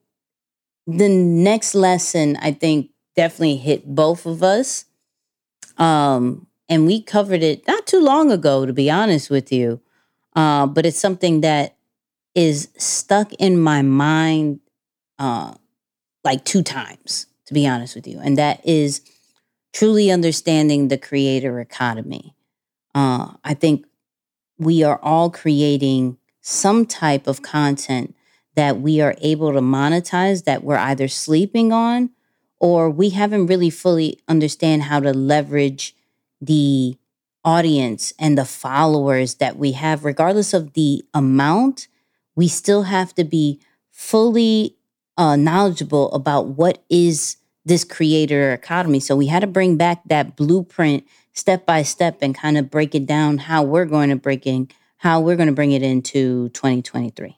the 0.88 1.10
next 1.10 1.76
lesson, 1.76 2.38
I 2.42 2.52
think, 2.52 2.92
definitely 3.16 3.58
hit 3.58 3.86
both 3.86 4.26
of 4.26 4.44
us 4.44 4.86
um, 5.78 6.48
and 6.70 6.86
we 6.86 7.02
covered 7.02 7.44
it 7.44 7.68
not 7.68 7.86
too 7.86 8.00
long 8.00 8.32
ago, 8.32 8.66
to 8.66 8.74
be 8.74 8.90
honest 8.90 9.30
with 9.30 9.52
you. 9.52 9.82
Uh, 10.36 10.66
but 10.68 10.86
it's 10.86 11.00
something 11.00 11.42
that 11.42 11.78
is 12.34 12.70
stuck 12.78 13.32
in 13.34 13.60
my 13.60 13.82
mind 13.82 14.60
uh, 15.20 15.54
like 16.24 16.44
two 16.44 16.62
times, 16.62 17.28
to 17.46 17.54
be 17.54 17.68
honest 17.68 17.96
with 17.96 18.08
you. 18.08 18.20
And 18.20 18.38
that 18.38 18.66
is 18.66 19.02
truly 19.76 20.10
understanding 20.10 20.88
the 20.88 20.98
creator 20.98 21.60
economy. 21.60 22.34
Uh, 22.96 23.34
I 23.44 23.54
think 23.54 23.86
we 24.58 24.84
are 24.84 24.98
all 25.04 25.30
creating 25.30 26.18
some 26.40 26.86
type 26.86 27.28
of 27.28 27.42
content 27.42 28.16
that 28.56 28.80
we 28.80 29.02
are 29.02 29.16
able 29.20 29.52
to 29.52 29.60
monetize 29.60 30.46
that 30.46 30.64
we're 30.64 30.78
either 30.78 31.10
sleeping 31.10 31.74
on 31.74 32.10
or 32.58 32.90
we 32.90 33.10
haven't 33.10 33.48
really 33.48 33.70
fully 33.70 34.18
understand 34.30 34.84
how 34.84 35.02
to 35.02 35.12
leverage 35.14 35.94
the 36.40 36.98
audience 37.44 38.14
and 38.18 38.38
the 38.38 38.46
followers 38.46 39.36
that 39.36 39.58
we 39.58 39.74
have 39.74 40.06
regardless 40.06 40.54
of 40.54 40.72
the 40.72 41.04
amount 41.14 41.90
we 42.34 42.48
still 42.48 42.84
have 42.84 43.14
to 43.14 43.26
be 43.26 43.60
fully 43.92 44.78
uh, 45.18 45.36
knowledgeable 45.36 46.10
about 46.14 46.48
what 46.48 46.82
is 46.90 47.38
this 47.66 47.84
creator 47.84 48.54
economy 48.54 49.00
so 49.00 49.16
we 49.16 49.28
had 49.28 49.40
to 49.40 49.48
bring 49.48 49.78
back 49.78 50.02
that 50.06 50.36
blueprint 50.36 51.06
step 51.34 51.66
by 51.66 51.82
step 51.82 52.18
and 52.22 52.36
kind 52.36 52.58
of 52.58 52.70
break 52.70 52.96
it 52.96 53.06
down 53.06 53.38
how 53.38 53.64
we're 53.64 53.86
going 53.86 54.10
to 54.10 54.16
break 54.16 54.46
in 54.46 54.68
how 54.98 55.20
we're 55.20 55.36
going 55.36 55.48
to 55.50 55.54
bring 55.54 55.72
it 55.72 55.82
into 55.82 56.50
2023 56.50 57.38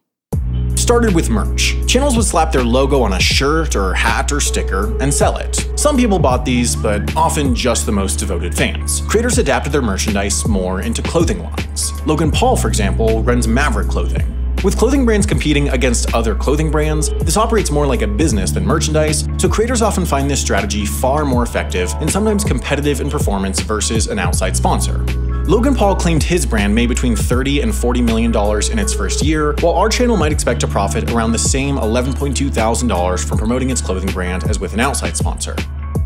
started 0.88 1.14
with 1.14 1.30
merch. 1.30 1.76
Channels 1.86 2.16
would 2.16 2.24
slap 2.24 2.50
their 2.50 2.64
logo 2.64 3.02
on 3.02 3.12
a 3.12 3.20
shirt 3.20 3.76
or 3.76 3.94
hat 3.94 4.32
or 4.32 4.40
sticker 4.40 4.98
and 5.02 5.14
sell 5.14 5.36
it. 5.36 5.68
Some 5.76 5.98
people 5.98 6.18
bought 6.18 6.46
these, 6.46 6.78
but 6.78 7.14
often 7.14 7.54
just 7.54 7.86
the 7.86 7.92
most 7.92 8.20
devoted 8.20 8.56
fans. 8.56 9.02
Creators 9.02 9.38
adapted 9.38 9.74
their 9.74 9.82
merchandise 9.82 10.48
more 10.48 10.80
into 10.80 11.02
clothing 11.02 11.44
lines. 11.44 11.92
Logan 12.06 12.32
Paul, 12.32 12.56
for 12.56 12.70
example, 12.70 13.22
runs 13.22 13.50
Maverick 13.50 13.90
Clothing. 13.90 14.47
With 14.68 14.78
clothing 14.78 15.06
brands 15.06 15.26
competing 15.26 15.70
against 15.70 16.14
other 16.14 16.36
clothing 16.36 16.70
brands, 16.70 17.08
this 17.24 17.38
operates 17.38 17.72
more 17.72 17.88
like 17.88 18.02
a 18.02 18.08
business 18.08 18.52
than 18.52 18.66
merchandise, 18.66 19.26
so 19.38 19.48
creators 19.48 19.82
often 19.82 20.06
find 20.06 20.30
this 20.30 20.42
strategy 20.42 20.86
far 20.86 21.24
more 21.24 21.44
effective 21.44 21.90
and 22.02 22.12
sometimes 22.12 22.44
competitive 22.44 23.00
in 23.00 23.10
performance 23.10 23.62
versus 23.62 24.08
an 24.08 24.20
outside 24.20 24.58
sponsor. 24.58 25.06
Logan 25.46 25.74
Paul 25.74 25.96
claimed 25.96 26.22
his 26.22 26.46
brand 26.46 26.76
made 26.76 26.90
between 26.90 27.16
30 27.16 27.62
and 27.62 27.74
40 27.74 28.02
million 28.02 28.30
dollars 28.30 28.68
in 28.68 28.78
its 28.78 28.94
first 28.94 29.24
year, 29.24 29.56
while 29.62 29.76
our 29.76 29.88
channel 29.88 30.18
might 30.18 30.34
expect 30.34 30.60
to 30.60 30.68
profit 30.68 31.10
around 31.12 31.32
the 31.32 31.40
same 31.40 31.78
11.2 31.78 32.54
thousand 32.54 32.90
dollars 32.90 33.24
from 33.24 33.38
promoting 33.38 33.70
its 33.70 33.80
clothing 33.80 34.12
brand 34.12 34.44
as 34.50 34.60
with 34.60 34.74
an 34.74 34.82
outside 34.82 35.16
sponsor. 35.16 35.56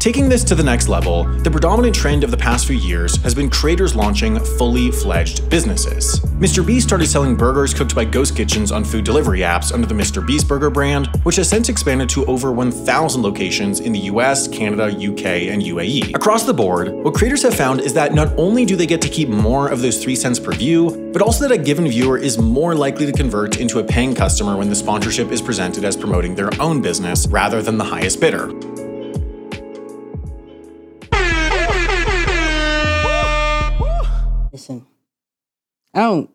Taking 0.02 0.28
this 0.28 0.44
to 0.46 0.56
the 0.56 0.64
next 0.64 0.88
level, 0.88 1.26
the 1.44 1.52
predominant 1.52 1.94
trend 1.94 2.24
of 2.24 2.32
the 2.32 2.38
past 2.38 2.66
few 2.66 2.76
years 2.76 3.18
has 3.18 3.36
been 3.36 3.52
creators 3.52 3.94
launching 3.94 4.40
fully 4.58 4.90
fledged 4.90 5.48
businesses. 5.48 6.20
Mr. 6.40 6.66
Beast 6.66 6.88
started 6.88 7.06
selling 7.06 7.36
burgers 7.36 7.72
cooked 7.72 7.94
by 7.94 8.04
ghost 8.04 8.36
kitchens 8.36 8.72
on 8.72 8.84
food 8.84 9.06
delivery 9.06 9.42
apps 9.42 9.72
under 9.72 9.86
the 9.86 9.94
Mr. 9.94 10.26
Beast 10.26 10.48
Burger 10.48 10.72
brand, 10.72 11.06
which 11.22 11.36
has 11.36 11.48
since 11.48 11.70
expanded 11.70 12.10
to 12.10 12.26
over 12.26 12.52
1,000 12.52 13.22
locations 13.22 13.80
in 13.80 13.92
the 13.92 14.00
US, 14.00 14.48
Canada, 14.48 14.86
UK, 14.86 15.52
and 15.54 15.62
UAE. 15.62 16.16
Across 16.16 16.46
the 16.46 16.54
board, 16.56 16.92
what 17.04 17.14
creators 17.14 17.44
have 17.44 17.54
found 17.54 17.80
is 17.80 17.94
that 17.94 18.16
not 18.16 18.34
only 18.40 18.66
do 18.66 18.76
they 18.76 18.88
get 18.88 19.04
to 19.04 19.08
keep 19.08 19.30
more 19.30 19.68
of 19.68 19.84
those 19.84 20.04
3 20.04 20.16
cents 20.16 20.40
per 20.40 20.52
view, 20.52 21.12
but 21.14 21.22
also 21.22 21.48
that 21.48 21.54
a 21.54 21.62
given 21.62 21.88
viewer 21.88 22.18
is 22.18 22.40
more 22.40 22.74
likely 22.74 23.06
to 23.06 23.12
convert 23.12 23.58
into 23.58 23.78
a 23.78 23.84
paying 23.84 24.16
customer 24.16 24.58
when 24.58 24.68
the 24.68 24.76
sponsorship 24.76 25.32
is 25.32 25.44
presented 25.44 25.86
as 25.86 25.96
promoting 25.96 26.34
their 26.34 26.50
own 26.60 26.82
business 26.82 27.28
rather 27.28 27.62
than 27.62 27.78
the 27.78 27.84
highest 27.84 28.20
bidder. 28.20 28.52
I 35.94 36.02
don't. 36.02 36.30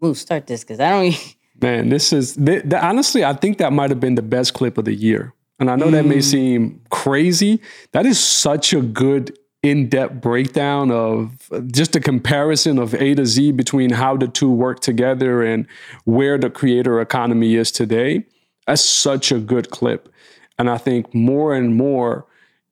We'll 0.00 0.14
start 0.14 0.46
this 0.46 0.62
because 0.62 0.80
I 0.80 0.90
don't. 0.90 1.36
Man, 1.60 1.88
this 1.88 2.12
is 2.12 2.34
th- 2.34 2.62
th- 2.62 2.82
honestly, 2.82 3.24
I 3.24 3.32
think 3.32 3.58
that 3.58 3.72
might 3.72 3.90
have 3.90 4.00
been 4.00 4.16
the 4.16 4.22
best 4.22 4.54
clip 4.54 4.76
of 4.76 4.84
the 4.84 4.94
year. 4.94 5.32
And 5.58 5.70
I 5.70 5.76
know 5.76 5.86
mm. 5.86 5.92
that 5.92 6.04
may 6.04 6.18
mm. 6.18 6.24
seem 6.24 6.80
crazy. 6.90 7.60
That 7.92 8.06
is 8.06 8.18
such 8.18 8.72
a 8.72 8.82
good 8.82 9.38
in-depth 9.62 10.20
breakdown 10.20 10.90
of 10.90 11.50
just 11.72 11.96
a 11.96 12.00
comparison 12.00 12.78
of 12.78 12.92
A 12.94 13.14
to 13.14 13.24
Z 13.24 13.52
between 13.52 13.90
how 13.90 14.16
the 14.16 14.28
two 14.28 14.50
work 14.50 14.80
together 14.80 15.42
and 15.42 15.66
where 16.04 16.36
the 16.36 16.50
creator 16.50 17.00
economy 17.00 17.54
is 17.54 17.70
today. 17.70 18.26
That's 18.66 18.82
such 18.82 19.32
a 19.32 19.38
good 19.38 19.70
clip. 19.70 20.12
And 20.58 20.68
I 20.68 20.76
think 20.76 21.14
more 21.14 21.54
and 21.54 21.76
more 21.76 22.26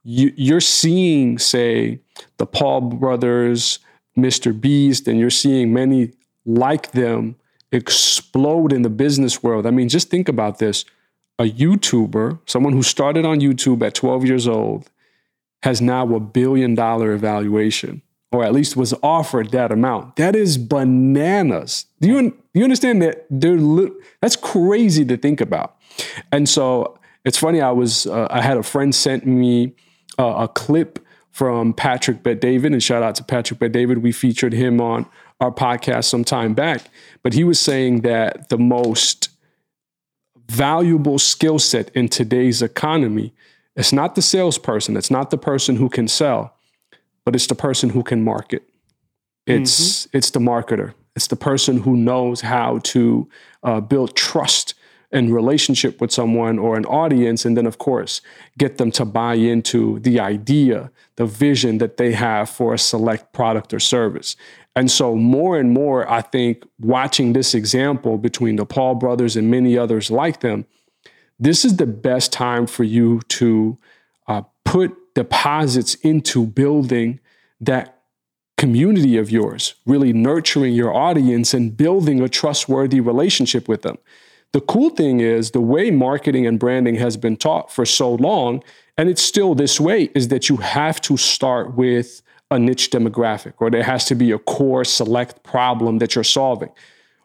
you, 0.04 0.32
you're 0.36 0.60
seeing, 0.60 1.38
say, 1.38 2.00
the 2.36 2.46
Paul 2.46 2.80
brothers, 2.82 3.78
Mr. 4.16 4.58
Beast, 4.58 5.08
and 5.08 5.18
you're 5.18 5.30
seeing 5.30 5.72
many 5.72 6.12
like 6.44 6.92
them 6.92 7.36
explode 7.70 8.72
in 8.72 8.82
the 8.82 8.90
business 8.90 9.42
world. 9.42 9.66
I 9.66 9.70
mean, 9.70 9.88
just 9.88 10.10
think 10.10 10.28
about 10.28 10.58
this. 10.58 10.84
A 11.38 11.44
YouTuber, 11.44 12.40
someone 12.46 12.74
who 12.74 12.82
started 12.82 13.24
on 13.24 13.40
YouTube 13.40 13.84
at 13.84 13.94
12 13.94 14.26
years 14.26 14.46
old, 14.46 14.90
has 15.62 15.80
now 15.80 16.14
a 16.14 16.20
billion 16.20 16.74
dollar 16.74 17.12
evaluation, 17.12 18.02
or 18.30 18.44
at 18.44 18.52
least 18.52 18.76
was 18.76 18.92
offered 19.02 19.50
that 19.52 19.72
amount. 19.72 20.16
That 20.16 20.36
is 20.36 20.58
bananas. 20.58 21.86
Do 22.00 22.08
you, 22.08 22.30
do 22.30 22.36
you 22.52 22.64
understand 22.64 23.00
that? 23.02 23.26
They're 23.30 23.56
li- 23.56 23.92
that's 24.20 24.36
crazy 24.36 25.04
to 25.06 25.16
think 25.16 25.40
about. 25.40 25.76
And 26.30 26.48
so 26.48 26.98
it's 27.24 27.38
funny. 27.38 27.60
I 27.60 27.70
was 27.70 28.06
uh, 28.06 28.26
I 28.30 28.42
had 28.42 28.56
a 28.56 28.62
friend 28.62 28.94
sent 28.94 29.26
me 29.26 29.72
uh, 30.18 30.34
a 30.38 30.48
clip 30.48 30.98
from 31.32 31.72
Patrick 31.72 32.22
Bet 32.22 32.40
David, 32.40 32.72
and 32.72 32.82
shout 32.82 33.02
out 33.02 33.14
to 33.16 33.24
Patrick 33.24 33.58
Bet 33.58 33.72
David. 33.72 33.98
We 33.98 34.12
featured 34.12 34.52
him 34.52 34.80
on 34.80 35.06
our 35.40 35.50
podcast 35.50 36.04
some 36.04 36.24
time 36.24 36.54
back, 36.54 36.82
but 37.22 37.32
he 37.32 37.42
was 37.42 37.58
saying 37.58 38.02
that 38.02 38.48
the 38.48 38.58
most 38.58 39.30
valuable 40.48 41.18
skill 41.18 41.58
set 41.58 41.88
in 41.90 42.08
today's 42.08 42.62
economy 42.62 43.34
is 43.74 43.92
not 43.92 44.14
the 44.14 44.22
salesperson, 44.22 44.96
it's 44.96 45.10
not 45.10 45.30
the 45.30 45.38
person 45.38 45.76
who 45.76 45.88
can 45.88 46.06
sell, 46.06 46.54
but 47.24 47.34
it's 47.34 47.46
the 47.46 47.54
person 47.54 47.90
who 47.90 48.02
can 48.02 48.22
market. 48.22 48.68
It's 49.46 50.06
mm-hmm. 50.06 50.16
it's 50.18 50.30
the 50.30 50.40
marketer. 50.40 50.94
It's 51.16 51.26
the 51.26 51.36
person 51.36 51.78
who 51.82 51.96
knows 51.96 52.42
how 52.42 52.78
to 52.84 53.28
uh, 53.62 53.80
build 53.80 54.16
trust 54.16 54.74
and 55.12 55.34
relationship 55.34 56.00
with 56.00 56.10
someone 56.10 56.58
or 56.58 56.76
an 56.76 56.86
audience, 56.86 57.44
and 57.44 57.56
then 57.56 57.66
of 57.66 57.78
course 57.78 58.20
get 58.58 58.78
them 58.78 58.90
to 58.92 59.04
buy 59.04 59.34
into 59.34 59.98
the 60.00 60.18
idea, 60.18 60.90
the 61.16 61.26
vision 61.26 61.78
that 61.78 61.96
they 61.96 62.12
have 62.12 62.48
for 62.48 62.74
a 62.74 62.78
select 62.78 63.32
product 63.32 63.72
or 63.74 63.80
service. 63.80 64.36
And 64.74 64.90
so, 64.90 65.14
more 65.14 65.58
and 65.58 65.72
more, 65.72 66.10
I 66.10 66.22
think 66.22 66.64
watching 66.80 67.34
this 67.34 67.54
example 67.54 68.16
between 68.16 68.56
the 68.56 68.64
Paul 68.64 68.94
brothers 68.94 69.36
and 69.36 69.50
many 69.50 69.76
others 69.76 70.10
like 70.10 70.40
them, 70.40 70.64
this 71.38 71.64
is 71.64 71.76
the 71.76 71.86
best 71.86 72.32
time 72.32 72.66
for 72.66 72.84
you 72.84 73.20
to 73.28 73.76
uh, 74.28 74.42
put 74.64 75.14
deposits 75.14 75.94
into 75.96 76.46
building 76.46 77.20
that 77.60 78.02
community 78.56 79.18
of 79.18 79.30
yours, 79.30 79.74
really 79.86 80.12
nurturing 80.12 80.72
your 80.72 80.94
audience 80.94 81.52
and 81.52 81.76
building 81.76 82.20
a 82.20 82.28
trustworthy 82.28 83.00
relationship 83.00 83.68
with 83.68 83.82
them. 83.82 83.98
The 84.52 84.60
cool 84.60 84.90
thing 84.90 85.20
is 85.20 85.52
the 85.52 85.60
way 85.60 85.90
marketing 85.90 86.46
and 86.46 86.58
branding 86.58 86.96
has 86.96 87.16
been 87.16 87.36
taught 87.36 87.72
for 87.72 87.86
so 87.86 88.14
long, 88.14 88.62
and 88.98 89.08
it's 89.08 89.22
still 89.22 89.54
this 89.54 89.80
way, 89.80 90.10
is 90.14 90.28
that 90.28 90.48
you 90.48 90.58
have 90.58 91.00
to 91.02 91.16
start 91.16 91.74
with 91.74 92.22
a 92.50 92.58
niche 92.58 92.90
demographic 92.90 93.54
or 93.58 93.70
there 93.70 93.82
has 93.82 94.04
to 94.04 94.14
be 94.14 94.30
a 94.30 94.38
core 94.38 94.84
select 94.84 95.42
problem 95.42 95.98
that 95.98 96.14
you're 96.14 96.24
solving. 96.24 96.70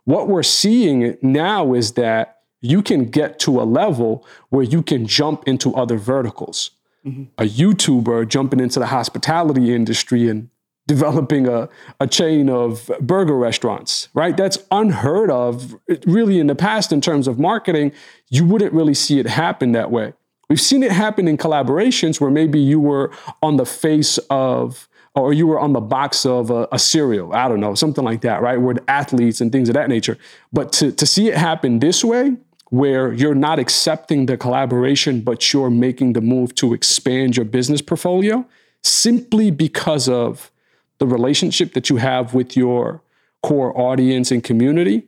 What 0.06 0.30
we're 0.30 0.44
seeing 0.44 1.18
now 1.22 1.74
is 1.74 1.94
that 1.94 2.38
you 2.62 2.82
can 2.82 3.06
get 3.06 3.40
to 3.40 3.62
a 3.62 3.64
level 3.64 4.26
where 4.50 4.64
you 4.64 4.82
can 4.82 5.06
jump 5.06 5.46
into 5.46 5.76
other 5.76 5.98
verticals. 5.98 6.72
Mm-hmm. 7.06 7.24
A 7.38 7.44
YouTuber 7.46 8.28
jumping 8.30 8.62
into 8.62 8.80
the 8.80 8.88
hospitality 8.88 9.76
industry 9.76 10.30
and 10.30 10.50
developing 10.88 11.48
a, 11.48 11.70
a 12.00 12.08
chain 12.08 12.50
of 12.50 12.90
burger 13.02 13.38
restaurants, 13.38 14.08
right? 14.14 14.36
That's 14.36 14.58
unheard 14.72 15.30
of 15.30 15.76
really 16.06 16.40
in 16.40 16.48
the 16.48 16.56
past 16.56 16.92
in 16.92 17.02
terms 17.02 17.28
of 17.28 17.38
marketing. 17.38 17.92
You 18.30 18.46
wouldn't 18.46 18.74
really 18.74 18.94
see 18.94 19.20
it 19.20 19.28
happen 19.28 19.74
that 19.74 19.92
way. 19.92 20.14
We've 20.50 20.62
seen 20.62 20.82
it 20.82 20.92
happen 20.92 21.28
in 21.28 21.38
collaborations 21.38 22.22
where 22.22 22.32
maybe 22.32 22.60
you 22.60 22.80
were 22.80 23.12
on 23.44 23.58
the 23.58 23.66
face 23.66 24.18
of 24.30 24.88
or 25.14 25.34
you 25.34 25.48
were 25.48 25.60
on 25.60 25.74
the 25.74 25.82
box 25.82 26.26
of 26.28 26.52
a, 26.52 26.68
a, 26.72 26.78
cereal, 26.78 27.34
I 27.34 27.48
don't 27.48 27.60
know, 27.60 27.74
something 27.74 28.04
like 28.04 28.22
that, 28.22 28.40
right? 28.40 28.58
With 28.58 28.78
athletes 28.88 29.42
and 29.42 29.52
things 29.52 29.68
of 29.68 29.74
that 29.74 29.90
nature. 29.90 30.16
But 30.54 30.72
to, 30.74 30.92
to 30.92 31.06
see 31.08 31.28
it 31.28 31.36
happen 31.36 31.80
this 31.80 32.04
way, 32.04 32.38
where 32.70 33.14
you're 33.14 33.34
not 33.34 33.58
accepting 33.60 34.26
the 34.26 34.38
collaboration, 34.38 35.22
but 35.22 35.52
you're 35.54 35.70
making 35.70 36.14
the 36.14 36.22
move 36.22 36.54
to 36.56 36.74
expand 36.74 37.36
your 37.36 37.46
business 37.46 37.82
portfolio 37.82 38.46
simply 38.84 39.50
because 39.50 40.08
of 40.08 40.52
the 41.00 41.08
relationship 41.08 41.74
that 41.74 41.90
you 41.90 41.98
have 41.98 42.34
with 42.34 42.56
your 42.56 43.02
core 43.44 43.78
audience 43.80 44.32
and 44.32 44.44
community, 44.44 45.08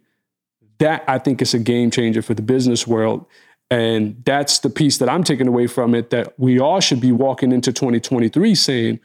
that 0.78 1.04
I 1.08 1.18
think 1.20 1.42
is 1.42 1.54
a 1.54 1.60
game 1.60 1.92
changer 1.92 2.22
for 2.22 2.34
the 2.34 2.42
business 2.42 2.88
world. 2.88 3.26
And 3.72 4.22
that's 4.26 4.60
the 4.60 4.70
piece 4.70 4.98
that 4.98 5.10
I'm 5.10 5.24
taking 5.24 5.48
away 5.48 5.68
from 5.68 5.94
it 5.94 6.10
that 6.10 6.34
we 6.40 6.60
all 6.60 6.80
should 6.80 7.00
be 7.00 7.12
walking 7.12 7.52
into 7.52 7.72
2023 7.72 8.56
saying, 8.56 9.00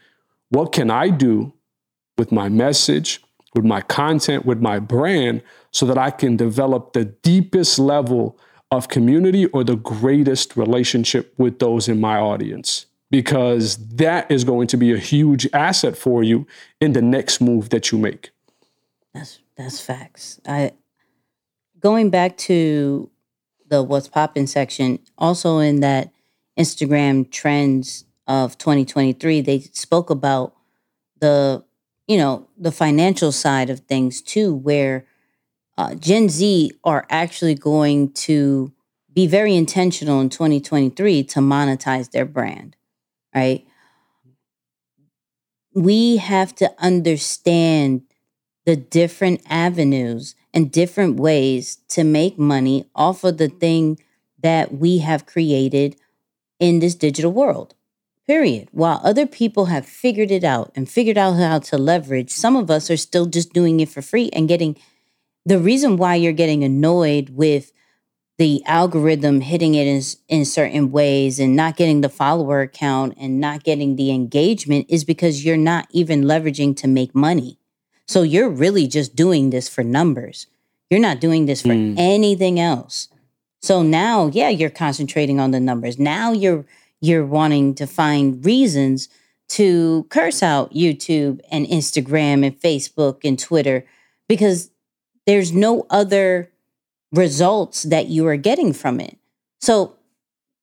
what 0.49 0.71
can 0.71 0.89
I 0.89 1.09
do 1.09 1.53
with 2.17 2.31
my 2.31 2.49
message, 2.49 3.21
with 3.53 3.65
my 3.65 3.81
content, 3.81 4.45
with 4.45 4.61
my 4.61 4.79
brand, 4.79 5.41
so 5.71 5.85
that 5.85 5.97
I 5.97 6.11
can 6.11 6.37
develop 6.37 6.93
the 6.93 7.05
deepest 7.05 7.77
level 7.77 8.37
of 8.71 8.87
community 8.87 9.45
or 9.47 9.63
the 9.63 9.75
greatest 9.75 10.55
relationship 10.55 11.33
with 11.37 11.59
those 11.59 11.87
in 11.87 11.99
my 11.99 12.17
audience? 12.17 12.85
Because 13.11 13.77
that 13.95 14.29
is 14.31 14.43
going 14.43 14.67
to 14.67 14.77
be 14.77 14.91
a 14.91 14.97
huge 14.97 15.47
asset 15.53 15.97
for 15.97 16.23
you 16.23 16.47
in 16.81 16.93
the 16.93 17.01
next 17.01 17.39
move 17.39 17.69
that 17.69 17.91
you 17.91 17.97
make. 17.97 18.31
That's 19.13 19.39
that's 19.55 19.79
facts. 19.79 20.41
I 20.47 20.73
going 21.79 22.09
back 22.09 22.35
to 22.37 23.09
the 23.67 23.83
what's 23.83 24.07
popping 24.07 24.47
section, 24.47 24.99
also 25.17 25.59
in 25.59 25.79
that 25.81 26.11
Instagram 26.57 27.29
trends 27.29 28.05
of 28.27 28.57
2023, 28.57 29.41
they 29.41 29.59
spoke 29.59 30.09
about 30.09 30.55
the, 31.19 31.63
you 32.07 32.17
know, 32.17 32.47
the 32.57 32.71
financial 32.71 33.31
side 33.31 33.69
of 33.69 33.81
things 33.81 34.21
too, 34.21 34.53
where 34.53 35.05
uh, 35.77 35.95
Gen 35.95 36.29
Z 36.29 36.71
are 36.83 37.05
actually 37.09 37.55
going 37.55 38.11
to 38.13 38.71
be 39.13 39.27
very 39.27 39.55
intentional 39.55 40.21
in 40.21 40.29
2023 40.29 41.23
to 41.23 41.39
monetize 41.39 42.11
their 42.11 42.25
brand, 42.25 42.75
right? 43.35 43.65
We 45.73 46.17
have 46.17 46.55
to 46.55 46.73
understand 46.79 48.03
the 48.65 48.75
different 48.75 49.41
avenues 49.49 50.35
and 50.53 50.71
different 50.71 51.19
ways 51.19 51.79
to 51.89 52.03
make 52.03 52.39
money 52.39 52.85
off 52.95 53.23
of 53.23 53.37
the 53.37 53.49
thing 53.49 53.99
that 54.41 54.73
we 54.73 54.99
have 54.99 55.25
created 55.25 55.97
in 56.59 56.79
this 56.79 56.95
digital 56.95 57.31
world 57.31 57.75
period. 58.27 58.69
While 58.71 59.01
other 59.03 59.27
people 59.27 59.65
have 59.65 59.85
figured 59.85 60.31
it 60.31 60.43
out 60.43 60.71
and 60.75 60.89
figured 60.89 61.17
out 61.17 61.33
how 61.33 61.59
to 61.59 61.77
leverage, 61.77 62.31
some 62.31 62.55
of 62.55 62.71
us 62.71 62.89
are 62.89 62.97
still 62.97 63.27
just 63.27 63.53
doing 63.53 63.79
it 63.79 63.89
for 63.89 64.01
free 64.01 64.29
and 64.33 64.47
getting 64.47 64.77
the 65.45 65.59
reason 65.59 65.97
why 65.97 66.15
you're 66.15 66.33
getting 66.33 66.63
annoyed 66.63 67.29
with 67.31 67.71
the 68.37 68.61
algorithm 68.65 69.41
hitting 69.41 69.75
it 69.75 69.87
in, 69.87 70.01
in 70.27 70.45
certain 70.45 70.91
ways 70.91 71.39
and 71.39 71.55
not 71.55 71.77
getting 71.77 72.01
the 72.01 72.09
follower 72.09 72.67
count 72.67 73.13
and 73.17 73.39
not 73.39 73.63
getting 73.63 73.95
the 73.95 74.11
engagement 74.11 74.85
is 74.89 75.05
because 75.05 75.45
you're 75.45 75.55
not 75.55 75.87
even 75.91 76.23
leveraging 76.23 76.75
to 76.77 76.87
make 76.87 77.15
money. 77.15 77.57
So 78.07 78.23
you're 78.23 78.49
really 78.49 78.87
just 78.87 79.15
doing 79.15 79.49
this 79.49 79.69
for 79.69 79.83
numbers. 79.83 80.47
You're 80.89 80.99
not 80.99 81.19
doing 81.19 81.45
this 81.45 81.61
for 81.61 81.69
mm. 81.69 81.95
anything 81.97 82.59
else. 82.59 83.07
So 83.61 83.81
now, 83.81 84.27
yeah, 84.27 84.49
you're 84.49 84.69
concentrating 84.69 85.39
on 85.39 85.51
the 85.51 85.59
numbers. 85.59 85.97
Now 85.97 86.31
you're 86.31 86.65
you're 87.01 87.25
wanting 87.25 87.75
to 87.75 87.87
find 87.87 88.43
reasons 88.45 89.09
to 89.47 90.05
curse 90.09 90.41
out 90.41 90.73
YouTube 90.73 91.39
and 91.51 91.65
Instagram 91.67 92.45
and 92.45 92.59
Facebook 92.59 93.19
and 93.23 93.37
Twitter 93.37 93.85
because 94.27 94.71
there's 95.25 95.51
no 95.51 95.85
other 95.89 96.51
results 97.11 97.83
that 97.83 98.07
you 98.07 98.27
are 98.27 98.37
getting 98.37 98.73
from 98.73 98.99
it. 98.99 99.17
So 99.61 99.95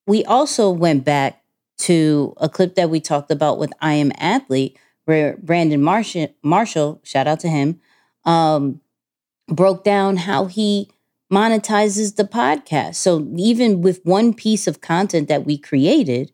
we 0.07 0.25
also 0.25 0.71
went 0.71 1.05
back 1.05 1.43
to 1.79 2.35
a 2.37 2.49
clip 2.49 2.75
that 2.75 2.91
we 2.91 3.01
talked 3.01 3.31
about 3.31 3.59
with 3.59 3.73
I 3.81 3.95
Am 3.95 4.13
Athlete, 4.19 4.79
where 5.05 5.37
Brandon 5.43 5.83
Marshall, 5.83 6.29
Marshall 6.43 7.01
shout 7.03 7.27
out 7.27 7.41
to 7.41 7.49
him, 7.49 7.81
um, 8.25 8.81
broke 9.49 9.85
down 9.85 10.17
how 10.19 10.47
he 10.47 10.91
monetizes 11.33 12.17
the 12.17 12.25
podcast. 12.25 12.97
So 12.97 13.27
even 13.37 13.81
with 13.81 14.05
one 14.05 14.35
piece 14.35 14.67
of 14.67 14.81
content 14.81 15.29
that 15.29 15.47
we 15.47 15.57
created, 15.57 16.31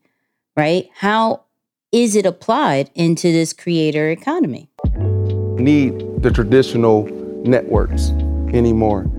right? 0.57 0.91
How 0.97 1.45
is 1.93 2.17
it 2.17 2.27
applied 2.27 2.91
into 2.95 3.33
this 3.33 3.53
creator 3.53 4.11
economy? 4.11 4.69
Need 5.57 6.23
the 6.23 6.31
traditional 6.31 7.05
networks 7.45 8.11
anymore. 8.53 9.11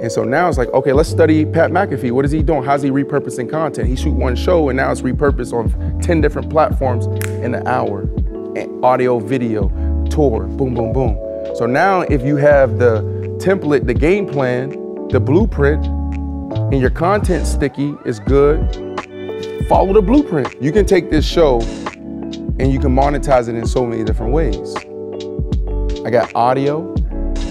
And 0.00 0.12
so 0.12 0.22
now 0.22 0.48
it's 0.48 0.58
like, 0.58 0.68
okay, 0.68 0.92
let's 0.92 1.08
study 1.08 1.44
Pat 1.44 1.72
McAfee. 1.72 2.12
What 2.12 2.24
is 2.24 2.30
he 2.30 2.40
doing? 2.40 2.62
How's 2.62 2.82
he 2.82 2.90
repurposing 2.90 3.50
content? 3.50 3.88
He 3.88 3.96
shoot 3.96 4.12
one 4.14 4.36
show 4.36 4.68
and 4.68 4.76
now 4.76 4.92
it's 4.92 5.00
repurposed 5.02 5.52
on 5.52 6.00
10 6.00 6.20
different 6.20 6.48
platforms 6.50 7.06
in 7.26 7.54
an 7.54 7.66
hour. 7.66 8.08
audio, 8.84 9.18
video, 9.18 9.68
tour, 10.08 10.44
boom, 10.44 10.74
boom, 10.74 10.92
boom. 10.92 11.18
So 11.56 11.66
now 11.66 12.02
if 12.02 12.22
you 12.22 12.36
have 12.36 12.78
the 12.78 13.02
template, 13.38 13.86
the 13.86 13.94
game 13.94 14.26
plan, 14.26 14.70
the 15.08 15.18
blueprint, 15.18 15.84
and 15.86 16.80
your 16.80 16.90
content 16.90 17.46
sticky 17.46 17.94
is 18.04 18.20
good, 18.20 18.60
follow 19.68 19.92
the 19.92 20.02
blueprint. 20.02 20.62
You 20.62 20.70
can 20.70 20.86
take 20.86 21.10
this 21.10 21.26
show 21.26 21.60
and 21.60 22.72
you 22.72 22.78
can 22.78 22.94
monetize 22.94 23.48
it 23.48 23.56
in 23.56 23.66
so 23.66 23.84
many 23.84 24.04
different 24.04 24.32
ways. 24.32 24.76
I 26.04 26.10
got 26.10 26.32
audio, 26.36 26.94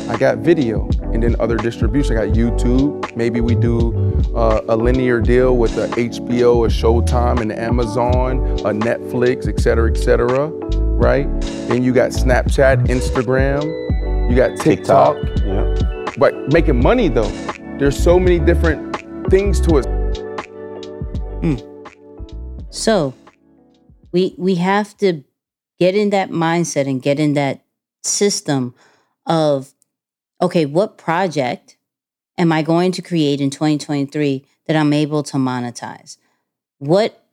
I 0.10 0.18
got 0.18 0.38
video, 0.38 0.89
and 1.18 1.24
then 1.24 1.36
other 1.41 1.57
distribution. 1.57 2.15
I 2.15 2.28
got 2.28 2.36
YouTube. 2.36 3.15
Maybe 3.15 3.41
we 3.41 3.55
do 3.55 4.22
uh, 4.36 4.61
a 4.70 4.78
linear 4.78 5.20
deal 5.20 5.57
with 5.57 5.76
a 5.80 5.88
HBO, 5.88 6.65
a 6.65 6.70
Showtime, 6.70 7.41
and 7.41 7.51
Amazon, 7.51 8.38
a 8.59 8.72
Netflix, 8.72 9.47
et 9.47 9.59
cetera, 9.59 9.89
et 9.89 9.97
cetera, 9.97 10.49
right? 10.95 11.28
Then 11.68 11.82
you 11.82 11.91
got 11.91 12.11
Snapchat, 12.11 12.86
Instagram, 12.86 13.63
you 14.30 14.36
got 14.36 14.59
TikTok. 14.59 15.15
TikTok, 15.15 15.45
yeah. 15.45 16.11
But 16.20 16.53
making 16.53 16.84
money 16.84 17.07
though, 17.07 17.32
there's 17.80 17.97
so 17.97 18.20
many 18.20 18.38
different 18.38 18.95
things 19.32 19.59
to 19.61 19.78
it. 19.80 19.88
So 22.70 23.15
we 24.11 24.36
we 24.38 24.55
have 24.55 24.95
to 24.97 25.24
get 25.80 25.95
in 25.95 26.11
that 26.11 26.30
mindset 26.30 26.88
and 26.88 27.01
get 27.01 27.20
in 27.20 27.34
that 27.34 27.65
system 28.03 28.76
of 29.26 29.74
okay, 30.42 30.66
what 30.66 30.98
project 30.98 31.78
am 32.38 32.52
I 32.52 32.62
going 32.62 32.92
to 32.94 33.02
create 33.02 33.42
in 33.42 33.50
2023 33.50 34.46
that 34.68 34.76
I'm 34.76 34.94
able 34.94 35.24
to 35.24 35.38
monetize? 35.38 36.18
What 36.80 37.24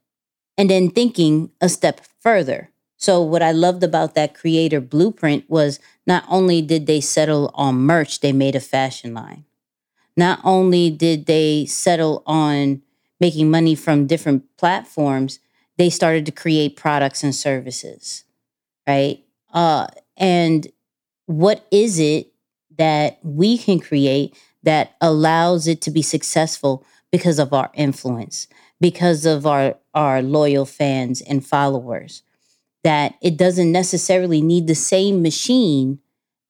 and 0.57 0.71
then 0.71 0.91
thinking 0.91 1.51
a 1.61 1.69
step 1.69 2.01
further. 2.21 2.71
So 2.97 3.21
what 3.21 3.43
I 3.43 3.53
loved 3.53 3.83
about 3.83 4.15
that 4.15 4.35
creator 4.35 4.81
blueprint 4.81 5.49
was 5.49 5.81
not 6.07 6.25
only 6.29 6.63
did 6.63 6.87
they 6.87 7.01
settle 7.01 7.51
on 7.55 7.77
merch, 7.77 8.21
they 8.21 8.33
made 8.33 8.55
a 8.55 8.61
fashion 8.61 9.15
line. 9.15 9.45
Not 10.17 10.39
only 10.45 10.91
did 10.91 11.27
they 11.27 11.67
settle 11.67 12.23
on 12.25 12.83
making 13.21 13.51
money 13.51 13.75
from 13.75 14.07
different 14.07 14.45
platforms, 14.57 15.41
they 15.77 15.91
started 15.91 16.25
to 16.27 16.33
create 16.33 16.77
products 16.77 17.25
and 17.25 17.35
services, 17.35 18.25
right? 18.87 19.25
Uh, 19.53 19.89
and 20.17 20.69
what 21.27 21.67
is 21.71 21.99
it 21.99 22.33
that 22.79 23.19
we 23.23 23.59
can 23.59 23.81
create 23.81 24.37
that 24.63 24.95
allows 25.01 25.67
it 25.67 25.81
to 25.83 25.91
be 25.91 26.03
successful 26.03 26.85
because 27.13 27.39
of 27.39 27.53
our 27.53 27.71
influence, 27.75 28.49
because 28.81 29.27
of 29.27 29.47
our 29.47 29.77
our 29.95 30.23
loyal 30.23 30.67
fans 30.67 31.21
and 31.23 31.47
followers? 31.47 32.23
That 32.83 33.15
it 33.23 33.37
doesn't 33.37 33.73
necessarily 33.73 34.43
need 34.43 34.67
the 34.67 34.75
same 34.75 35.23
machine 35.23 36.01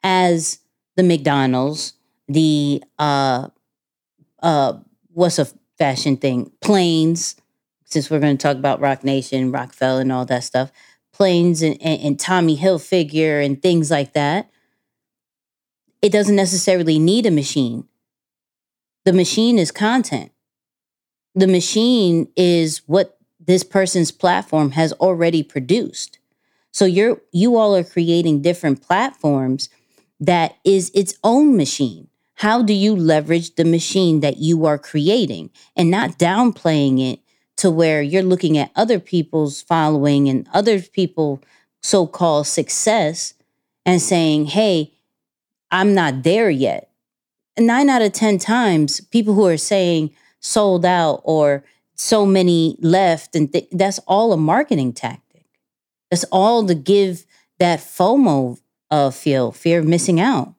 as 0.02 0.58
the 0.96 1.02
McDonald's, 1.02 1.94
the 2.28 2.82
uh, 2.98 3.48
uh, 4.42 4.74
what's 5.12 5.38
a 5.38 5.46
fashion 5.78 6.16
thing? 6.16 6.52
Planes, 6.60 7.36
since 7.84 8.10
we're 8.10 8.20
going 8.20 8.36
to 8.36 8.42
talk 8.42 8.56
about 8.56 8.80
Roc 8.80 9.04
Nation, 9.04 9.50
Roc-A-Fella, 9.52 10.00
and 10.00 10.12
all 10.12 10.24
that 10.26 10.44
stuff. 10.44 10.70
Planes 11.12 11.62
and, 11.62 11.80
and, 11.80 12.00
and 12.02 12.20
Tommy 12.20 12.56
Hilfiger 12.56 13.44
and 13.44 13.60
things 13.62 13.90
like 13.90 14.12
that. 14.14 14.50
It 16.04 16.12
doesn't 16.12 16.36
necessarily 16.36 16.98
need 16.98 17.24
a 17.24 17.30
machine. 17.30 17.88
The 19.06 19.14
machine 19.14 19.58
is 19.58 19.70
content. 19.70 20.32
The 21.34 21.46
machine 21.46 22.28
is 22.36 22.82
what 22.84 23.16
this 23.40 23.64
person's 23.64 24.10
platform 24.10 24.72
has 24.72 24.92
already 24.92 25.42
produced. 25.42 26.18
So 26.72 26.84
you're 26.84 27.22
you 27.32 27.56
all 27.56 27.74
are 27.74 27.82
creating 27.82 28.42
different 28.42 28.82
platforms 28.82 29.70
that 30.20 30.58
is 30.62 30.90
its 30.92 31.14
own 31.24 31.56
machine. 31.56 32.08
How 32.34 32.60
do 32.60 32.74
you 32.74 32.94
leverage 32.94 33.54
the 33.54 33.64
machine 33.64 34.20
that 34.20 34.36
you 34.36 34.66
are 34.66 34.76
creating 34.76 35.52
and 35.74 35.90
not 35.90 36.18
downplaying 36.18 37.00
it 37.12 37.20
to 37.56 37.70
where 37.70 38.02
you're 38.02 38.22
looking 38.22 38.58
at 38.58 38.72
other 38.76 39.00
people's 39.00 39.62
following 39.62 40.28
and 40.28 40.46
other 40.52 40.82
people 40.82 41.40
so-called 41.82 42.46
success 42.46 43.32
and 43.86 44.02
saying, 44.02 44.46
"Hey, 44.46 44.93
I'm 45.74 45.92
not 45.92 46.22
there 46.22 46.48
yet." 46.48 46.90
9 47.58 47.88
out 47.88 48.02
of 48.02 48.12
10 48.12 48.38
times 48.38 49.00
people 49.00 49.34
who 49.34 49.46
are 49.46 49.56
saying 49.56 50.10
sold 50.40 50.84
out 50.84 51.20
or 51.24 51.64
so 51.94 52.26
many 52.26 52.76
left 52.80 53.36
and 53.36 53.52
th- 53.52 53.68
that's 53.70 54.00
all 54.00 54.32
a 54.32 54.36
marketing 54.36 54.92
tactic. 54.92 55.44
That's 56.10 56.24
all 56.24 56.66
to 56.66 56.74
give 56.74 57.24
that 57.58 57.78
FOMO 57.78 58.58
uh, 58.90 59.10
feel, 59.10 59.52
fear 59.52 59.78
of 59.78 59.86
missing 59.86 60.20
out. 60.20 60.54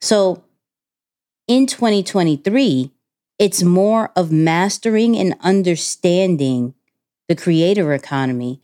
So 0.00 0.44
in 1.46 1.66
2023, 1.66 2.90
it's 3.38 3.62
more 3.62 4.10
of 4.16 4.32
mastering 4.32 5.16
and 5.16 5.36
understanding 5.40 6.74
the 7.28 7.36
creator 7.36 7.92
economy 7.92 8.60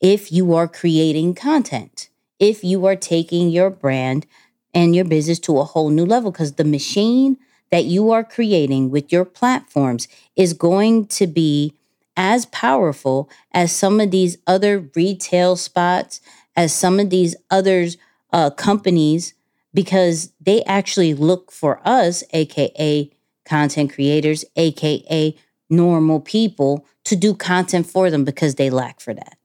if 0.00 0.30
you 0.30 0.54
are 0.54 0.68
creating 0.68 1.34
content, 1.34 2.10
if 2.38 2.62
you 2.62 2.84
are 2.86 2.96
taking 2.96 3.48
your 3.48 3.70
brand 3.70 4.26
and 4.74 4.94
your 4.94 5.04
business 5.04 5.38
to 5.40 5.58
a 5.58 5.64
whole 5.64 5.90
new 5.90 6.04
level, 6.04 6.30
because 6.30 6.54
the 6.54 6.64
machine 6.64 7.38
that 7.70 7.84
you 7.84 8.10
are 8.10 8.24
creating 8.24 8.90
with 8.90 9.10
your 9.10 9.24
platforms 9.24 10.08
is 10.36 10.52
going 10.52 11.06
to 11.06 11.26
be 11.26 11.74
as 12.16 12.46
powerful 12.46 13.28
as 13.52 13.72
some 13.72 14.00
of 14.00 14.10
these 14.10 14.36
other 14.46 14.90
retail 14.94 15.56
spots, 15.56 16.20
as 16.56 16.72
some 16.72 17.00
of 17.00 17.10
these 17.10 17.34
others 17.50 17.96
uh, 18.32 18.50
companies 18.50 19.34
because 19.72 20.32
they 20.40 20.62
actually 20.64 21.14
look 21.14 21.50
for 21.50 21.80
us, 21.84 22.22
AKA 22.32 23.10
content 23.44 23.92
creators, 23.92 24.44
AKA 24.56 25.36
normal 25.68 26.20
people, 26.20 26.86
to 27.04 27.16
do 27.16 27.34
content 27.34 27.86
for 27.86 28.08
them 28.08 28.24
because 28.24 28.54
they 28.54 28.70
lack 28.70 29.00
for 29.00 29.12
that. 29.12 29.36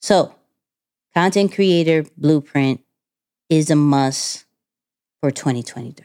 So, 0.00 0.34
content 1.12 1.52
creator 1.52 2.04
blueprint 2.16 2.80
is 3.50 3.68
a 3.68 3.76
must 3.76 4.44
for 5.20 5.30
2023. 5.30 6.04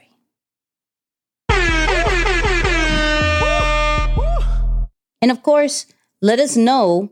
And 5.22 5.32
of 5.32 5.42
course, 5.44 5.86
let 6.22 6.40
us 6.40 6.58
know. 6.58 7.10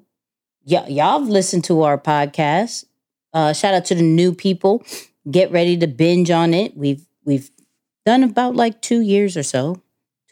Y- 0.66 0.86
y'all 0.90 1.20
have 1.20 1.30
listened 1.30 1.64
to 1.66 1.82
our 1.84 1.98
podcast. 1.98 2.86
Uh, 3.34 3.54
shout 3.54 3.74
out 3.74 3.86
to 3.86 3.96
the 3.96 4.02
new 4.02 4.34
people. 4.34 4.84
Get 5.30 5.52
ready 5.52 5.78
to 5.78 5.88
binge 5.88 6.30
on 6.30 6.54
it. 6.54 6.76
We've 6.76 7.06
we've 7.24 7.50
done 8.06 8.24
about 8.24 8.56
like 8.56 8.82
two 8.82 9.02
years 9.02 9.38
or 9.38 9.44
so. 9.44 9.82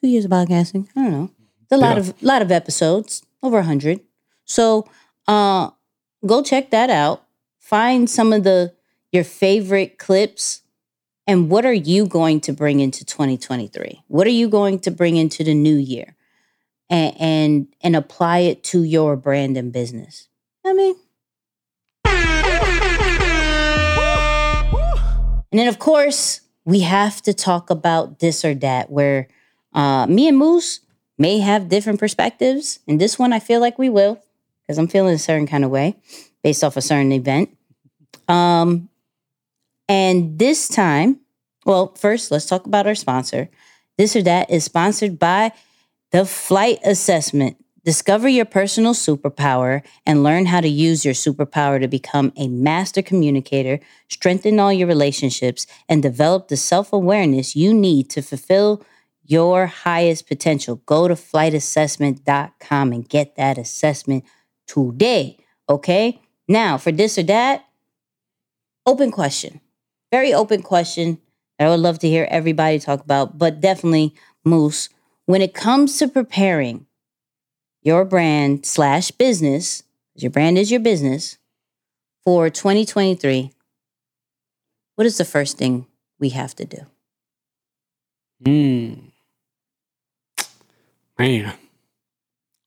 Two 0.01 0.07
years 0.07 0.25
of 0.25 0.31
podcasting. 0.31 0.87
I 0.95 1.03
don't 1.03 1.11
know. 1.11 1.31
It's 1.63 1.71
a 1.71 1.77
lot 1.77 1.95
Yeah. 1.95 1.99
of 2.09 2.23
lot 2.23 2.41
of 2.41 2.51
episodes, 2.51 3.23
over 3.41 3.59
a 3.59 3.63
hundred. 3.63 4.01
So 4.45 4.87
uh 5.27 5.69
go 6.25 6.43
check 6.43 6.71
that 6.71 6.89
out. 6.89 7.23
Find 7.59 8.09
some 8.09 8.33
of 8.33 8.43
the 8.43 8.73
your 9.11 9.23
favorite 9.23 9.97
clips 9.99 10.61
and 11.29 11.47
what 11.47 11.63
are 11.63 11.71
you 11.71 12.07
going 12.07 12.41
to 12.41 12.51
bring 12.51 12.79
into 12.79 13.05
2023? 13.05 14.01
What 14.07 14.25
are 14.25 14.31
you 14.31 14.49
going 14.49 14.79
to 14.79 14.89
bring 14.89 15.15
into 15.15 15.43
the 15.43 15.53
new 15.53 15.75
year? 15.75 16.15
And 16.89 17.21
and, 17.21 17.67
and 17.81 17.95
apply 17.95 18.39
it 18.39 18.63
to 18.71 18.81
your 18.81 19.15
brand 19.15 19.55
and 19.55 19.71
business. 19.71 20.27
I 20.65 20.73
mean, 20.73 20.95
And 25.51 25.59
then, 25.59 25.67
of 25.67 25.77
course, 25.77 26.41
we 26.65 26.79
have 26.81 27.21
to 27.23 27.33
talk 27.33 27.69
about 27.69 28.19
this 28.19 28.43
or 28.43 28.55
that, 28.55 28.91
where 28.91 29.27
uh, 29.73 30.07
me 30.07 30.27
and 30.27 30.37
Moose 30.37 30.79
may 31.17 31.39
have 31.39 31.69
different 31.69 31.99
perspectives. 31.99 32.79
And 32.87 32.99
this 32.99 33.19
one, 33.19 33.33
I 33.33 33.39
feel 33.39 33.59
like 33.59 33.77
we 33.77 33.89
will, 33.89 34.19
because 34.61 34.79
I'm 34.79 34.87
feeling 34.87 35.13
a 35.13 35.19
certain 35.19 35.47
kind 35.47 35.63
of 35.63 35.69
way 35.69 35.95
based 36.43 36.63
off 36.63 36.77
a 36.77 36.81
certain 36.81 37.11
event. 37.11 37.55
Um, 38.27 38.89
and 39.89 40.37
this 40.37 40.67
time, 40.67 41.19
well, 41.65 41.95
first, 41.95 42.31
let's 42.31 42.45
talk 42.45 42.65
about 42.67 42.87
our 42.87 42.95
sponsor. 42.95 43.49
This 43.97 44.15
or 44.15 44.21
that 44.21 44.49
is 44.49 44.63
sponsored 44.63 45.19
by 45.19 45.51
the 46.11 46.25
Flight 46.25 46.79
Assessment. 46.85 47.57
Discover 47.83 48.29
your 48.29 48.45
personal 48.45 48.93
superpower 48.93 49.81
and 50.05 50.23
learn 50.23 50.45
how 50.45 50.61
to 50.61 50.67
use 50.67 51.03
your 51.03 51.13
superpower 51.15 51.81
to 51.81 51.87
become 51.87 52.31
a 52.37 52.47
master 52.47 53.01
communicator, 53.01 53.79
strengthen 54.09 54.59
all 54.59 54.71
your 54.71 54.87
relationships, 54.87 55.65
and 55.87 56.03
develop 56.03 56.49
the 56.49 56.57
self 56.57 56.93
awareness 56.93 57.55
you 57.55 57.73
need 57.73 58.09
to 58.11 58.21
fulfill 58.21 58.83
your 59.25 59.65
highest 59.65 60.27
potential. 60.27 60.77
Go 60.85 61.07
to 61.07 61.15
flightassessment.com 61.15 62.93
and 62.93 63.09
get 63.09 63.35
that 63.37 63.57
assessment 63.57 64.23
today. 64.67 65.37
Okay? 65.67 66.21
Now, 66.47 66.77
for 66.77 66.91
this 66.91 67.17
or 67.17 67.23
that, 67.23 67.65
open 68.85 69.11
question. 69.11 69.61
Very 70.11 70.33
open 70.33 70.61
question 70.61 71.19
that 71.57 71.67
I 71.67 71.69
would 71.69 71.79
love 71.79 71.99
to 71.99 72.09
hear 72.09 72.27
everybody 72.29 72.79
talk 72.79 73.01
about, 73.01 73.37
but 73.37 73.61
definitely, 73.61 74.15
Moose, 74.43 74.89
when 75.25 75.41
it 75.41 75.53
comes 75.53 75.97
to 75.99 76.07
preparing 76.07 76.87
your 77.83 78.05
brand 78.05 78.65
slash 78.65 79.11
business, 79.11 79.83
because 80.09 80.23
your 80.23 80.31
brand 80.31 80.57
is 80.57 80.71
your 80.71 80.79
business, 80.79 81.37
for 82.23 82.49
2023, 82.49 83.51
what 84.95 85.05
is 85.05 85.17
the 85.17 85.25
first 85.25 85.57
thing 85.57 85.85
we 86.19 86.29
have 86.29 86.55
to 86.55 86.65
do? 86.65 86.85
Hmm. 88.45 88.93
Man, 91.17 91.53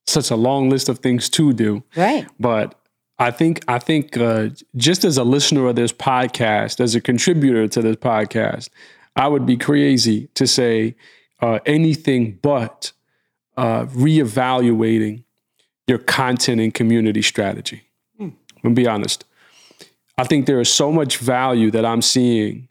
such 0.07 0.31
a 0.31 0.37
long 0.37 0.69
list 0.69 0.89
of 0.89 0.99
things 0.99 1.29
to 1.31 1.53
do. 1.53 1.83
Right. 1.97 2.27
But 2.39 2.75
I 3.23 3.31
think 3.31 3.63
I 3.69 3.79
think 3.79 4.17
uh, 4.17 4.49
just 4.75 5.05
as 5.05 5.17
a 5.17 5.23
listener 5.23 5.69
of 5.69 5.77
this 5.77 5.93
podcast, 5.93 6.81
as 6.81 6.97
a 6.97 7.01
contributor 7.01 7.69
to 7.69 7.81
this 7.81 7.95
podcast, 7.95 8.69
I 9.15 9.29
would 9.29 9.47
be 9.47 9.57
crazy 9.57 10.27
to 10.35 10.45
say 10.45 10.97
uh, 11.41 11.61
anything 11.65 12.41
but 12.43 12.91
uh, 13.57 13.85
reevaluating 13.87 15.23
your 15.87 15.99
content 15.99 16.61
and 16.61 16.75
community 16.75 17.23
strategy. 17.23 17.83
Hmm. 18.19 18.31
I'm 18.65 18.75
be 18.75 18.89
honest. 18.89 19.25
I 20.19 20.25
think 20.25 20.47
there 20.47 20.61
is 20.61 20.73
so 20.73 20.91
much 20.91 21.19
value 21.19 21.71
that 21.71 21.85
I'm 21.85 22.03
seeing 22.03 22.69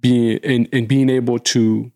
being 0.00 0.38
in, 0.38 0.64
in 0.66 0.86
being 0.86 1.08
able 1.08 1.38
to 1.54 1.92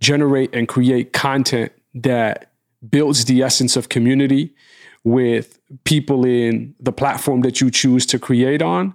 generate 0.00 0.52
and 0.52 0.66
create 0.66 1.12
content 1.12 1.70
that 1.94 2.50
builds 2.90 3.26
the 3.26 3.42
essence 3.42 3.76
of 3.76 3.88
community 3.88 4.56
with 5.04 5.60
people 5.84 6.24
in 6.24 6.74
the 6.78 6.92
platform 6.92 7.40
that 7.42 7.60
you 7.60 7.70
choose 7.70 8.06
to 8.06 8.18
create 8.18 8.62
on 8.62 8.94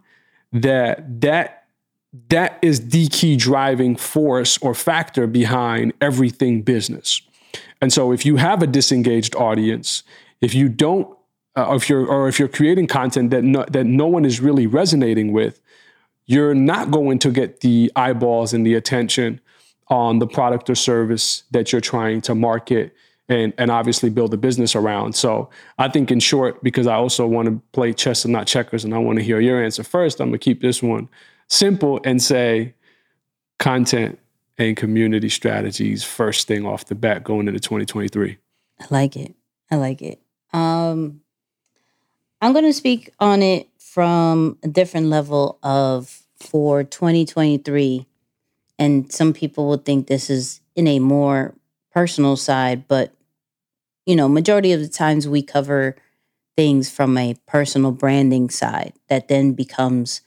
that 0.54 1.22
that 1.22 1.66
that 2.30 2.58
is 2.62 2.90
the 2.90 3.08
key 3.10 3.36
driving 3.36 3.96
force 3.96 4.58
or 4.60 4.74
factor 4.74 5.28
behind 5.28 5.94
everything 6.00 6.62
business. 6.62 7.22
And 7.82 7.92
so 7.92 8.12
if 8.12 8.26
you 8.26 8.38
have 8.38 8.64
a 8.64 8.68
disengaged 8.68 9.36
audience 9.36 10.04
if 10.42 10.54
you 10.54 10.70
don't 10.70 11.16
uh, 11.56 11.74
if 11.76 11.90
you're 11.90 12.06
or 12.06 12.28
if 12.28 12.40
you're 12.40 12.48
creating 12.48 12.88
content 12.88 13.32
that 13.32 13.44
no, 13.44 13.66
that 13.70 13.86
no 13.86 14.08
one 14.08 14.26
is 14.26 14.40
really 14.40 14.68
resonating 14.68 15.34
with 15.34 15.60
you're 16.26 16.56
not 16.56 16.92
going 16.92 17.18
to 17.20 17.32
get 17.32 17.62
the 17.62 17.92
eyeballs 17.96 18.54
and 18.54 18.66
the 18.66 18.76
attention 18.76 19.40
on 19.88 20.20
the 20.20 20.28
product 20.28 20.70
or 20.70 20.76
service 20.76 21.44
that 21.52 21.72
you're 21.72 21.82
trying 21.82 22.22
to 22.22 22.36
market 22.36 22.94
and 23.30 23.54
and 23.58 23.72
obviously 23.72 24.10
build 24.10 24.34
a 24.34 24.38
business 24.38 24.76
around. 24.76 25.14
So 25.16 25.50
I 25.78 25.90
think 25.90 26.12
in 26.12 26.20
short, 26.20 26.64
because 26.64 26.88
I 26.88 26.96
also 26.96 27.28
want 27.28 27.48
to 27.48 27.62
play 27.74 27.94
chess 27.94 28.26
and 28.26 28.32
not 28.32 28.48
checkers, 28.48 28.84
and 28.84 28.94
I 28.94 28.98
want 28.98 29.20
to 29.20 29.24
hear 29.24 29.40
your 29.40 29.64
answer 29.64 29.84
first, 29.84 30.20
I'm 30.20 30.30
gonna 30.30 30.38
keep 30.38 30.62
this 30.62 30.82
one 30.82 31.10
simple 31.48 32.00
and 32.04 32.22
say 32.22 32.74
content 33.60 34.20
and 34.58 34.76
community 34.76 35.30
strategies 35.30 36.04
first 36.04 36.48
thing 36.48 36.66
off 36.66 36.86
the 36.86 36.96
bat 36.96 37.24
going 37.24 37.48
into 37.48 37.60
2023. 37.60 38.38
I 38.80 38.86
like 38.90 39.16
it. 39.16 39.36
I 39.70 39.76
like 39.76 40.02
it. 40.02 40.22
Um 40.54 41.22
I'm 42.42 42.54
gonna 42.54 42.74
speak 42.74 43.14
on 43.20 43.42
it 43.42 43.70
from 43.78 44.58
a 44.64 44.68
different 44.68 45.08
level 45.08 45.58
of 45.64 46.22
for 46.40 46.84
2023. 46.84 48.06
And 48.80 49.12
some 49.12 49.34
people 49.34 49.68
will 49.68 49.78
think 49.78 50.06
this 50.06 50.30
is 50.30 50.62
in 50.76 50.88
a 50.88 51.00
more 51.00 51.56
personal 51.92 52.36
side, 52.36 52.88
but 52.88 53.12
you 54.08 54.16
know, 54.16 54.30
majority 54.30 54.72
of 54.72 54.80
the 54.80 54.88
times 54.88 55.28
we 55.28 55.44
cover 55.44 55.96
things 56.56 56.90
from 56.90 57.18
a 57.18 57.36
personal 57.46 57.92
branding 57.92 58.50
side 58.50 58.94
that 59.10 59.28
then 59.28 59.52
becomes 59.52 60.22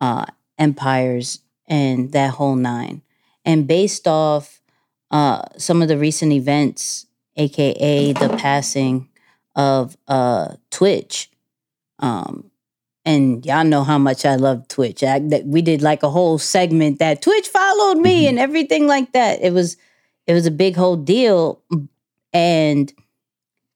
uh, 0.00 0.24
empires 0.58 1.40
and 1.66 2.12
that 2.12 2.30
whole 2.30 2.54
nine. 2.54 3.02
And 3.44 3.66
based 3.66 4.06
off 4.06 4.62
uh, 5.10 5.42
some 5.58 5.82
of 5.82 5.88
the 5.88 5.98
recent 5.98 6.32
events, 6.32 7.06
aka 7.34 8.12
the 8.12 8.36
passing 8.38 9.08
of 9.56 9.96
uh, 10.06 10.54
Twitch, 10.70 11.30
um, 11.98 12.50
and 13.04 13.44
y'all 13.44 13.64
know 13.64 13.84
how 13.84 13.98
much 13.98 14.24
I 14.24 14.36
love 14.36 14.68
Twitch. 14.68 15.02
I, 15.02 15.18
that 15.18 15.46
we 15.46 15.62
did 15.62 15.82
like 15.82 16.02
a 16.02 16.10
whole 16.10 16.38
segment 16.38 16.98
that 17.00 17.22
Twitch 17.22 17.48
followed 17.48 17.98
me 17.98 18.22
mm-hmm. 18.22 18.30
and 18.30 18.38
everything 18.38 18.86
like 18.86 19.12
that. 19.12 19.40
It 19.42 19.52
was 19.52 19.76
it 20.26 20.32
was 20.32 20.46
a 20.46 20.50
big 20.50 20.76
whole 20.76 20.96
deal, 20.96 21.60
and 22.32 22.92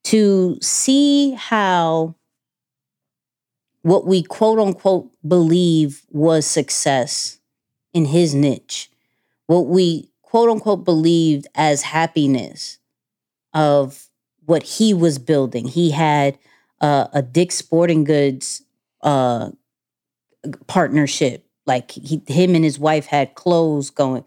to 0.04 0.58
see 0.60 1.32
how 1.32 2.14
what 3.82 4.06
we 4.06 4.22
quote 4.22 4.58
unquote 4.58 5.10
believe 5.26 6.04
was 6.10 6.46
success 6.46 7.38
in 7.92 8.06
his 8.06 8.34
niche, 8.34 8.90
what 9.46 9.66
we 9.66 10.10
quote 10.22 10.50
unquote 10.50 10.84
believed 10.84 11.46
as 11.54 11.82
happiness 11.82 12.78
of 13.52 14.08
what 14.44 14.62
he 14.62 14.94
was 14.94 15.18
building. 15.18 15.66
He 15.66 15.90
had 15.90 16.38
uh, 16.80 17.08
a 17.12 17.22
Dick 17.22 17.52
Sporting 17.52 18.04
Goods 18.04 18.62
uh, 19.02 19.50
partnership. 20.66 21.46
Like 21.66 21.90
he, 21.90 22.22
him 22.26 22.54
and 22.54 22.64
his 22.64 22.78
wife 22.78 23.06
had 23.06 23.34
clothes 23.34 23.90
going. 23.90 24.24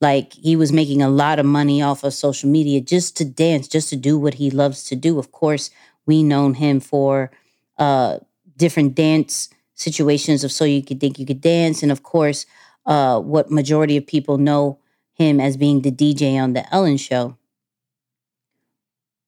Like 0.00 0.34
he 0.34 0.56
was 0.56 0.72
making 0.72 1.02
a 1.02 1.08
lot 1.08 1.38
of 1.38 1.46
money 1.46 1.80
off 1.80 2.04
of 2.04 2.12
social 2.12 2.50
media 2.50 2.80
just 2.80 3.16
to 3.16 3.24
dance, 3.24 3.66
just 3.66 3.88
to 3.90 3.96
do 3.96 4.18
what 4.18 4.34
he 4.34 4.50
loves 4.50 4.84
to 4.84 4.96
do. 4.96 5.18
Of 5.18 5.32
course, 5.32 5.70
we 6.04 6.22
known 6.22 6.54
him 6.54 6.80
for 6.80 7.30
uh, 7.78 8.18
different 8.56 8.94
dance 8.94 9.48
situations 9.74 10.44
of 10.44 10.52
So 10.52 10.64
You 10.64 10.82
Could 10.82 11.00
Think 11.00 11.18
You 11.18 11.26
Could 11.26 11.40
Dance. 11.40 11.82
And 11.82 11.92
of 11.92 12.02
course, 12.02 12.46
uh, 12.84 13.20
what 13.20 13.50
majority 13.50 13.96
of 13.96 14.06
people 14.06 14.38
know 14.38 14.78
him 15.14 15.40
as 15.40 15.56
being 15.56 15.82
the 15.82 15.90
DJ 15.90 16.40
on 16.40 16.52
The 16.52 16.72
Ellen 16.72 16.98
Show. 16.98 17.36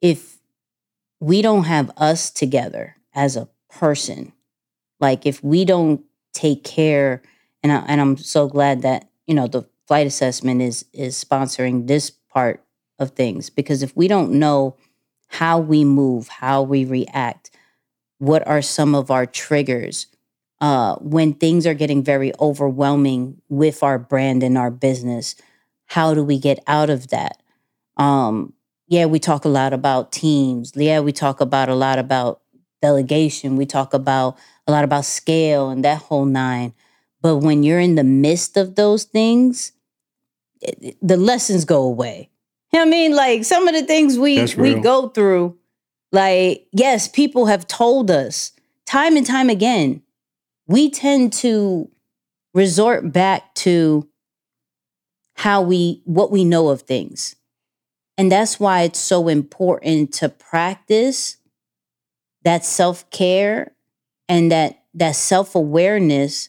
If 0.01 0.39
we 1.19 1.43
don't 1.43 1.64
have 1.64 1.91
us 1.97 2.31
together 2.31 2.97
as 3.14 3.37
a 3.37 3.49
person, 3.71 4.33
like 5.01 5.27
if 5.27 5.43
we 5.43 5.64
don't 5.64 6.03
take 6.33 6.62
care, 6.62 7.23
and, 7.62 7.73
I, 7.73 7.85
and 7.89 8.01
I'm 8.01 8.16
so 8.16 8.49
glad 8.49 8.83
that, 8.83 9.09
you 9.27 9.35
know, 9.35 9.47
the 9.47 9.64
flight 9.89 10.07
assessment 10.07 10.62
is 10.62 10.84
is 10.93 11.22
sponsoring 11.22 11.89
this 11.89 12.11
part 12.11 12.62
of 13.01 13.12
things 13.12 13.51
because 13.51 13.82
if 13.82 13.97
we 13.97 14.09
don't 14.09 14.32
know 14.32 14.76
how 15.28 15.59
we 15.59 15.84
move, 15.84 16.28
how 16.28 16.62
we 16.62 16.84
react, 16.84 17.51
what 18.18 18.47
are 18.47 18.62
some 18.62 18.95
of 18.95 19.11
our 19.11 19.26
triggers 19.26 20.07
uh, 20.61 20.97
when 20.97 21.34
things 21.34 21.66
are 21.66 21.74
getting 21.74 22.03
very 22.03 22.32
overwhelming 22.41 23.41
with 23.49 23.82
our 23.82 23.99
brand 23.99 24.43
and 24.43 24.59
our 24.59 24.70
business? 24.70 25.36
How 25.86 26.14
do 26.14 26.24
we 26.24 26.39
get 26.39 26.59
out 26.66 26.91
of 26.91 27.09
that? 27.09 27.43
Um, 27.97 28.55
yeah, 28.89 29.07
we 29.07 29.18
talk 29.18 29.45
a 29.45 29.51
lot 29.51 29.72
about 29.72 30.12
teams. 30.12 30.72
Yeah, 30.74 31.01
we 31.01 31.12
talk 31.12 31.41
about 31.41 31.68
a 31.68 31.74
lot 31.74 31.99
about 31.99 32.41
delegation. 32.82 33.57
We 33.57 33.66
talk 33.66 33.95
about 33.95 34.39
a 34.66 34.72
lot 34.72 34.84
about 34.84 35.05
scale 35.05 35.70
and 35.70 35.84
that 35.84 36.03
whole 36.03 36.24
nine. 36.24 36.74
But 37.20 37.39
when 37.39 37.62
you're 37.62 37.80
in 37.80 37.97
the 37.97 38.05
midst 38.05 38.57
of 38.57 38.76
those 38.76 39.05
things, 39.05 39.72
the 41.02 41.16
lessons 41.16 41.64
go 41.64 41.82
away. 41.82 42.30
You 42.72 42.80
know 42.80 42.86
I 42.86 42.90
mean? 42.90 43.14
Like 43.14 43.44
some 43.44 43.66
of 43.68 43.74
the 43.74 43.84
things 43.84 44.18
we 44.18 44.46
we 44.56 44.74
go 44.74 45.09
through, 45.09 45.56
like, 46.12 46.66
yes, 46.72 47.09
people 47.09 47.46
have 47.46 47.66
told 47.66 48.11
us 48.11 48.52
time 48.86 49.16
and 49.16 49.26
time 49.26 49.50
again, 49.50 50.02
we 50.66 50.90
tend 50.90 51.32
to 51.34 51.90
resort 52.54 53.12
back 53.12 53.54
to 53.54 54.09
how 55.34 55.62
we 55.62 56.02
what 56.04 56.30
we 56.30 56.44
know 56.44 56.68
of 56.68 56.82
things. 56.82 57.36
And 58.16 58.32
that's 58.32 58.59
why 58.59 58.82
it's 58.82 58.98
so 58.98 59.28
important 59.28 60.12
to 60.14 60.28
practice 60.28 61.36
that 62.42 62.64
self-care 62.64 63.72
and 64.28 64.50
that 64.50 64.82
that 64.94 65.14
self-awareness 65.14 66.48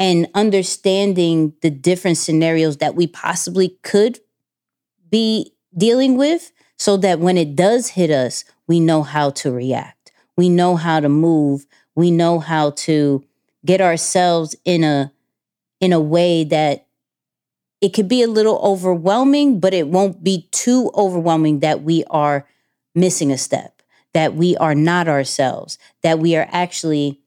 and 0.00 0.26
understanding 0.34 1.52
the 1.60 1.70
different 1.70 2.16
scenarios 2.16 2.78
that 2.78 2.96
we 2.96 3.06
possibly 3.06 3.78
could 3.82 4.18
be 5.10 5.52
dealing 5.76 6.16
with 6.16 6.52
so 6.78 6.96
that 6.96 7.20
when 7.20 7.36
it 7.36 7.54
does 7.54 7.90
hit 7.90 8.10
us, 8.10 8.44
we 8.66 8.80
know 8.80 9.02
how 9.02 9.30
to 9.30 9.52
react. 9.52 10.12
We 10.36 10.48
know 10.48 10.76
how 10.76 11.00
to 11.00 11.10
move. 11.10 11.66
We 11.94 12.10
know 12.10 12.38
how 12.38 12.70
to 12.70 13.22
get 13.66 13.82
ourselves 13.82 14.56
in 14.64 14.84
a 14.84 15.12
in 15.80 15.92
a 15.92 16.00
way 16.00 16.44
that 16.44 16.86
it 17.80 17.90
could 17.94 18.08
be 18.08 18.22
a 18.22 18.28
little 18.28 18.58
overwhelming, 18.62 19.60
but 19.60 19.74
it 19.74 19.88
won't 19.88 20.24
be 20.24 20.48
too 20.50 20.90
overwhelming 20.94 21.60
that 21.60 21.82
we 21.82 22.04
are 22.10 22.46
missing 22.94 23.32
a 23.32 23.38
step, 23.38 23.82
that 24.14 24.34
we 24.34 24.56
are 24.56 24.74
not 24.74 25.08
ourselves, 25.08 25.78
that 26.02 26.18
we 26.18 26.36
are 26.36 26.48
actually 26.50 27.20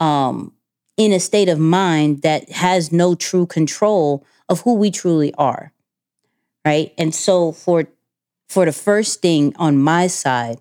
um 0.00 0.52
in 0.98 1.12
a 1.12 1.20
state 1.20 1.48
of 1.48 1.58
mind 1.58 2.20
that 2.20 2.50
has 2.50 2.92
no 2.92 3.14
true 3.14 3.46
control 3.46 4.26
of 4.50 4.60
who 4.62 4.74
we 4.74 4.90
truly 4.90 5.32
are. 5.34 5.72
Right? 6.66 6.92
And 6.98 7.14
so 7.14 7.52
for 7.52 7.86
for 8.50 8.66
the 8.66 8.72
first 8.72 9.22
thing 9.22 9.54
on 9.56 9.78
my 9.78 10.08
side 10.08 10.60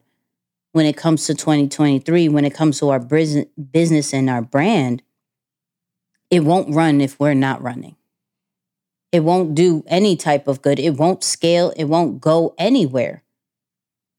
when 0.74 0.86
it 0.86 0.96
comes 0.96 1.26
to 1.26 1.34
2023, 1.34 2.30
when 2.30 2.46
it 2.46 2.54
comes 2.54 2.80
to 2.80 2.90
our 2.90 3.00
business 3.00 4.14
and 4.14 4.30
our 4.30 4.42
brand, 4.42 5.02
it 6.30 6.42
won't 6.42 6.74
run 6.74 7.02
if 7.02 7.20
we're 7.20 7.34
not 7.34 7.62
running. 7.62 7.96
It 9.12 9.22
won't 9.22 9.56
do 9.56 9.84
any 9.88 10.16
type 10.18 10.48
of 10.48 10.62
good. 10.62 10.80
It 10.80 10.98
won't 10.98 11.24
scale. 11.24 11.74
It 11.78 11.86
won't 11.86 12.20
go 12.20 12.54
anywhere 12.58 13.24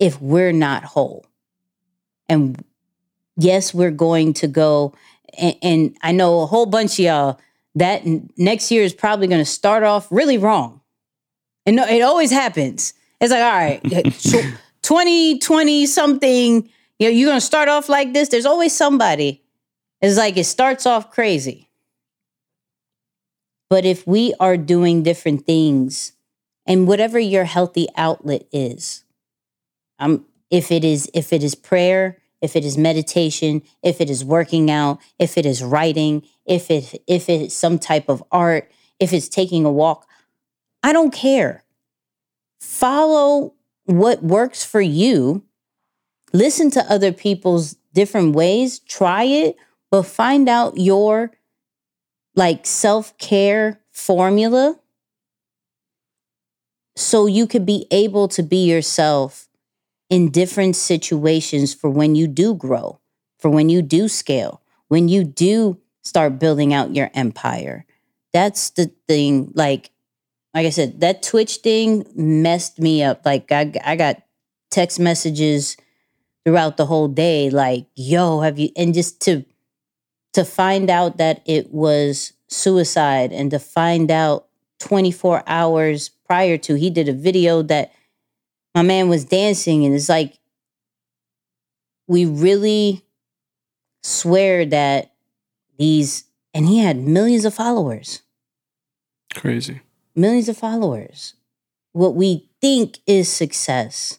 if 0.00 0.20
we're 0.20 0.52
not 0.52 0.84
whole. 0.84 1.26
And 2.28 2.64
yes, 3.36 3.74
we're 3.74 3.90
going 3.90 4.32
to 4.34 4.48
go 4.48 4.94
and, 5.62 5.96
I 6.02 6.12
know 6.12 6.40
a 6.40 6.46
whole 6.46 6.66
bunch 6.66 6.94
of 6.94 7.04
y'all 7.04 7.40
that 7.74 8.02
next 8.36 8.70
year 8.70 8.82
is 8.82 8.92
probably 8.92 9.26
going 9.26 9.40
to 9.40 9.50
start 9.50 9.82
off 9.82 10.10
really 10.10 10.38
wrong. 10.38 10.80
And 11.66 11.76
no, 11.76 11.86
it 11.86 12.00
always 12.00 12.30
happens. 12.30 12.94
It's 13.20 13.30
like, 13.30 13.42
all 13.42 13.50
right, 13.50 13.82
tw- 14.20 14.58
20, 14.82 15.38
20 15.38 15.86
something, 15.86 16.68
you 16.98 17.06
know, 17.06 17.10
you're 17.10 17.28
going 17.28 17.40
to 17.40 17.44
start 17.46 17.68
off 17.68 17.88
like 17.88 18.12
this. 18.12 18.28
There's 18.28 18.46
always 18.46 18.74
somebody. 18.74 19.42
It's 20.00 20.16
like 20.16 20.36
it 20.36 20.44
starts 20.44 20.86
off 20.86 21.10
crazy. 21.10 21.68
But 23.70 23.84
if 23.84 24.06
we 24.06 24.34
are 24.40 24.56
doing 24.56 25.02
different 25.02 25.44
things 25.44 26.12
and 26.66 26.88
whatever 26.88 27.18
your 27.18 27.44
healthy 27.44 27.86
outlet 27.96 28.46
is, 28.52 29.04
um, 29.98 30.24
if 30.50 30.72
it 30.72 30.84
is 30.84 31.10
if 31.12 31.32
it 31.32 31.42
is 31.42 31.54
prayer, 31.54 32.18
if 32.40 32.56
it 32.56 32.64
is 32.64 32.78
meditation, 32.78 33.62
if 33.82 34.00
it 34.00 34.08
is 34.08 34.24
working 34.24 34.70
out, 34.70 35.00
if 35.18 35.36
it 35.36 35.44
is 35.44 35.62
writing, 35.62 36.22
if 36.46 36.70
it 36.70 37.02
if 37.06 37.28
it's 37.28 37.54
some 37.54 37.78
type 37.78 38.08
of 38.08 38.22
art, 38.30 38.70
if 39.00 39.12
it's 39.12 39.28
taking 39.28 39.64
a 39.64 39.72
walk, 39.72 40.06
I 40.82 40.92
don't 40.92 41.12
care. 41.12 41.64
Follow 42.60 43.54
what 43.84 44.22
works 44.22 44.64
for 44.64 44.80
you. 44.80 45.44
Listen 46.32 46.70
to 46.72 46.92
other 46.92 47.12
people's 47.12 47.76
different 47.94 48.34
ways, 48.34 48.78
try 48.80 49.24
it, 49.24 49.56
but 49.90 50.02
find 50.02 50.48
out 50.48 50.78
your 50.78 51.32
like 52.34 52.66
self-care 52.66 53.80
formula 53.90 54.78
so 56.94 57.26
you 57.26 57.46
could 57.46 57.64
be 57.64 57.86
able 57.90 58.28
to 58.28 58.42
be 58.42 58.68
yourself 58.68 59.47
in 60.10 60.30
different 60.30 60.76
situations 60.76 61.74
for 61.74 61.90
when 61.90 62.14
you 62.14 62.26
do 62.26 62.54
grow, 62.54 63.00
for 63.38 63.50
when 63.50 63.68
you 63.68 63.82
do 63.82 64.08
scale, 64.08 64.62
when 64.88 65.08
you 65.08 65.24
do 65.24 65.78
start 66.02 66.38
building 66.38 66.72
out 66.72 66.94
your 66.94 67.10
empire. 67.14 67.84
That's 68.32 68.70
the 68.70 68.90
thing. 69.06 69.52
Like, 69.54 69.90
like 70.54 70.66
I 70.66 70.70
said, 70.70 71.00
that 71.00 71.22
Twitch 71.22 71.56
thing 71.56 72.06
messed 72.14 72.78
me 72.78 73.02
up. 73.02 73.24
Like, 73.24 73.52
I, 73.52 73.72
I 73.84 73.96
got 73.96 74.22
text 74.70 74.98
messages 74.98 75.76
throughout 76.44 76.76
the 76.76 76.86
whole 76.86 77.08
day, 77.08 77.50
like, 77.50 77.86
yo, 77.94 78.40
have 78.40 78.58
you, 78.58 78.70
and 78.76 78.94
just 78.94 79.20
to, 79.22 79.44
to 80.32 80.44
find 80.44 80.88
out 80.88 81.18
that 81.18 81.42
it 81.44 81.72
was 81.72 82.32
suicide 82.48 83.32
and 83.32 83.50
to 83.50 83.58
find 83.58 84.10
out 84.10 84.46
24 84.80 85.42
hours 85.46 86.08
prior 86.26 86.56
to, 86.56 86.74
he 86.74 86.88
did 86.88 87.08
a 87.08 87.12
video 87.12 87.60
that 87.62 87.92
my 88.74 88.82
man 88.82 89.08
was 89.08 89.24
dancing 89.24 89.84
and 89.84 89.94
it's 89.94 90.08
like 90.08 90.38
we 92.06 92.24
really 92.24 93.02
swear 94.02 94.64
that 94.66 95.12
these 95.78 96.24
and 96.54 96.66
he 96.66 96.78
had 96.78 96.96
millions 96.96 97.44
of 97.44 97.54
followers 97.54 98.22
Crazy. 99.34 99.80
millions 100.14 100.48
of 100.48 100.56
followers 100.56 101.34
what 101.92 102.14
we 102.14 102.48
think 102.60 102.98
is 103.06 103.28
success 103.28 104.18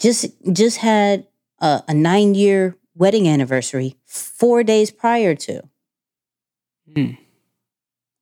just 0.00 0.26
just 0.52 0.78
had 0.78 1.26
a, 1.60 1.82
a 1.88 1.94
nine 1.94 2.34
year 2.34 2.76
wedding 2.94 3.28
anniversary 3.28 3.96
four 4.06 4.62
days 4.62 4.90
prior 4.90 5.34
to 5.34 5.62
Hmm. 6.94 7.12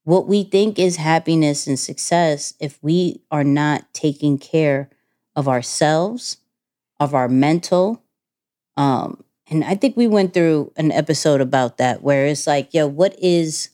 what 0.04 0.26
we 0.28 0.44
think 0.44 0.78
is 0.78 0.96
happiness 0.96 1.66
and 1.66 1.78
success 1.78 2.54
if 2.60 2.78
we 2.82 3.22
are 3.30 3.44
not 3.44 3.92
taking 3.92 4.38
care 4.38 4.88
of 5.36 5.48
ourselves 5.48 6.38
of 7.00 7.14
our 7.14 7.28
mental 7.28 8.02
um 8.76 9.22
and 9.50 9.64
i 9.64 9.74
think 9.74 9.96
we 9.96 10.06
went 10.06 10.34
through 10.34 10.72
an 10.76 10.92
episode 10.92 11.40
about 11.40 11.78
that 11.78 12.02
where 12.02 12.26
it's 12.26 12.46
like 12.46 12.72
yo 12.74 12.86
what 12.86 13.14
is 13.18 13.70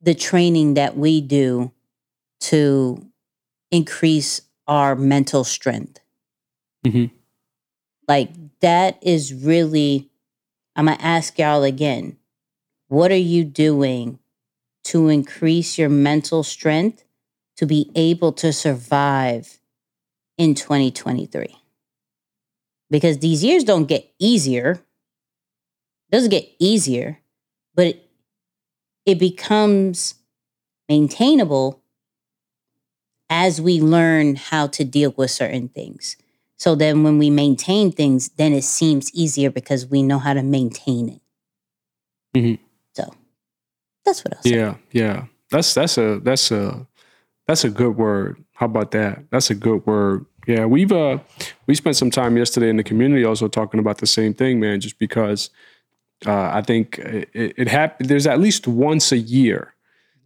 the 0.00 0.14
training 0.14 0.74
that 0.74 0.96
we 0.96 1.20
do 1.20 1.72
to 2.40 3.04
increase 3.70 4.40
our 4.68 4.94
mental 4.94 5.44
strength 5.44 6.00
Mhm. 6.86 7.10
like 8.08 8.30
that 8.60 8.98
is 9.02 9.32
really 9.34 10.08
i'm 10.76 10.86
gonna 10.86 10.98
ask 11.00 11.38
y'all 11.38 11.62
again 11.64 12.16
what 12.88 13.10
are 13.10 13.16
you 13.16 13.44
doing 13.44 14.18
to 14.84 15.08
increase 15.08 15.78
your 15.78 15.88
mental 15.88 16.42
strength 16.44 17.04
to 17.56 17.66
be 17.66 17.90
able 17.96 18.32
to 18.32 18.52
survive 18.52 19.58
in 20.38 20.54
2023 20.54 21.46
because 22.90 23.18
these 23.18 23.42
years 23.42 23.64
don't 23.64 23.86
get 23.86 24.12
easier 24.18 24.72
it 26.08 26.12
doesn't 26.12 26.30
get 26.30 26.48
easier 26.58 27.18
but 27.74 27.86
it, 27.86 28.10
it 29.04 29.18
becomes 29.18 30.14
maintainable 30.88 31.82
as 33.28 33.60
we 33.60 33.80
learn 33.80 34.36
how 34.36 34.66
to 34.66 34.84
deal 34.84 35.12
with 35.16 35.30
certain 35.30 35.68
things 35.68 36.16
so 36.56 36.74
then 36.74 37.02
when 37.02 37.18
we 37.18 37.30
maintain 37.30 37.90
things 37.90 38.28
then 38.30 38.52
it 38.52 38.64
seems 38.64 39.12
easier 39.14 39.50
because 39.50 39.86
we 39.86 40.02
know 40.02 40.18
how 40.18 40.32
to 40.34 40.42
maintain 40.42 41.08
it 41.08 41.20
Mhm. 42.36 42.58
so 42.94 43.14
that's 44.04 44.22
what 44.24 44.36
else 44.36 44.46
Yeah, 44.46 44.76
yeah. 44.92 45.24
That's 45.50 45.74
that's 45.74 45.96
a 45.98 46.20
that's 46.20 46.50
a 46.50 46.86
that's 47.46 47.64
a 47.64 47.70
good 47.70 47.96
word. 47.96 48.44
How 48.56 48.66
about 48.66 48.90
that? 48.92 49.24
That's 49.30 49.50
a 49.50 49.54
good 49.54 49.86
word. 49.86 50.24
Yeah, 50.46 50.64
we've 50.64 50.92
uh 50.92 51.18
we 51.66 51.74
spent 51.74 51.96
some 51.96 52.10
time 52.10 52.36
yesterday 52.36 52.68
in 52.68 52.76
the 52.76 52.84
community 52.84 53.24
also 53.24 53.48
talking 53.48 53.80
about 53.80 53.98
the 53.98 54.06
same 54.06 54.32
thing, 54.34 54.60
man. 54.60 54.80
Just 54.80 54.98
because 54.98 55.50
uh, 56.24 56.50
I 56.52 56.62
think 56.62 56.98
it, 56.98 57.28
it 57.34 57.68
hap- 57.68 57.98
There's 57.98 58.26
at 58.26 58.40
least 58.40 58.66
once 58.66 59.12
a 59.12 59.18
year 59.18 59.74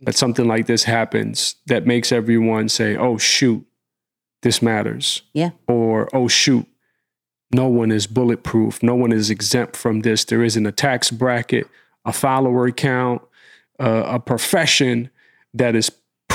that 0.03 0.16
something 0.16 0.47
like 0.47 0.66
this 0.66 0.85
happens 0.85 1.57
that 1.66 1.87
makes 1.87 2.12
everyone 2.12 2.68
say, 2.68 2.97
"Oh 2.97 3.18
shoot, 3.18 3.66
this 4.43 4.62
matters," 4.62 5.22
yeah 5.33 5.51
or 5.66 6.09
"Oh 6.14 6.28
shoot, 6.28 6.66
no 7.53 7.66
one 7.66 7.91
is 7.91 8.07
bulletproof. 8.07 8.83
No 8.83 8.95
one 8.95 9.12
is 9.12 9.31
exempt 9.31 9.76
from 9.76 10.01
this. 10.01 10.24
There 10.24 10.45
isn't 10.45 10.66
a 10.66 10.72
tax 10.72 11.11
bracket, 11.11 11.66
a 12.05 12.12
follower 12.12 12.70
count, 12.70 13.22
uh, 13.81 14.05
a 14.07 14.20
profession 14.20 15.11
that 15.55 15.74
is 15.74 15.91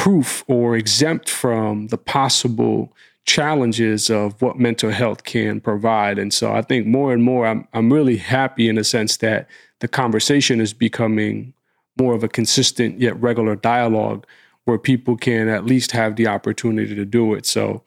proof 0.06 0.44
or 0.48 0.78
exempt 0.78 1.28
from 1.28 1.88
the 1.88 1.98
possible 1.98 2.94
challenges 3.26 4.08
of 4.12 4.40
what 4.40 4.60
mental 4.60 4.92
health 4.92 5.24
can 5.24 5.60
provide. 5.60 6.20
And 6.20 6.32
so 6.32 6.54
I 6.54 6.62
think 6.62 6.86
more 6.86 7.12
and 7.12 7.24
more, 7.24 7.48
I'm, 7.48 7.68
I'm 7.74 7.92
really 7.92 8.18
happy 8.18 8.70
in 8.70 8.76
the 8.76 8.84
sense 8.84 9.18
that 9.18 9.48
the 9.80 9.88
conversation 9.88 10.62
is 10.62 10.74
becoming 10.74 11.56
more 11.98 12.14
of 12.14 12.24
a 12.24 12.28
consistent 12.28 13.00
yet 13.00 13.20
regular 13.20 13.56
dialogue 13.56 14.28
where 14.66 14.78
people 14.78 15.18
can 15.18 15.48
at 15.48 15.66
least 15.66 15.92
have 15.94 16.18
the 16.18 16.28
opportunity 16.28 16.94
to 16.94 17.04
do 17.04 17.34
it. 17.34 17.48
So 17.48 17.82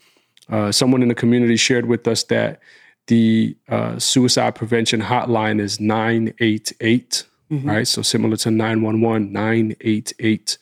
uh, 0.49 0.73
someone 0.73 1.03
in 1.03 1.09
the 1.09 1.15
community 1.15 1.55
shared 1.55 1.87
with 1.87 2.09
us 2.09 2.25
that 2.25 2.59
the 3.07 3.57
uh, 3.69 4.01
suicide 4.01 4.57
prevention 4.57 5.03
hotline 5.03 5.61
is 5.61 5.79
988, 5.79 7.27
right? 7.65 7.87
So 7.87 8.03
similar 8.03 8.37
to 8.39 8.51
911, 8.51 9.33
988. 9.33 10.59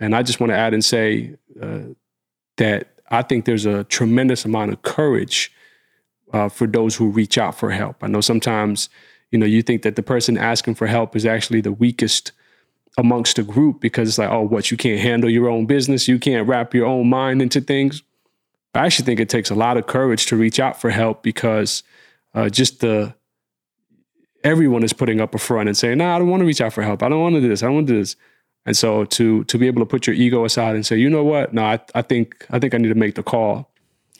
And 0.00 0.14
I 0.14 0.22
just 0.22 0.40
want 0.40 0.50
to 0.50 0.56
add 0.56 0.74
and 0.74 0.84
say 0.84 1.36
uh, 1.60 1.80
that 2.56 2.88
I 3.10 3.22
think 3.22 3.44
there's 3.44 3.66
a 3.66 3.84
tremendous 3.84 4.44
amount 4.44 4.72
of 4.72 4.82
courage 4.82 5.52
uh, 6.32 6.48
for 6.48 6.66
those 6.66 6.96
who 6.96 7.08
reach 7.08 7.38
out 7.38 7.56
for 7.56 7.70
help. 7.70 8.02
I 8.02 8.08
know 8.08 8.20
sometimes, 8.20 8.88
you 9.30 9.38
know, 9.38 9.46
you 9.46 9.62
think 9.62 9.82
that 9.82 9.96
the 9.96 10.02
person 10.02 10.36
asking 10.36 10.74
for 10.74 10.86
help 10.86 11.14
is 11.14 11.24
actually 11.24 11.60
the 11.60 11.72
weakest 11.72 12.32
amongst 12.96 13.36
the 13.36 13.42
group 13.42 13.80
because 13.80 14.08
it's 14.08 14.18
like, 14.18 14.30
oh, 14.30 14.42
what, 14.42 14.70
you 14.70 14.76
can't 14.76 15.00
handle 15.00 15.30
your 15.30 15.48
own 15.48 15.66
business? 15.66 16.08
You 16.08 16.18
can't 16.18 16.46
wrap 16.46 16.74
your 16.74 16.86
own 16.86 17.08
mind 17.08 17.42
into 17.42 17.60
things? 17.60 18.02
I 18.74 18.86
actually 18.86 19.04
think 19.04 19.20
it 19.20 19.28
takes 19.28 19.50
a 19.50 19.54
lot 19.54 19.76
of 19.76 19.86
courage 19.86 20.26
to 20.26 20.36
reach 20.36 20.58
out 20.58 20.80
for 20.80 20.90
help 20.90 21.22
because 21.22 21.82
uh, 22.34 22.48
just 22.48 22.80
the 22.80 23.14
everyone 24.42 24.82
is 24.82 24.92
putting 24.92 25.20
up 25.20 25.34
a 25.34 25.38
front 25.38 25.68
and 25.68 25.76
saying, 25.76 25.98
"No, 25.98 26.06
nah, 26.06 26.16
I 26.16 26.18
don't 26.18 26.28
want 26.28 26.40
to 26.40 26.46
reach 26.46 26.60
out 26.60 26.72
for 26.72 26.82
help. 26.82 27.02
I 27.02 27.08
don't 27.08 27.20
want 27.20 27.36
to 27.36 27.40
do 27.40 27.48
this. 27.48 27.62
I 27.62 27.66
don't 27.66 27.76
want 27.76 27.86
to 27.86 27.92
do 27.92 27.98
this." 28.00 28.16
And 28.66 28.76
so 28.76 29.04
to 29.04 29.44
to 29.44 29.58
be 29.58 29.66
able 29.66 29.80
to 29.80 29.86
put 29.86 30.06
your 30.06 30.16
ego 30.16 30.44
aside 30.44 30.74
and 30.74 30.86
say, 30.86 30.96
"You 30.96 31.10
know 31.10 31.24
what? 31.24 31.52
No, 31.52 31.64
I, 31.64 31.80
I 31.94 32.02
think 32.02 32.46
I 32.50 32.58
think 32.58 32.74
I 32.74 32.78
need 32.78 32.88
to 32.88 32.94
make 32.94 33.14
the 33.14 33.22
call." 33.22 33.70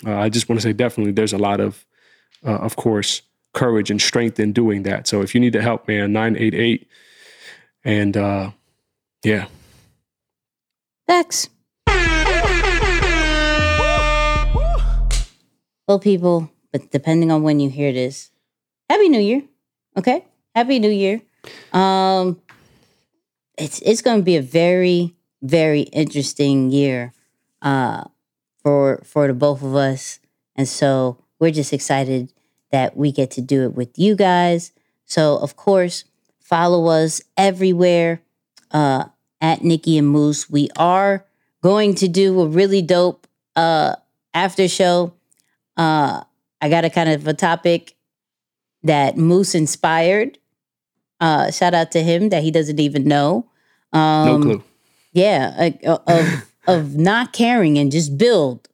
Uh, 0.07 0.19
I 0.19 0.29
just 0.29 0.49
want 0.49 0.61
to 0.61 0.63
say, 0.63 0.73
definitely, 0.73 1.13
there's 1.13 1.33
a 1.33 1.39
lot 1.39 1.61
of, 1.61 1.87
uh, 2.45 2.57
of 2.57 2.77
course, 2.77 3.23
courage 3.55 3.91
and 3.91 4.03
strength 4.03 4.39
in 4.39 4.53
doing 4.53 4.83
that. 4.83 5.07
So 5.07 5.23
if 5.23 5.35
you 5.35 5.41
need 5.41 5.55
the 5.55 5.63
help, 5.63 5.89
man, 5.89 6.13
nine 6.13 6.37
eight 6.37 6.55
eight, 6.55 6.89
and 7.85 8.17
uh, 8.17 8.51
yeah, 9.23 9.47
Thanks. 11.07 11.49
Well, 15.87 15.99
people, 16.01 16.51
but 16.73 16.91
depending 16.91 17.31
on 17.31 17.43
when 17.43 17.61
you 17.61 17.69
hear 17.69 17.93
this, 17.93 18.31
Happy 18.89 19.09
New 19.11 19.21
Year. 19.21 19.43
Okay, 19.99 20.25
Happy 20.55 20.79
New 20.79 20.91
Year. 20.91 21.21
Um, 21.75 22.41
it's 23.59 23.81
it's 23.81 24.03
going 24.03 24.19
to 24.19 24.25
be 24.25 24.37
a 24.37 24.43
very 24.43 25.15
very 25.43 25.83
interesting 25.83 26.71
year, 26.71 27.13
uh, 27.63 28.05
for 28.63 29.03
for 29.05 29.27
the 29.27 29.35
both 29.35 29.63
of 29.63 29.75
us, 29.75 30.21
and 30.57 30.69
so 30.69 31.19
we're 31.39 31.51
just 31.51 31.73
excited 31.73 32.33
that 32.71 32.97
we 32.97 33.13
get 33.13 33.31
to 33.33 33.41
do 33.41 33.65
it 33.65 33.75
with 33.75 33.99
you 33.99 34.17
guys. 34.17 34.73
So 35.05 35.37
of 35.39 35.57
course, 35.57 36.05
Follow 36.45 36.89
us 36.89 37.23
everywhere 37.39 38.21
uh, 38.71 39.07
at 39.41 39.65
Nikki 39.65 39.97
and 39.97 40.07
Moose. 40.07 40.51
We 40.51 40.69
are 40.77 41.25
going 41.63 41.95
to 41.97 42.07
do 42.07 42.39
a 42.43 42.47
really 42.47 42.83
dope 42.83 43.27
uh, 43.57 43.97
after 44.35 44.69
show. 44.69 45.15
Uh, 45.75 46.23
I 46.61 46.69
got 46.69 46.85
a 46.85 46.91
kind 46.91 47.09
of 47.09 47.27
a 47.27 47.33
topic 47.33 47.97
that 48.83 49.17
Moose 49.17 49.55
inspired. 49.55 50.39
Uh, 51.21 51.51
shout 51.51 51.75
out 51.75 51.93
to 51.93 52.03
him 52.03 52.29
that 52.31 52.43
he 52.43 52.51
doesn't 52.51 52.81
even 52.81 53.05
know. 53.05 53.47
Um, 53.93 54.27
no 54.27 54.39
clue. 54.39 54.63
Yeah, 55.13 55.71
uh, 55.87 55.99
of 56.07 56.27
of 56.67 56.97
not 56.97 57.33
caring 57.33 57.79
and 57.79 57.93
just 57.93 58.19
build. 58.19 58.69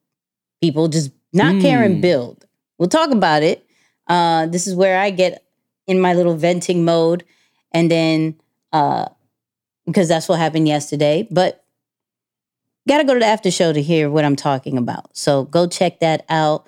People 0.62 0.88
just 0.88 1.10
not 1.32 1.56
Mm. 1.56 2.00
build. 2.00 2.44
We'll 2.78 2.88
talk 2.88 3.10
about 3.10 3.42
it. 3.42 3.64
Uh, 4.06 4.46
this 4.46 4.66
is 4.66 4.74
where 4.74 4.98
I 4.98 5.10
get 5.10 5.44
in 5.86 6.00
my 6.00 6.14
little 6.14 6.34
venting 6.36 6.84
mode, 6.84 7.24
and 7.72 7.90
then 7.90 8.36
uh, 8.72 9.06
because 9.86 10.08
that's 10.08 10.28
what 10.28 10.38
happened 10.38 10.66
yesterday. 10.68 11.26
But 11.30 11.64
got 12.88 12.98
to 12.98 13.04
go 13.04 13.14
to 13.14 13.20
the 13.20 13.26
after 13.26 13.50
show 13.50 13.72
to 13.72 13.82
hear 13.82 14.10
what 14.10 14.24
I'm 14.24 14.36
talking 14.36 14.78
about. 14.78 15.16
So 15.16 15.44
go 15.44 15.66
check 15.66 16.00
that 16.00 16.24
out. 16.28 16.66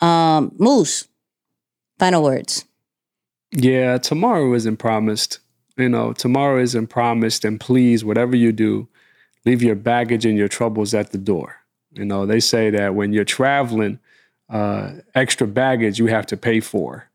Um, 0.00 0.54
Moose, 0.58 1.08
final 1.98 2.22
words. 2.22 2.64
Yeah, 3.52 3.98
tomorrow 3.98 4.52
isn't 4.54 4.76
promised. 4.76 5.38
You 5.76 5.88
know, 5.88 6.12
tomorrow 6.12 6.60
isn't 6.60 6.88
promised. 6.88 7.44
And 7.44 7.60
please, 7.60 8.04
whatever 8.04 8.36
you 8.36 8.52
do, 8.52 8.88
leave 9.44 9.62
your 9.62 9.74
baggage 9.74 10.26
and 10.26 10.36
your 10.36 10.48
troubles 10.48 10.94
at 10.94 11.12
the 11.12 11.18
door. 11.18 11.56
You 11.92 12.04
know, 12.04 12.26
they 12.26 12.40
say 12.40 12.70
that 12.70 12.94
when 12.94 13.12
you're 13.12 13.24
traveling, 13.24 13.98
uh, 14.48 14.92
extra 15.14 15.46
baggage 15.46 15.98
you 15.98 16.06
have 16.06 16.26
to 16.26 16.36
pay 16.36 16.60
for. 16.60 17.08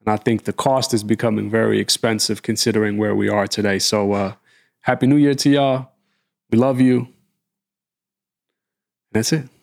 And 0.00 0.12
I 0.12 0.16
think 0.16 0.44
the 0.44 0.52
cost 0.52 0.94
is 0.94 1.02
becoming 1.02 1.50
very 1.50 1.80
expensive 1.80 2.42
considering 2.42 2.98
where 2.98 3.14
we 3.14 3.28
are 3.28 3.46
today. 3.46 3.78
So, 3.78 4.12
uh, 4.12 4.34
Happy 4.80 5.06
New 5.06 5.16
Year 5.16 5.34
to 5.34 5.50
y'all. 5.50 5.92
We 6.50 6.58
love 6.58 6.80
you. 6.80 7.08
That's 9.12 9.32
it. 9.32 9.53